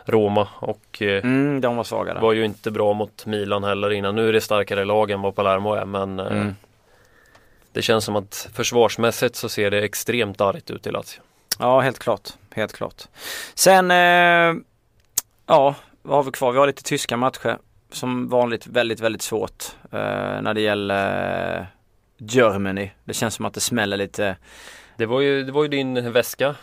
Roma 0.06 0.48
och 0.60 1.02
eh, 1.02 1.24
Mm, 1.24 1.62
de 1.62 1.76
var 1.76 1.84
svaga 1.84 2.14
där. 2.14 2.22
var 2.22 2.34
ju 2.34 2.46
inte 2.46 2.72
bra 2.72 2.94
mot 2.94 3.26
Milan 3.26 3.64
heller 3.64 3.92
innan. 3.92 4.16
Nu 4.16 4.30
är 4.30 4.34
det 4.34 4.42
starkare 4.42 4.86
lag 4.86 5.12
än 5.12 5.22
vad 5.22 5.36
Palermo 5.36 5.74
är 5.74 5.86
men 5.86 6.20
eh, 6.20 6.26
Mm. 6.32 6.56
det 7.72 7.82
känns 7.82 8.06
som 8.06 8.16
att 8.16 8.50
försvarsmässigt 8.54 9.36
så 9.36 9.50
ser 9.50 9.72
det 9.72 9.82
extremt 9.82 10.42
argt 10.42 10.70
ut 10.72 10.88
i 10.88 10.92
Lazio. 10.92 11.22
Ja, 11.60 11.80
helt 11.80 12.00
klart. 12.00 12.30
Helt 12.56 12.74
klart. 12.74 13.04
Sen, 13.54 13.92
eh, 13.92 14.62
ja, 15.48 15.76
vad 16.02 16.16
har 16.18 16.24
vi 16.24 16.32
kvar? 16.32 16.52
Vi 16.52 16.58
har 16.60 16.68
lite 16.68 16.84
tyska 16.84 17.18
matcher. 17.18 17.58
Som 17.92 18.30
vanligt 18.30 18.68
väldigt, 18.68 19.00
väldigt 19.00 19.22
svårt 19.22 19.64
eh, 19.92 20.42
när 20.42 20.54
det 20.54 20.62
gäller 20.62 21.68
Germany. 22.20 22.92
Det 23.04 23.14
känns 23.14 23.36
som 23.36 23.46
att 23.46 23.54
det 23.54 23.60
smäller 23.60 23.98
lite. 23.98 24.36
Det 24.98 25.06
var 25.06 25.22
ju, 25.22 25.44
det 25.44 25.52
var 25.52 25.64
ju 25.64 25.70
din 25.70 26.12
väska 26.12 26.56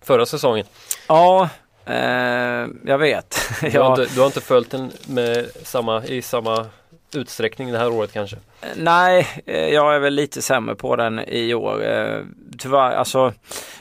förra 0.00 0.26
säsongen. 0.26 0.66
Ja, 1.08 1.48
eh, 1.86 2.66
jag 2.84 2.98
vet. 2.98 3.38
Du, 3.72 3.78
har 3.78 4.00
inte, 4.00 4.14
du 4.14 4.20
har 4.20 4.26
inte 4.26 4.40
följt 4.40 4.70
den 4.70 4.92
med 5.06 5.46
samma, 5.62 6.04
i 6.04 6.22
samma 6.22 6.66
utsträckning 7.14 7.72
det 7.72 7.78
här 7.78 7.92
året 7.92 8.12
kanske? 8.12 8.36
nej, 8.76 9.28
eh, 9.46 9.68
jag 9.68 9.94
är 9.94 9.98
väl 9.98 10.14
lite 10.14 10.42
sämre 10.42 10.74
på 10.74 10.96
den 10.96 11.20
i 11.28 11.54
år. 11.54 11.84
Eh, 11.84 12.20
tyvärr, 12.58 12.92
alltså 12.92 13.32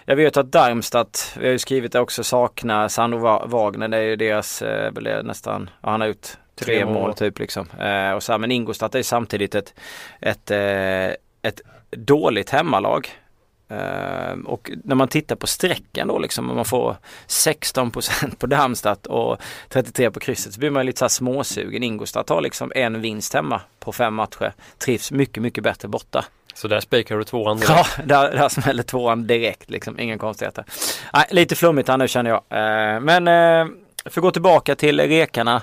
jag 0.05 0.15
vet 0.15 0.37
att 0.37 0.51
Darmstadt, 0.51 1.35
vi 1.39 1.45
har 1.45 1.51
ju 1.51 1.59
skrivit 1.59 1.91
det 1.91 1.99
också, 1.99 2.23
saknar 2.23 2.87
Sandro 2.87 3.47
Wagner. 3.47 3.87
Det 3.87 3.97
är 3.97 4.01
ju 4.01 4.15
deras, 4.15 4.61
eh, 4.61 5.23
nästan, 5.23 5.69
ja, 5.81 5.89
han 5.89 6.01
har 6.01 6.07
gjort 6.07 6.27
tre, 6.55 6.85
mål, 6.85 7.13
typ 7.13 7.39
liksom. 7.39 7.67
Eh, 7.79 8.11
och 8.11 8.23
så 8.23 8.31
här, 8.31 8.39
men 8.39 8.51
Ingolstadt 8.51 8.95
är 8.95 9.03
samtidigt 9.03 9.55
ett, 9.55 9.73
ett, 10.21 10.51
eh, 10.51 11.07
ett 11.41 11.61
dåligt 11.91 12.49
hemmalag. 12.49 13.09
Eh, 13.69 14.33
och 14.45 14.71
när 14.83 14.95
man 14.95 15.07
tittar 15.07 15.35
på 15.35 15.47
strecken 15.47 16.07
då 16.07 16.19
liksom, 16.19 16.49
om 16.49 16.55
man 16.55 16.65
får 16.65 16.95
16% 17.27 18.35
på 18.39 18.47
Darmstadt 18.47 19.05
och 19.05 19.37
33 19.69 20.11
på 20.11 20.19
krysset 20.19 20.53
så 20.53 20.59
blir 20.59 20.69
man 20.69 20.85
lite 20.85 20.99
så 20.99 21.05
här 21.05 21.09
småsugen. 21.09 21.83
Ingolstadt 21.83 22.29
har 22.29 22.41
liksom 22.41 22.71
en 22.75 23.01
vinst 23.01 23.33
hemma 23.33 23.61
på 23.79 23.91
fem 23.91 24.13
matcher. 24.13 24.53
Trivs 24.77 25.11
mycket, 25.11 25.43
mycket 25.43 25.63
bättre 25.63 25.87
borta. 25.87 26.25
Så 26.53 26.67
där 26.67 26.79
spikar 26.79 27.17
du 27.17 27.23
tvåan 27.23 27.57
direkt. 27.57 27.71
Ja, 27.97 28.03
där, 28.05 28.31
där 28.31 28.49
smäller 28.49 28.83
tvåan 28.83 29.27
direkt 29.27 29.69
liksom. 29.69 29.99
Inga 29.99 30.17
konstigheter. 30.17 30.65
Nej, 31.13 31.25
lite 31.29 31.55
flummigt 31.55 31.89
här 31.89 31.97
nu 31.97 32.07
känner 32.07 32.29
jag. 32.29 32.37
Eh, 32.37 32.99
men 32.99 33.27
eh, 33.27 33.73
för 34.05 34.21
att 34.21 34.23
gå 34.23 34.31
tillbaka 34.31 34.75
till 34.75 34.99
rekarna. 34.99 35.61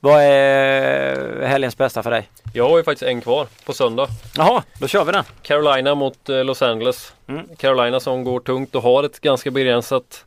Vad 0.00 0.22
är 0.22 1.46
helgens 1.46 1.76
bästa 1.76 2.02
för 2.02 2.10
dig? 2.10 2.28
Jag 2.52 2.68
har 2.68 2.76
ju 2.78 2.84
faktiskt 2.84 3.08
en 3.08 3.20
kvar 3.20 3.46
på 3.66 3.72
söndag. 3.72 4.08
Jaha, 4.36 4.62
då 4.78 4.88
kör 4.88 5.04
vi 5.04 5.12
den. 5.12 5.24
Carolina 5.42 5.94
mot 5.94 6.28
eh, 6.28 6.44
Los 6.44 6.62
Angeles. 6.62 7.14
Mm. 7.26 7.48
Carolina 7.56 8.00
som 8.00 8.24
går 8.24 8.40
tungt 8.40 8.74
och 8.74 8.82
har 8.82 9.04
ett 9.04 9.20
ganska 9.20 9.50
begränsat 9.50 10.24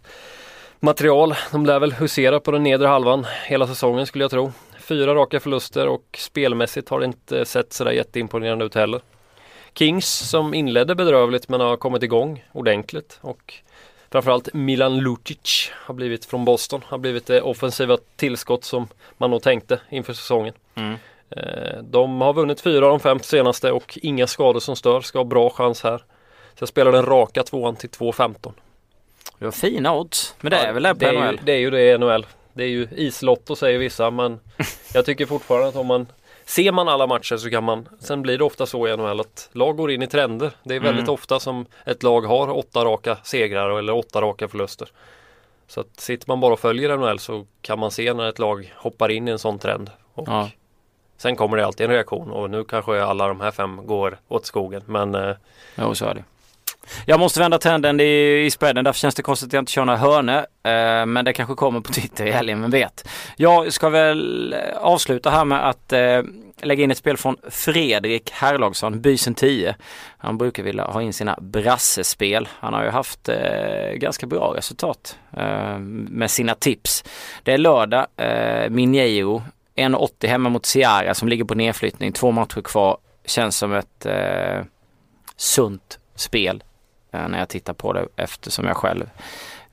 material. 0.79 1.35
De 1.51 1.65
lär 1.65 1.79
väl 1.79 1.93
husera 1.93 2.39
på 2.39 2.51
den 2.51 2.63
nedre 2.63 2.87
halvan 2.87 3.25
hela 3.45 3.67
säsongen 3.67 4.05
skulle 4.05 4.23
jag 4.23 4.31
tro. 4.31 4.51
Fyra 4.79 5.15
raka 5.15 5.39
förluster 5.39 5.87
och 5.87 6.17
spelmässigt 6.17 6.89
har 6.89 6.99
det 6.99 7.05
inte 7.05 7.45
sett 7.45 7.73
sådär 7.73 7.91
jätteimponerande 7.91 8.65
ut 8.65 8.75
heller. 8.75 9.01
Kings 9.73 10.29
som 10.29 10.53
inledde 10.53 10.95
bedrövligt 10.95 11.49
men 11.49 11.61
har 11.61 11.77
kommit 11.77 12.03
igång 12.03 12.45
ordentligt 12.51 13.19
och 13.21 13.53
framförallt 14.11 14.53
Milan 14.53 14.99
Lucic 14.99 15.71
har 15.73 15.93
blivit 15.93 16.25
från 16.25 16.45
Boston, 16.45 16.81
har 16.85 16.97
blivit 16.97 17.25
det 17.25 17.41
offensiva 17.41 17.97
tillskott 18.15 18.63
som 18.63 18.87
man 19.17 19.31
nog 19.31 19.41
tänkte 19.41 19.79
inför 19.89 20.13
säsongen. 20.13 20.53
Mm. 20.75 20.95
Eh, 21.29 21.83
De 21.83 22.21
har 22.21 22.33
vunnit 22.33 22.61
fyra 22.61 22.85
av 22.85 22.91
de 22.91 22.99
fem 22.99 23.19
senaste 23.19 23.71
och 23.71 23.99
inga 24.01 24.27
skador 24.27 24.59
som 24.59 24.75
stör. 24.75 25.01
Ska 25.01 25.19
ha 25.19 25.23
bra 25.23 25.49
chans 25.49 25.83
här. 25.83 25.97
Så 25.97 26.61
jag 26.61 26.69
spelar 26.69 26.91
den 26.91 27.05
raka 27.05 27.43
tvåan 27.43 27.75
till 27.75 27.89
2,15. 27.89 28.51
Det 29.39 29.45
var 29.45 29.51
fina 29.51 29.95
odds. 29.95 30.35
Men 30.41 30.51
det 30.51 30.57
är 30.57 30.73
väl 30.73 30.83
det 30.83 30.93
på 30.93 30.99
det 30.99 31.05
är, 31.07 31.13
ju, 31.13 31.19
NHL? 31.19 31.39
det 31.43 31.51
är 31.51 31.57
ju 31.57 31.69
det 31.69 31.91
i 31.91 31.97
NHL. 31.97 32.25
Det 32.53 32.63
är 32.63 32.67
ju 32.67 32.87
islotto 32.95 33.55
säger 33.55 33.79
vissa 33.79 34.11
men 34.11 34.39
jag 34.93 35.05
tycker 35.05 35.25
fortfarande 35.25 35.67
att 35.67 35.75
om 35.75 35.87
man 35.87 36.07
Ser 36.45 36.71
man 36.71 36.87
alla 36.87 37.07
matcher 37.07 37.37
så 37.37 37.49
kan 37.49 37.63
man 37.63 37.89
Sen 37.99 38.21
blir 38.21 38.37
det 38.37 38.43
ofta 38.43 38.65
så 38.65 38.87
i 38.87 38.97
NHL 38.97 39.19
att 39.19 39.49
lag 39.51 39.77
går 39.77 39.91
in 39.91 40.01
i 40.01 40.07
trender. 40.07 40.51
Det 40.63 40.75
är 40.75 40.79
väldigt 40.79 41.03
Mm. 41.03 41.13
ofta 41.13 41.39
som 41.39 41.65
ett 41.85 42.03
lag 42.03 42.21
har 42.21 42.57
åtta 42.57 42.85
raka 42.85 43.17
segrar 43.23 43.77
eller 43.79 43.93
åtta 43.93 44.21
raka 44.21 44.47
förluster. 44.47 44.87
Så 45.67 45.81
att 45.81 45.99
sitter 45.99 46.27
man 46.27 46.39
bara 46.39 46.53
och 46.53 46.59
följer 46.59 46.97
NHL 46.97 47.19
så 47.19 47.45
kan 47.61 47.79
man 47.79 47.91
se 47.91 48.13
när 48.13 48.29
ett 48.29 48.39
lag 48.39 48.73
hoppar 48.77 49.11
in 49.11 49.27
i 49.27 49.31
en 49.31 49.39
sån 49.39 49.59
trend. 49.59 49.91
Och 50.13 50.27
Ja. 50.27 50.49
Sen 51.17 51.35
kommer 51.35 51.57
det 51.57 51.65
alltid 51.65 51.85
en 51.85 51.91
reaktion 51.91 52.31
och 52.31 52.49
nu 52.49 52.63
kanske 52.63 53.03
alla 53.03 53.27
de 53.27 53.41
här 53.41 53.51
fem 53.51 53.79
går 53.87 54.17
åt 54.27 54.45
skogen. 54.45 54.81
Men 54.85 55.15
eh, 55.15 55.35
Jo, 55.75 55.95
så 55.95 56.05
är 56.05 56.13
det. 56.13 56.23
Jag 57.05 57.19
måste 57.19 57.39
vända 57.39 57.57
trenden 57.57 57.99
i, 57.99 58.43
i 58.45 58.51
spreaden. 58.51 58.83
Därför 58.85 58.99
känns 58.99 59.15
det 59.15 59.21
konstigt 59.21 59.49
att 59.49 59.53
jag 59.53 59.61
inte 59.61 59.71
kör 59.71 59.85
några 59.85 59.99
hörnor. 59.99 60.37
Eh, 60.63 61.05
men 61.05 61.25
det 61.25 61.33
kanske 61.33 61.55
kommer 61.55 61.81
på 61.81 61.93
Twitter 61.93 62.25
i 62.25 62.31
helgen, 62.31 62.61
vem 62.61 62.71
vet. 62.71 63.07
Jag 63.35 63.73
ska 63.73 63.89
väl 63.89 64.53
eh, 64.53 64.77
avsluta 64.77 65.29
här 65.29 65.45
med 65.45 65.69
att 65.69 65.93
eh, 65.93 66.21
lägga 66.61 66.83
in 66.83 66.91
ett 66.91 66.97
spel 66.97 67.17
från 67.17 67.37
Fredrik 67.49 68.31
Herlagsson, 68.31 69.01
Bysen 69.01 69.35
10. 69.35 69.75
Han 70.17 70.37
brukar 70.37 70.63
vilja 70.63 70.83
ha 70.83 71.01
in 71.01 71.13
sina 71.13 71.37
brassespel. 71.41 72.47
Han 72.59 72.73
har 72.73 72.83
ju 72.83 72.89
haft 72.89 73.29
eh, 73.29 73.91
ganska 73.93 74.27
bra 74.27 74.53
resultat 74.57 75.17
eh, 75.37 75.79
med 76.09 76.31
sina 76.31 76.55
tips. 76.55 77.03
Det 77.43 77.53
är 77.53 77.57
lördag, 77.57 78.05
eh, 78.17 78.69
Minjeiro 78.69 79.43
1,80 79.75 80.27
hemma 80.27 80.49
mot 80.49 80.65
Ciara 80.65 81.13
som 81.13 81.27
ligger 81.27 81.43
på 81.43 81.55
nedflyttning. 81.55 82.13
Två 82.13 82.31
matcher 82.31 82.61
kvar. 82.61 82.97
Känns 83.25 83.57
som 83.57 83.73
ett 83.73 84.05
eh, 84.05 84.61
sunt 85.37 85.99
spel 86.15 86.63
Eh, 87.11 87.27
när 87.27 87.39
jag 87.39 87.49
tittar 87.49 87.73
på 87.73 87.93
det 87.93 88.07
eftersom 88.15 88.65
jag 88.65 88.77
själv 88.77 89.09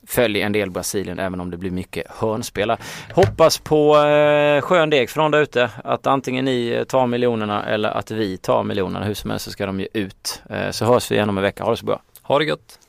följer 0.07 0.47
en 0.47 0.53
del 0.53 0.71
Brasilien 0.71 1.19
även 1.19 1.41
om 1.41 1.51
det 1.51 1.57
blir 1.57 1.71
mycket 1.71 2.07
hörnspelare. 2.11 2.79
Hoppas 3.13 3.59
på 3.59 3.99
eh, 3.99 4.61
skön 4.61 4.91
deg 4.91 5.11
från 5.11 5.31
där 5.31 5.41
ute 5.41 5.71
att 5.85 6.07
antingen 6.07 6.45
ni 6.45 6.69
eh, 6.69 6.85
tar 6.85 7.07
miljonerna 7.07 7.65
eller 7.65 7.89
att 7.89 8.11
vi 8.11 8.37
tar 8.37 8.63
miljonerna. 8.63 9.05
Hur 9.05 9.15
som 9.15 9.31
helst 9.31 9.45
så 9.45 9.51
ska 9.51 9.67
de 9.67 9.81
ju 9.81 9.89
ut. 9.93 10.43
Eh, 10.51 10.71
så 10.71 10.85
hörs 10.85 11.11
vi 11.11 11.15
igen 11.15 11.29
om 11.29 11.39
en 11.39 11.43
vecka. 11.43 11.65
Ha 11.65 11.71
det 11.71 11.77
så 11.77 11.87
bra. 11.87 12.03
Ha 12.23 12.39
det 12.39 12.45
gött! 12.45 12.88